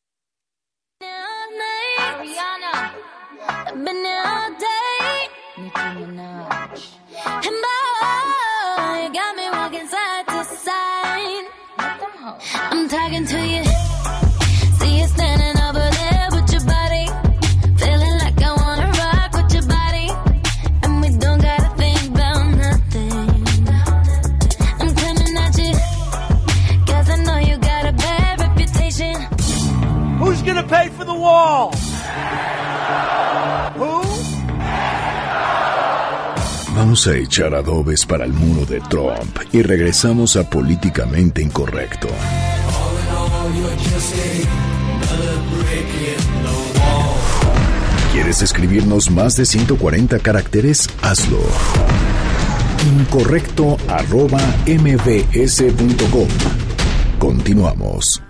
Vamos 36.75 37.07
a 37.07 37.17
echar 37.17 37.55
adobes 37.55 38.05
para 38.05 38.25
el 38.25 38.33
muro 38.33 38.67
de 38.67 38.81
Trump 38.81 39.39
y 39.53 39.63
regresamos 39.63 40.37
a 40.37 40.49
políticamente 40.51 41.41
incorrecto. 41.41 42.09
¿Quieres 48.13 48.43
escribirnos 48.43 49.11
más 49.11 49.37
de 49.37 49.47
140 49.47 50.19
caracteres? 50.19 50.89
Hazlo. 51.03 51.41
Incorrecto 52.99 53.77
mbs.com. 54.67 56.29
Continuamos. 57.19 58.23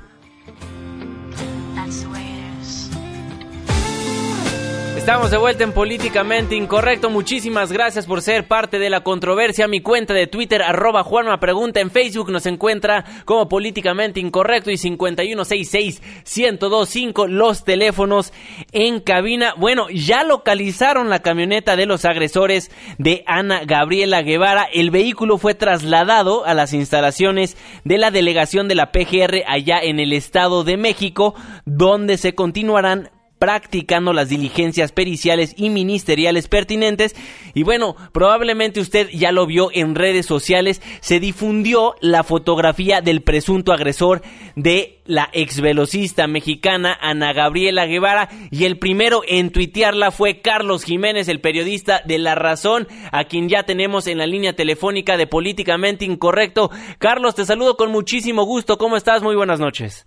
Estamos 5.02 5.32
de 5.32 5.36
vuelta 5.36 5.64
en 5.64 5.72
Políticamente 5.72 6.54
Incorrecto. 6.54 7.10
Muchísimas 7.10 7.72
gracias 7.72 8.06
por 8.06 8.22
ser 8.22 8.46
parte 8.46 8.78
de 8.78 8.88
la 8.88 9.00
controversia. 9.00 9.66
Mi 9.66 9.80
cuenta 9.80 10.14
de 10.14 10.28
Twitter, 10.28 10.62
arroba 10.62 11.02
Juanma 11.02 11.40
Pregunta. 11.40 11.80
En 11.80 11.90
Facebook 11.90 12.30
nos 12.30 12.46
encuentra 12.46 13.04
como 13.24 13.48
Políticamente 13.48 14.20
Incorrecto 14.20 14.70
y 14.70 14.74
5166-1025 14.74 17.26
los 17.26 17.64
teléfonos 17.64 18.32
en 18.70 19.00
cabina. 19.00 19.54
Bueno, 19.58 19.88
ya 19.92 20.22
localizaron 20.22 21.10
la 21.10 21.18
camioneta 21.18 21.74
de 21.74 21.86
los 21.86 22.04
agresores 22.04 22.70
de 22.98 23.24
Ana 23.26 23.64
Gabriela 23.64 24.22
Guevara. 24.22 24.68
El 24.72 24.92
vehículo 24.92 25.36
fue 25.36 25.56
trasladado 25.56 26.46
a 26.46 26.54
las 26.54 26.72
instalaciones 26.72 27.56
de 27.82 27.98
la 27.98 28.12
delegación 28.12 28.68
de 28.68 28.76
la 28.76 28.92
PGR 28.92 29.42
allá 29.48 29.80
en 29.82 29.98
el 29.98 30.12
Estado 30.12 30.62
de 30.62 30.76
México, 30.76 31.34
donde 31.64 32.18
se 32.18 32.36
continuarán 32.36 33.10
practicando 33.42 34.12
las 34.12 34.28
diligencias 34.28 34.92
periciales 34.92 35.52
y 35.56 35.68
ministeriales 35.68 36.46
pertinentes. 36.46 37.16
Y 37.54 37.64
bueno, 37.64 37.96
probablemente 38.12 38.78
usted 38.78 39.08
ya 39.12 39.32
lo 39.32 39.46
vio 39.46 39.70
en 39.72 39.96
redes 39.96 40.26
sociales, 40.26 40.80
se 41.00 41.18
difundió 41.18 41.96
la 42.00 42.22
fotografía 42.22 43.00
del 43.00 43.20
presunto 43.22 43.72
agresor 43.72 44.22
de 44.54 45.00
la 45.06 45.28
ex 45.32 45.60
velocista 45.60 46.28
mexicana 46.28 46.96
Ana 47.00 47.32
Gabriela 47.32 47.86
Guevara 47.86 48.28
y 48.52 48.62
el 48.62 48.78
primero 48.78 49.22
en 49.26 49.50
tuitearla 49.50 50.12
fue 50.12 50.40
Carlos 50.40 50.84
Jiménez, 50.84 51.26
el 51.26 51.40
periodista 51.40 52.00
de 52.04 52.20
La 52.20 52.36
Razón, 52.36 52.86
a 53.10 53.24
quien 53.24 53.48
ya 53.48 53.64
tenemos 53.64 54.06
en 54.06 54.18
la 54.18 54.26
línea 54.28 54.52
telefónica 54.52 55.16
de 55.16 55.26
Políticamente 55.26 56.04
Incorrecto. 56.04 56.70
Carlos, 56.98 57.34
te 57.34 57.44
saludo 57.44 57.76
con 57.76 57.90
muchísimo 57.90 58.44
gusto. 58.44 58.78
¿Cómo 58.78 58.96
estás? 58.96 59.20
Muy 59.20 59.34
buenas 59.34 59.58
noches. 59.58 60.06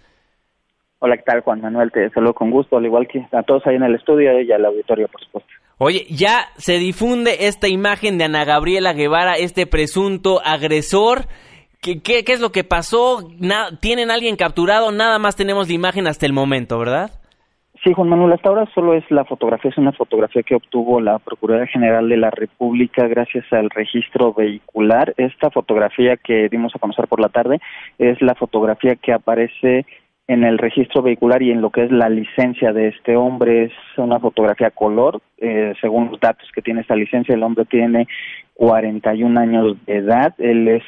Hola, 1.06 1.18
¿qué 1.18 1.24
tal, 1.24 1.42
Juan 1.42 1.62
Manuel? 1.62 1.92
Te 1.92 2.10
saludo 2.10 2.34
con 2.34 2.50
gusto, 2.50 2.78
al 2.78 2.86
igual 2.88 3.08
que 3.08 3.24
a 3.32 3.44
todos 3.44 3.62
ahí 3.68 3.76
en 3.76 3.84
el 3.84 3.94
estudio 3.94 4.42
y 4.42 4.52
al 4.52 4.66
auditorio, 4.66 5.08
por 5.08 5.24
supuesto. 5.24 5.52
Oye, 5.78 6.08
ya 6.10 6.48
se 6.58 6.80
difunde 6.80 7.46
esta 7.46 7.68
imagen 7.68 8.18
de 8.18 8.24
Ana 8.24 8.44
Gabriela 8.44 8.92
Guevara, 8.94 9.34
este 9.34 9.68
presunto 9.68 10.42
agresor. 10.44 11.28
¿Qué, 11.80 12.02
qué, 12.02 12.24
qué 12.24 12.34
es 12.34 12.42
lo 12.42 12.52
que 12.52 12.64
pasó? 12.64 13.20
¿Tienen 13.82 14.10
alguien 14.10 14.36
capturado? 14.36 14.92
Nada 14.92 15.20
más 15.20 15.36
tenemos 15.36 15.68
la 15.68 15.76
imagen 15.76 16.08
hasta 16.08 16.26
el 16.26 16.34
momento, 16.34 16.80
¿verdad? 16.80 17.12
Sí, 17.84 17.94
Juan 17.94 18.10
Manuel, 18.10 18.34
hasta 18.34 18.50
ahora 18.50 18.66
solo 18.74 18.96
es 18.96 19.04
la 19.12 19.26
fotografía, 19.26 19.70
es 19.70 19.78
una 19.78 19.92
fotografía 19.92 20.42
que 20.42 20.56
obtuvo 20.56 21.00
la 21.00 21.20
Procuraduría 21.20 21.72
General 21.72 22.10
de 22.10 22.18
la 22.18 22.32
República 22.32 23.08
gracias 23.08 23.46
al 23.52 23.70
registro 23.70 24.34
vehicular. 24.34 25.14
Esta 25.18 25.52
fotografía 25.52 26.18
que 26.18 26.50
dimos 26.50 26.76
a 26.76 26.80
conocer 26.80 27.08
por 27.08 27.20
la 27.20 27.30
tarde 27.30 27.62
es 28.00 28.20
la 28.24 28.34
fotografía 28.34 28.96
que 28.96 29.14
aparece 29.14 29.86
en 30.28 30.44
el 30.44 30.58
registro 30.58 31.02
vehicular 31.02 31.42
y 31.44 31.52
en 31.52 31.62
lo 31.62 31.70
que 31.70 31.84
es 31.84 31.92
la 31.92 32.10
licencia 32.10 32.74
de 32.74 32.88
este 32.88 33.16
hombre 33.16 33.66
es 33.66 33.72
una 33.98 34.20
fotografía 34.20 34.72
color. 34.72 35.22
Eh, 35.38 35.74
según 35.82 36.12
los 36.12 36.20
datos 36.20 36.50
que 36.54 36.62
tiene 36.62 36.82
esta 36.82 36.96
licencia, 36.96 37.36
el 37.36 37.44
hombre 37.44 37.66
tiene 37.66 38.08
41 38.56 39.40
años 39.40 39.78
de 39.86 39.98
edad. 39.98 40.34
Él 40.40 40.68
es 40.68 40.84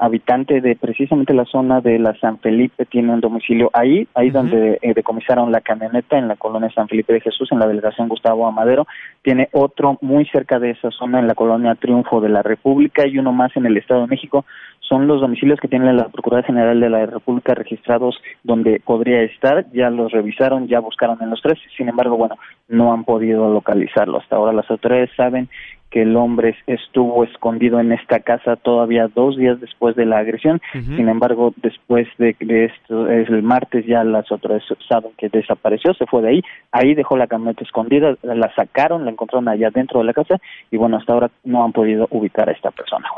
habitante 0.00 0.62
de 0.62 0.76
precisamente 0.76 1.34
la 1.34 1.44
zona 1.44 1.82
de 1.82 1.98
la 1.98 2.18
San 2.20 2.38
Felipe, 2.38 2.86
tiene 2.86 3.12
un 3.12 3.20
domicilio 3.20 3.70
ahí, 3.74 4.08
ahí 4.14 4.30
donde 4.30 4.78
eh, 4.80 4.94
decomisaron 4.94 5.52
la 5.52 5.60
camioneta 5.60 6.16
en 6.16 6.26
la 6.26 6.36
colonia 6.36 6.70
San 6.74 6.88
Felipe 6.88 7.12
de 7.12 7.20
Jesús, 7.20 7.52
en 7.52 7.58
la 7.58 7.66
delegación 7.66 8.08
Gustavo 8.08 8.46
Amadero, 8.46 8.86
tiene 9.22 9.50
otro 9.52 9.98
muy 10.00 10.24
cerca 10.24 10.58
de 10.58 10.70
esa 10.70 10.90
zona 10.90 11.18
en 11.18 11.26
la 11.26 11.34
colonia 11.34 11.74
Triunfo 11.74 12.22
de 12.22 12.30
la 12.30 12.42
República 12.42 13.06
y 13.06 13.18
uno 13.18 13.32
más 13.32 13.54
en 13.56 13.66
el 13.66 13.76
Estado 13.76 14.00
de 14.00 14.06
México. 14.06 14.46
Son 14.90 15.06
los 15.06 15.20
domicilios 15.20 15.60
que 15.60 15.68
tiene 15.68 15.92
la 15.92 16.08
Procuraduría 16.08 16.48
General 16.48 16.80
de 16.80 16.90
la 16.90 17.06
República 17.06 17.54
registrados 17.54 18.20
donde 18.42 18.82
podría 18.84 19.22
estar, 19.22 19.64
ya 19.72 19.88
los 19.88 20.10
revisaron, 20.10 20.66
ya 20.66 20.80
buscaron 20.80 21.16
en 21.22 21.30
los 21.30 21.40
tres, 21.40 21.60
sin 21.76 21.88
embargo, 21.88 22.16
bueno, 22.16 22.34
no 22.66 22.92
han 22.92 23.04
podido 23.04 23.52
localizarlo. 23.52 24.18
Hasta 24.18 24.34
ahora 24.34 24.52
las 24.52 24.68
autoridades 24.68 25.10
saben 25.16 25.48
que 25.90 26.02
el 26.02 26.16
hombre 26.16 26.56
estuvo 26.66 27.24
escondido 27.24 27.80
en 27.80 27.92
esta 27.92 28.20
casa 28.20 28.56
todavía 28.56 29.08
dos 29.12 29.36
días 29.36 29.60
después 29.60 29.96
de 29.96 30.06
la 30.06 30.18
agresión. 30.18 30.60
Sin 30.72 31.08
embargo, 31.08 31.52
después 31.56 32.06
de, 32.18 32.36
esto, 32.40 33.08
es 33.08 33.28
el 33.28 33.42
martes 33.42 33.84
ya 33.86 34.04
las 34.04 34.30
otras 34.30 34.62
saben 34.88 35.10
que 35.18 35.28
desapareció, 35.28 35.92
se 35.94 36.06
fue 36.06 36.22
de 36.22 36.28
ahí, 36.28 36.42
ahí 36.70 36.94
dejó 36.94 37.16
la 37.16 37.26
camioneta 37.26 37.64
escondida, 37.64 38.16
la 38.22 38.54
sacaron, 38.54 39.04
la 39.04 39.10
encontraron 39.10 39.48
allá 39.48 39.70
dentro 39.70 40.00
de 40.00 40.06
la 40.06 40.12
casa 40.12 40.36
y 40.70 40.76
bueno, 40.76 40.96
hasta 40.96 41.12
ahora 41.12 41.30
no 41.44 41.64
han 41.64 41.72
podido 41.72 42.06
ubicar 42.10 42.48
a 42.48 42.52
esta 42.52 42.70
persona. 42.70 43.08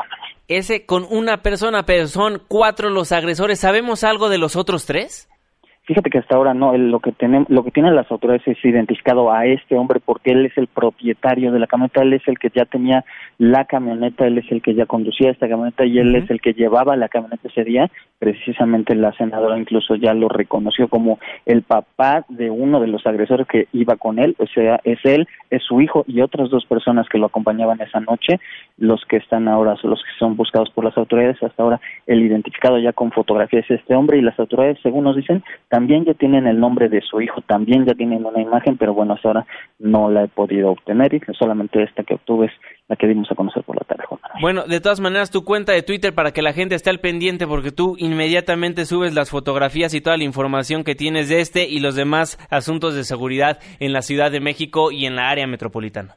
Ese 0.48 0.86
con 0.86 1.06
una 1.10 1.38
persona, 1.42 1.84
pero 1.84 2.06
son 2.06 2.42
cuatro 2.48 2.90
los 2.90 3.12
agresores. 3.12 3.60
¿Sabemos 3.60 4.04
algo 4.04 4.28
de 4.28 4.38
los 4.38 4.56
otros 4.56 4.86
tres? 4.86 5.28
Fíjate 5.84 6.10
que 6.10 6.18
hasta 6.18 6.36
ahora 6.36 6.54
no, 6.54 6.76
lo 6.78 7.00
que 7.00 7.10
tenemos, 7.10 7.50
lo 7.50 7.64
que 7.64 7.72
tienen 7.72 7.96
las 7.96 8.08
autoridades 8.08 8.46
es 8.46 8.64
identificado 8.64 9.32
a 9.32 9.46
este 9.46 9.76
hombre 9.76 9.98
porque 9.98 10.30
él 10.30 10.46
es 10.46 10.56
el 10.56 10.68
propietario 10.68 11.50
de 11.50 11.58
la 11.58 11.66
camioneta, 11.66 12.02
él 12.02 12.12
es 12.12 12.22
el 12.28 12.38
que 12.38 12.50
ya 12.54 12.66
tenía 12.66 13.04
la 13.38 13.64
camioneta, 13.64 14.24
él 14.24 14.38
es 14.38 14.44
el 14.52 14.62
que 14.62 14.74
ya 14.74 14.86
conducía 14.86 15.32
esta 15.32 15.48
camioneta 15.48 15.84
y 15.84 15.98
él 15.98 16.14
es 16.14 16.30
el 16.30 16.40
que 16.40 16.52
llevaba 16.52 16.94
la 16.94 17.08
camioneta 17.08 17.48
ese 17.48 17.64
día. 17.64 17.90
Precisamente 18.20 18.94
la 18.94 19.10
senadora 19.14 19.58
incluso 19.58 19.96
ya 19.96 20.14
lo 20.14 20.28
reconoció 20.28 20.86
como 20.86 21.18
el 21.46 21.62
papá 21.62 22.24
de 22.28 22.48
uno 22.48 22.78
de 22.78 22.86
los 22.86 23.04
agresores 23.04 23.48
que 23.48 23.66
iba 23.72 23.96
con 23.96 24.20
él, 24.20 24.36
o 24.38 24.46
sea, 24.46 24.80
es 24.84 25.00
él, 25.02 25.26
es 25.50 25.64
su 25.64 25.80
hijo 25.80 26.04
y 26.06 26.20
otras 26.20 26.48
dos 26.50 26.64
personas 26.64 27.08
que 27.08 27.18
lo 27.18 27.26
acompañaban 27.26 27.80
esa 27.80 27.98
noche, 27.98 28.38
los 28.78 29.04
que 29.06 29.16
están 29.16 29.48
ahora, 29.48 29.74
los 29.82 30.00
que 30.00 30.18
son 30.20 30.36
buscados 30.36 30.70
por 30.70 30.84
las 30.84 30.96
autoridades, 30.96 31.42
hasta 31.42 31.60
ahora 31.60 31.80
el 32.06 32.22
identificado 32.22 32.78
ya 32.78 32.92
con 32.92 33.10
fotografías 33.10 33.64
es 33.64 33.80
este 33.80 33.96
hombre 33.96 34.18
y 34.18 34.22
las 34.22 34.38
autoridades, 34.38 34.78
según 34.80 35.02
nos 35.02 35.16
dicen, 35.16 35.42
también 35.72 36.04
ya 36.04 36.12
tienen 36.12 36.46
el 36.46 36.60
nombre 36.60 36.90
de 36.90 37.00
su 37.00 37.22
hijo, 37.22 37.40
también 37.40 37.86
ya 37.86 37.94
tienen 37.94 38.26
una 38.26 38.42
imagen, 38.42 38.76
pero 38.76 38.92
bueno, 38.92 39.14
hasta 39.14 39.28
ahora 39.28 39.46
no 39.78 40.10
la 40.10 40.24
he 40.24 40.28
podido 40.28 40.70
obtener 40.70 41.14
y 41.14 41.20
solamente 41.32 41.82
esta 41.82 42.02
que 42.02 42.12
obtuve 42.12 42.48
es 42.48 42.52
la 42.88 42.96
que 42.96 43.06
dimos 43.06 43.32
a 43.32 43.34
conocer 43.34 43.62
por 43.62 43.76
la 43.76 43.84
tarde. 43.86 44.04
Bueno, 44.42 44.64
de 44.64 44.80
todas 44.80 45.00
maneras, 45.00 45.30
tu 45.30 45.46
cuenta 45.46 45.72
de 45.72 45.82
Twitter 45.82 46.14
para 46.14 46.32
que 46.32 46.42
la 46.42 46.52
gente 46.52 46.74
esté 46.74 46.90
al 46.90 47.00
pendiente 47.00 47.46
porque 47.46 47.70
tú 47.70 47.94
inmediatamente 47.96 48.84
subes 48.84 49.14
las 49.14 49.30
fotografías 49.30 49.94
y 49.94 50.02
toda 50.02 50.18
la 50.18 50.24
información 50.24 50.84
que 50.84 50.94
tienes 50.94 51.30
de 51.30 51.40
este 51.40 51.66
y 51.66 51.80
los 51.80 51.96
demás 51.96 52.38
asuntos 52.50 52.94
de 52.94 53.04
seguridad 53.04 53.58
en 53.80 53.94
la 53.94 54.02
Ciudad 54.02 54.30
de 54.30 54.40
México 54.40 54.92
y 54.92 55.06
en 55.06 55.16
la 55.16 55.30
área 55.30 55.46
metropolitana. 55.46 56.16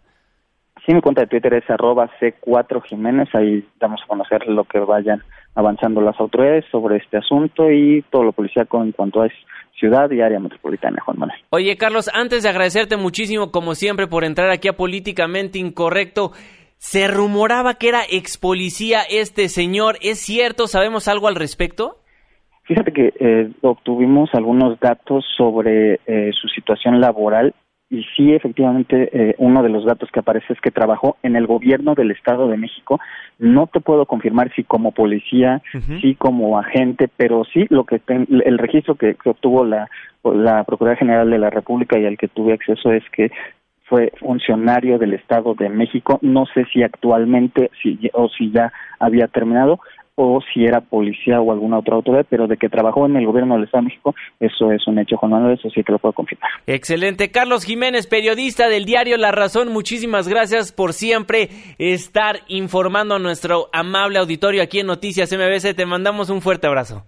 Sí, 0.86 0.94
mi 0.94 1.00
cuenta 1.00 1.22
de 1.22 1.28
Twitter 1.28 1.54
es 1.54 1.70
arroba 1.70 2.10
C4 2.20 2.84
Jiménez, 2.84 3.30
ahí 3.34 3.66
damos 3.80 4.02
a 4.04 4.08
conocer 4.08 4.48
lo 4.48 4.66
que 4.66 4.80
vayan 4.80 5.24
avanzando 5.56 6.02
las 6.02 6.20
autoridades 6.20 6.66
sobre 6.70 6.98
este 6.98 7.18
asunto 7.18 7.72
y 7.72 8.04
todo 8.12 8.24
lo 8.24 8.34
policíaco 8.34 8.84
en 8.84 8.92
cuanto 8.92 9.24
a 9.24 9.30
ciudad 9.80 10.10
y 10.12 10.22
área 10.22 10.40
metropolitana, 10.40 11.02
Juan 11.04 11.20
Manuel. 11.20 11.40
Oye, 11.50 11.76
Carlos, 11.78 12.10
antes 12.14 12.44
de 12.44 12.50
agradecerte 12.50 12.98
muchísimo, 12.98 13.52
como 13.52 13.76
siempre, 13.76 14.08
por 14.08 14.24
entrar 14.24 14.50
aquí 14.52 14.68
a 14.68 14.74
Políticamente 14.74 15.60
Incorrecto, 15.60 16.32
se 16.78 17.08
rumoraba 17.08 17.76
que 17.76 17.90
era 17.90 18.02
ex 18.10 18.38
policía 18.38 19.00
este 19.10 19.50
señor. 19.50 19.96
¿Es 20.02 20.20
cierto? 20.20 20.68
¿Sabemos 20.68 21.08
algo 21.08 21.28
al 21.28 21.36
respecto? 21.36 21.98
Fíjate 22.64 22.92
que 22.92 23.14
eh, 23.20 23.52
obtuvimos 23.62 24.30
algunos 24.34 24.80
datos 24.80 25.24
sobre 25.38 26.00
eh, 26.08 26.32
su 26.40 26.48
situación 26.50 27.00
laboral 27.00 27.54
y 27.90 28.04
sí, 28.16 28.34
efectivamente, 28.34 29.10
eh, 29.14 29.36
uno 29.38 29.62
de 29.62 29.70
los 29.70 29.86
datos 29.86 30.10
que 30.12 30.20
aparece 30.20 30.54
es 30.54 30.60
que 30.60 30.72
trabajó 30.72 31.18
en 31.22 31.36
el 31.36 31.46
gobierno 31.46 31.94
del 31.94 32.10
Estado 32.12 32.48
de 32.48 32.58
México. 32.58 33.00
No 33.38 33.68
te 33.68 33.80
puedo 33.80 34.08
confirmar 34.08 34.52
si 34.56 34.64
como 34.64 34.92
policía, 34.92 35.62
si 36.02 36.16
como 36.16 36.58
agente, 36.58 37.10
pero 37.16 37.44
sí 37.46 37.68
lo 37.70 37.84
que 37.84 38.02
el 38.08 38.58
registro 38.58 38.96
que, 38.96 39.16
obtuvo 39.26 39.64
la, 39.66 39.88
la 40.24 40.64
Procuraduría 40.64 41.00
General 41.00 41.30
de 41.30 41.38
la 41.38 41.52
República 41.52 42.00
y 42.00 42.06
al 42.06 42.18
que 42.18 42.28
tuve 42.28 42.54
acceso 42.54 42.92
es 42.92 43.04
que 43.12 43.32
fue 43.84 44.12
funcionario 44.20 44.98
del 44.98 45.14
Estado 45.14 45.54
de 45.54 45.70
México. 45.70 46.18
No 46.24 46.48
sé 46.48 46.66
si 46.74 46.82
actualmente 46.82 47.70
si, 47.84 48.00
o 48.14 48.30
si 48.30 48.50
ya 48.50 48.74
había 49.00 49.28
terminado, 49.28 49.80
o 50.16 50.40
si 50.54 50.66
era 50.66 50.82
policía 50.82 51.42
o 51.42 51.52
alguna 51.52 51.80
otra 51.80 51.96
autoridad, 51.96 52.26
pero 52.30 52.48
de 52.48 52.58
que 52.58 52.70
trabajó 52.70 53.06
en 53.06 53.18
el 53.18 53.26
gobierno 53.26 53.56
del 53.56 53.66
Estado 53.66 53.84
de 53.84 53.90
México, 53.90 54.16
eso 54.40 54.72
es 54.72 54.88
un 54.88 54.98
hecho, 55.00 55.18
Juan 55.18 55.32
Manuel, 55.32 55.58
eso 55.60 55.70
sí 55.70 55.84
que 55.84 55.92
lo 55.92 56.00
puedo 56.00 56.14
confirmar. 56.14 56.50
Excelente. 56.66 57.32
Carlos 57.32 57.66
Jiménez, 57.66 58.08
periodista 58.08 58.68
del 58.70 58.86
diario 58.86 59.18
La 59.18 59.32
Razón, 59.32 59.72
muchísimas 59.72 60.28
gracias 60.28 60.72
por 60.72 60.94
siempre 60.94 61.50
estar 61.78 62.38
informando 62.48 63.16
a 63.16 63.20
nuestro 63.20 63.68
amable 63.74 64.20
auditorio 64.20 64.64
aquí 64.64 64.80
en 64.80 64.88
Noticias 64.88 65.32
MBC. 65.32 65.76
Te 65.76 65.86
mandamos 65.86 66.30
un 66.30 66.42
fuerte 66.42 66.68
abrazo. 66.68 67.04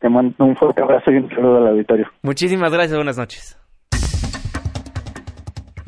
Te 0.00 0.08
mando 0.08 0.34
un 0.38 0.56
fuerte 0.56 0.82
abrazo 0.82 1.10
y 1.10 1.16
un 1.16 1.28
saludo 1.28 1.58
al 1.58 1.68
auditorio. 1.68 2.08
Muchísimas 2.22 2.72
gracias, 2.72 2.96
buenas 2.96 3.18
noches. 3.18 3.58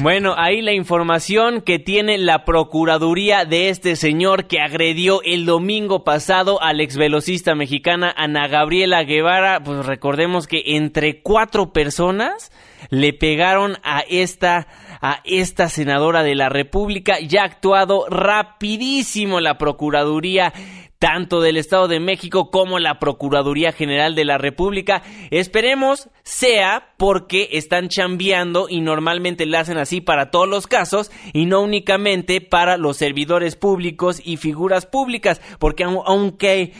Bueno, 0.02 0.34
ahí 0.38 0.62
la 0.62 0.72
información 0.72 1.60
que 1.60 1.78
tiene 1.78 2.16
la 2.16 2.46
Procuraduría 2.46 3.44
de 3.44 3.68
este 3.68 3.96
señor 3.96 4.46
que 4.46 4.58
agredió 4.58 5.20
el 5.22 5.44
domingo 5.44 6.04
pasado 6.04 6.62
al 6.62 6.80
ex 6.80 6.96
velocista 6.96 7.54
mexicana 7.54 8.10
Ana 8.16 8.48
Gabriela 8.48 9.04
Guevara. 9.04 9.62
Pues 9.62 9.84
recordemos 9.84 10.46
que 10.46 10.62
entre 10.64 11.20
cuatro 11.20 11.74
personas 11.74 12.50
le 12.88 13.12
pegaron 13.12 13.76
a 13.82 14.00
esta 14.08 14.68
a 15.02 15.20
esta 15.24 15.68
senadora 15.68 16.22
de 16.22 16.34
la 16.34 16.48
República. 16.48 17.20
Ya 17.20 17.42
ha 17.42 17.46
actuado 17.46 18.06
rapidísimo 18.08 19.40
la 19.40 19.58
Procuraduría 19.58 20.54
tanto 21.00 21.40
del 21.40 21.56
Estado 21.56 21.88
de 21.88 21.98
México 21.98 22.50
como 22.50 22.78
la 22.78 22.98
Procuraduría 22.98 23.72
General 23.72 24.14
de 24.14 24.26
la 24.26 24.36
República. 24.36 25.02
Esperemos 25.30 26.10
sea 26.22 26.92
porque 26.98 27.48
están 27.52 27.88
chambeando 27.88 28.68
y 28.68 28.82
normalmente 28.82 29.46
lo 29.46 29.58
hacen 29.58 29.78
así 29.78 30.02
para 30.02 30.30
todos 30.30 30.46
los 30.46 30.66
casos 30.66 31.10
y 31.32 31.46
no 31.46 31.62
únicamente 31.62 32.42
para 32.42 32.76
los 32.76 32.98
servidores 32.98 33.56
públicos 33.56 34.20
y 34.22 34.36
figuras 34.36 34.84
públicas, 34.84 35.40
porque 35.58 35.84
aunque 35.84 36.74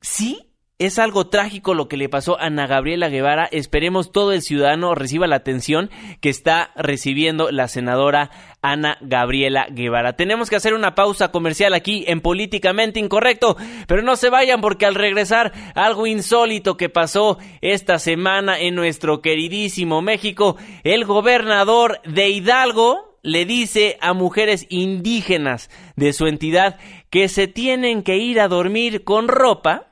sí 0.00 0.47
es 0.78 1.00
algo 1.00 1.26
trágico 1.26 1.74
lo 1.74 1.88
que 1.88 1.96
le 1.96 2.08
pasó 2.08 2.38
a 2.38 2.46
Ana 2.46 2.68
Gabriela 2.68 3.08
Guevara. 3.08 3.48
Esperemos 3.50 4.12
todo 4.12 4.32
el 4.32 4.42
ciudadano 4.42 4.94
reciba 4.94 5.26
la 5.26 5.36
atención 5.36 5.90
que 6.20 6.28
está 6.28 6.70
recibiendo 6.76 7.50
la 7.50 7.66
senadora 7.66 8.30
Ana 8.62 8.96
Gabriela 9.00 9.66
Guevara. 9.70 10.14
Tenemos 10.14 10.48
que 10.48 10.56
hacer 10.56 10.74
una 10.74 10.94
pausa 10.94 11.32
comercial 11.32 11.74
aquí 11.74 12.04
en 12.06 12.20
Políticamente 12.20 13.00
Incorrecto, 13.00 13.56
pero 13.88 14.02
no 14.02 14.14
se 14.14 14.30
vayan 14.30 14.60
porque 14.60 14.86
al 14.86 14.94
regresar 14.94 15.52
algo 15.74 16.06
insólito 16.06 16.76
que 16.76 16.88
pasó 16.88 17.38
esta 17.60 17.98
semana 17.98 18.60
en 18.60 18.76
nuestro 18.76 19.20
queridísimo 19.20 20.00
México, 20.00 20.56
el 20.84 21.04
gobernador 21.04 22.00
de 22.04 22.28
Hidalgo 22.28 23.18
le 23.22 23.46
dice 23.46 23.98
a 24.00 24.12
mujeres 24.12 24.66
indígenas 24.68 25.70
de 25.96 26.12
su 26.12 26.28
entidad 26.28 26.78
que 27.10 27.28
se 27.28 27.48
tienen 27.48 28.04
que 28.04 28.16
ir 28.16 28.40
a 28.40 28.46
dormir 28.46 29.02
con 29.02 29.26
ropa 29.26 29.87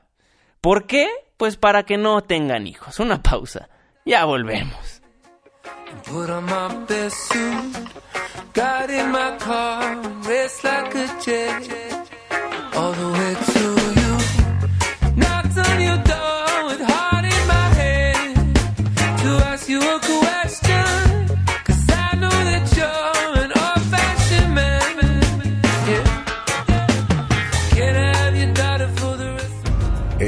¿Por 0.67 0.85
qué? 0.85 1.07
Pues 1.37 1.55
para 1.55 1.83
que 1.83 1.95
no 1.95 2.21
tengan 2.23 2.67
hijos. 2.67 2.99
Una 2.99 3.23
pausa. 3.23 3.69
Ya 4.05 4.25
volvemos. 4.25 5.01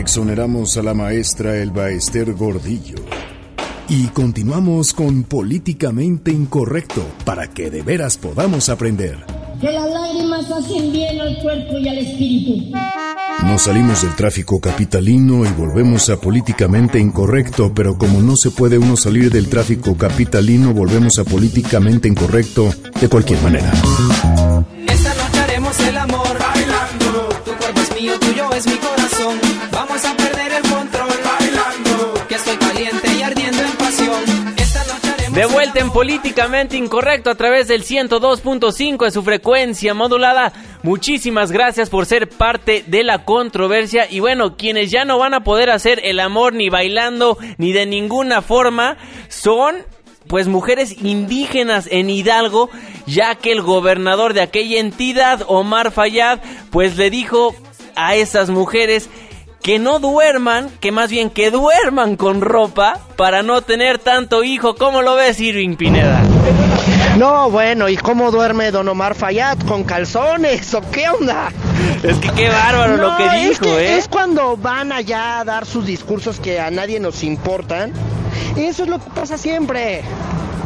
Exoneramos 0.09 0.75
a 0.75 0.81
la 0.81 0.95
maestra 0.95 1.55
Elba 1.57 1.91
Ester 1.91 2.33
Gordillo. 2.33 2.95
Y 3.87 4.07
continuamos 4.07 4.91
con 4.91 5.21
Políticamente 5.21 6.31
Incorrecto 6.31 7.05
para 7.25 7.51
que 7.51 7.69
de 7.69 7.83
veras 7.83 8.17
podamos 8.17 8.69
aprender. 8.69 9.23
Que 9.61 9.71
las 9.71 9.87
lágrimas 9.87 10.49
hacen 10.49 10.91
bien 10.91 11.21
al 11.21 11.37
cuerpo 11.43 11.77
y 11.77 11.89
al 11.89 11.99
espíritu. 11.99 12.75
Nos 13.43 13.61
salimos 13.61 14.01
del 14.01 14.15
tráfico 14.15 14.59
capitalino 14.59 15.45
y 15.45 15.49
volvemos 15.49 16.09
a 16.09 16.19
políticamente 16.19 16.97
incorrecto, 16.97 17.71
pero 17.75 17.95
como 17.95 18.19
no 18.19 18.35
se 18.35 18.49
puede 18.49 18.79
uno 18.79 18.97
salir 18.97 19.31
del 19.31 19.47
tráfico 19.47 19.95
capitalino, 19.95 20.73
volvemos 20.73 21.19
a 21.19 21.23
políticamente 21.23 22.07
incorrecto 22.07 22.73
de 22.99 23.09
cualquier 23.09 23.39
manera. 23.43 23.71
Esta 24.87 25.13
noche 25.13 25.39
haremos 25.39 25.79
el 25.81 25.97
amor 25.97 26.35
bailando. 26.39 27.29
Tu 27.45 27.51
cuerpo 27.51 27.79
es 27.79 28.01
mío, 28.01 28.13
tuyo 28.19 28.51
es 28.53 28.65
mi 28.65 28.73
corazón. 28.73 28.98
En 35.79 35.91
Políticamente 35.91 36.75
Incorrecto 36.75 37.29
a 37.29 37.35
través 37.35 37.67
del 37.69 37.83
102.5 37.83 39.05
de 39.05 39.11
su 39.11 39.23
frecuencia 39.23 39.93
modulada. 39.93 40.51
Muchísimas 40.83 41.51
gracias 41.51 41.89
por 41.89 42.05
ser 42.05 42.27
parte 42.27 42.83
de 42.85 43.03
la 43.03 43.23
controversia. 43.23 44.05
Y 44.09 44.19
bueno, 44.19 44.57
quienes 44.57 44.91
ya 44.91 45.05
no 45.05 45.17
van 45.17 45.33
a 45.33 45.43
poder 45.43 45.69
hacer 45.69 46.01
el 46.03 46.19
amor 46.19 46.53
ni 46.53 46.69
bailando 46.69 47.37
ni 47.57 47.71
de 47.71 47.85
ninguna 47.85 48.41
forma 48.41 48.97
son 49.29 49.77
pues 50.27 50.47
mujeres 50.47 51.01
indígenas 51.01 51.87
en 51.89 52.09
Hidalgo, 52.09 52.69
ya 53.05 53.35
que 53.35 53.51
el 53.51 53.61
gobernador 53.61 54.33
de 54.33 54.41
aquella 54.41 54.79
entidad, 54.79 55.43
Omar 55.47 55.91
Fayad, 55.91 56.39
pues 56.71 56.97
le 56.97 57.09
dijo 57.09 57.55
a 57.95 58.15
esas 58.15 58.49
mujeres 58.49 59.09
que 59.61 59.79
no 59.79 59.99
duerman, 59.99 60.69
que 60.79 60.91
más 60.91 61.09
bien 61.09 61.29
que 61.29 61.51
duerman 61.51 62.15
con 62.15 62.41
ropa 62.41 62.99
para 63.15 63.43
no 63.43 63.61
tener 63.61 63.99
tanto 63.99 64.43
hijo. 64.43 64.75
¿Cómo 64.75 65.01
lo 65.01 65.15
ves, 65.15 65.39
Irving 65.39 65.75
Pineda? 65.75 66.21
No, 67.17 67.49
bueno, 67.49 67.89
¿y 67.89 67.97
cómo 67.97 68.31
duerme 68.31 68.71
Don 68.71 68.87
Omar 68.87 69.15
Fayad? 69.15 69.57
¿Con 69.67 69.83
calzones 69.83 70.73
o 70.73 70.81
qué 70.91 71.09
onda? 71.09 71.51
Es 72.03 72.17
que 72.17 72.29
qué 72.29 72.49
bárbaro 72.49 72.97
lo 72.97 73.17
que 73.17 73.29
dijo, 73.37 73.51
es 73.51 73.59
que 73.59 73.85
¿eh? 73.85 73.97
Es 73.97 74.07
cuando 74.07 74.55
van 74.55 74.91
allá 74.91 75.39
a 75.39 75.43
dar 75.43 75.65
sus 75.65 75.85
discursos 75.85 76.39
que 76.39 76.59
a 76.59 76.71
nadie 76.71 76.99
nos 76.99 77.23
importan. 77.23 77.91
Eso 78.55 78.83
es 78.83 78.89
lo 78.89 78.99
que 78.99 79.09
pasa 79.09 79.37
siempre. 79.37 80.01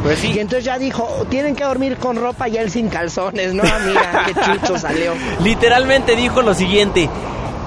Pues 0.02 0.18
sí. 0.18 0.32
Y 0.34 0.38
entonces 0.38 0.64
ya 0.64 0.78
dijo, 0.78 1.26
tienen 1.30 1.56
que 1.56 1.64
dormir 1.64 1.96
con 1.96 2.16
ropa 2.16 2.48
y 2.48 2.56
él 2.56 2.70
sin 2.70 2.88
calzones, 2.88 3.54
¿no? 3.54 3.62
Mira, 3.86 4.26
qué 4.26 4.34
chucho 4.34 4.78
salió. 4.78 5.12
Literalmente 5.42 6.14
dijo 6.14 6.42
lo 6.42 6.54
siguiente. 6.54 7.08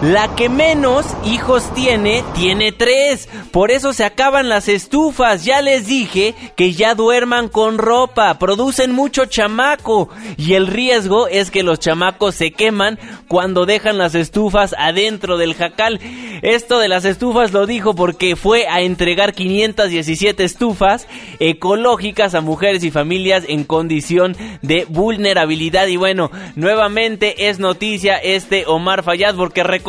La 0.02 0.36
que 0.36 0.48
menos 0.48 1.08
hijos 1.26 1.74
tiene, 1.74 2.24
tiene 2.36 2.72
tres. 2.72 3.28
Por 3.50 3.72
eso 3.72 3.94
se 3.94 4.04
acaban 4.04 4.48
las 4.48 4.68
estufas. 4.68 5.44
Ya 5.44 5.64
les 5.64 5.88
dije 5.88 6.36
que 6.56 6.74
ya 6.74 6.94
duerman 6.94 7.48
con 7.48 7.80
ropa. 7.80 8.38
Producen 8.38 8.92
mucho 8.92 9.26
chamaco. 9.26 10.10
Y 10.38 10.54
el 10.54 10.68
riesgo 10.68 11.28
es 11.28 11.50
que 11.50 11.64
los 11.64 11.80
chamacos 11.80 12.36
se 12.36 12.52
queman 12.52 13.00
cuando 13.28 13.66
dejan 13.66 13.98
las 13.98 14.14
estufas 14.14 14.76
adentro 14.78 15.36
del 15.40 15.56
jacal. 15.56 16.00
Esto 16.44 16.78
de 16.78 16.90
las 16.90 17.04
estufas 17.04 17.52
lo 17.52 17.66
dijo 17.66 17.96
porque 17.96 18.36
fue 18.36 18.68
a 18.68 18.82
entregar 18.82 19.34
517 19.34 20.44
estufas 20.44 21.08
ecológicas 21.40 22.36
a 22.36 22.42
mujeres 22.42 22.84
y 22.84 22.92
familias 22.92 23.46
en 23.48 23.64
condición 23.64 24.38
de 24.62 24.86
vulnerabilidad. 24.88 25.88
Y 25.88 25.98
bueno, 25.98 26.30
nuevamente 26.56 27.50
es 27.50 27.58
noticia 27.58 28.18
este 28.18 28.66
Omar 28.68 29.02
Fayad 29.02 29.34
porque 29.36 29.64
recordemos 29.64 29.87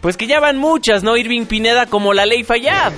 pues 0.00 0.16
que 0.16 0.26
ya 0.26 0.40
van 0.40 0.58
muchas, 0.58 1.02
¿no? 1.02 1.16
Irving 1.16 1.46
Pineda 1.46 1.86
como 1.86 2.12
la 2.12 2.26
ley 2.26 2.44
Fayad. 2.44 2.92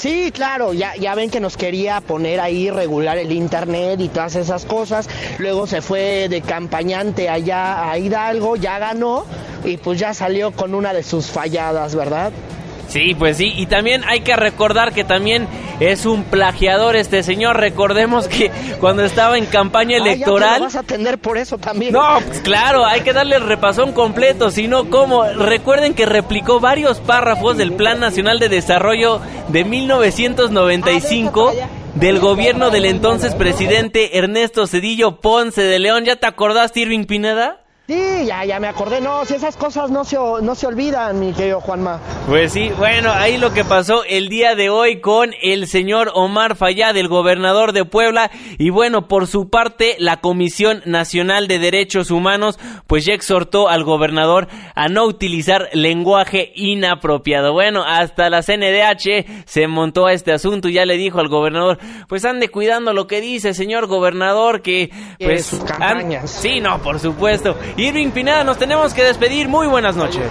Sí, 0.00 0.32
claro, 0.32 0.72
ya, 0.72 0.96
ya 0.96 1.14
ven 1.14 1.30
que 1.30 1.40
nos 1.40 1.58
quería 1.58 2.00
poner 2.00 2.40
ahí 2.40 2.70
regular 2.70 3.18
el 3.18 3.32
internet 3.32 4.00
y 4.00 4.08
todas 4.08 4.34
esas 4.34 4.64
cosas. 4.64 5.08
Luego 5.38 5.66
se 5.66 5.82
fue 5.82 6.28
de 6.30 6.40
campañante 6.40 7.28
allá 7.28 7.90
a 7.90 7.98
Hidalgo, 7.98 8.56
ya 8.56 8.78
ganó 8.78 9.26
y 9.62 9.76
pues 9.76 9.98
ya 9.98 10.14
salió 10.14 10.52
con 10.52 10.74
una 10.74 10.94
de 10.94 11.02
sus 11.02 11.26
falladas, 11.26 11.94
¿verdad? 11.94 12.32
Sí, 12.90 13.14
pues 13.14 13.36
sí, 13.36 13.52
y 13.56 13.66
también 13.66 14.02
hay 14.08 14.20
que 14.20 14.34
recordar 14.34 14.92
que 14.92 15.04
también 15.04 15.46
es 15.78 16.06
un 16.06 16.24
plagiador 16.24 16.96
este 16.96 17.22
señor. 17.22 17.56
Recordemos 17.56 18.26
que 18.26 18.50
cuando 18.80 19.04
estaba 19.04 19.38
en 19.38 19.46
campaña 19.46 19.96
Ah, 19.96 19.98
ya 19.98 20.04
te 20.04 20.12
electoral... 20.12 20.58
lo 20.58 20.64
vas 20.64 20.74
a 20.74 20.80
atender 20.80 21.18
por 21.18 21.38
eso 21.38 21.56
también. 21.56 21.92
No, 21.92 22.18
pues 22.26 22.40
claro, 22.40 22.84
hay 22.84 23.02
que 23.02 23.12
darle 23.12 23.36
el 23.36 23.42
repasón 23.42 23.92
completo, 23.92 24.50
si 24.50 24.66
no, 24.66 24.90
¿cómo? 24.90 25.24
Recuerden 25.24 25.94
que 25.94 26.04
replicó 26.04 26.58
varios 26.58 26.98
párrafos 26.98 27.56
del 27.56 27.72
Plan 27.72 28.00
Nacional 28.00 28.40
de 28.40 28.48
Desarrollo 28.48 29.20
de 29.48 29.64
1995 29.64 31.52
del 31.94 32.18
gobierno 32.18 32.70
del 32.70 32.86
entonces 32.86 33.34
presidente 33.34 34.18
Ernesto 34.18 34.66
Cedillo 34.66 35.20
Ponce 35.20 35.62
de 35.62 35.78
León. 35.78 36.04
¿Ya 36.04 36.16
te 36.16 36.26
acordaste, 36.26 36.80
Irving 36.80 37.04
Pineda? 37.04 37.59
Sí, 37.90 38.24
ya, 38.24 38.44
ya 38.44 38.60
me 38.60 38.68
acordé. 38.68 39.00
No, 39.00 39.24
si 39.24 39.34
esas 39.34 39.56
cosas 39.56 39.90
no 39.90 40.04
se, 40.04 40.16
no 40.16 40.54
se 40.54 40.68
olvidan, 40.68 41.18
mi 41.18 41.32
querido 41.32 41.60
Juanma. 41.60 41.98
Pues 42.28 42.52
sí, 42.52 42.70
bueno, 42.78 43.10
ahí 43.12 43.36
lo 43.36 43.52
que 43.52 43.64
pasó 43.64 44.04
el 44.04 44.28
día 44.28 44.54
de 44.54 44.70
hoy 44.70 45.00
con 45.00 45.34
el 45.42 45.66
señor 45.66 46.12
Omar 46.14 46.54
Fayad, 46.54 46.96
el 46.96 47.08
gobernador 47.08 47.72
de 47.72 47.84
Puebla, 47.84 48.30
y 48.58 48.70
bueno, 48.70 49.08
por 49.08 49.26
su 49.26 49.50
parte, 49.50 49.96
la 49.98 50.20
Comisión 50.20 50.82
Nacional 50.86 51.48
de 51.48 51.58
Derechos 51.58 52.12
Humanos, 52.12 52.60
pues 52.86 53.04
ya 53.04 53.12
exhortó 53.12 53.68
al 53.68 53.82
gobernador 53.82 54.46
a 54.76 54.86
no 54.86 55.04
utilizar 55.04 55.68
lenguaje 55.72 56.52
inapropiado. 56.54 57.52
Bueno, 57.52 57.82
hasta 57.84 58.30
la 58.30 58.42
CNDH 58.44 59.46
se 59.46 59.66
montó 59.66 60.06
a 60.06 60.12
este 60.12 60.32
asunto 60.32 60.68
y 60.68 60.74
ya 60.74 60.86
le 60.86 60.96
dijo 60.96 61.18
al 61.18 61.26
gobernador, 61.26 61.80
pues 62.06 62.24
ande 62.24 62.50
cuidando 62.50 62.92
lo 62.92 63.08
que 63.08 63.20
dice, 63.20 63.52
señor 63.52 63.88
gobernador, 63.88 64.62
que 64.62 64.92
pues... 65.18 65.46
sus 65.46 65.64
campañas. 65.64 66.30
Sí, 66.30 66.60
no, 66.60 66.80
por 66.82 67.00
supuesto. 67.00 67.56
Irving 67.80 68.10
Pineda, 68.10 68.44
nos 68.44 68.58
tenemos 68.58 68.92
que 68.92 69.02
despedir. 69.02 69.48
Muy 69.48 69.66
buenas 69.66 69.96
noches. 69.96 70.30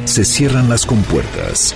Se 0.05 0.23
cierran 0.23 0.69
las 0.69 0.85
compuertas. 0.85 1.75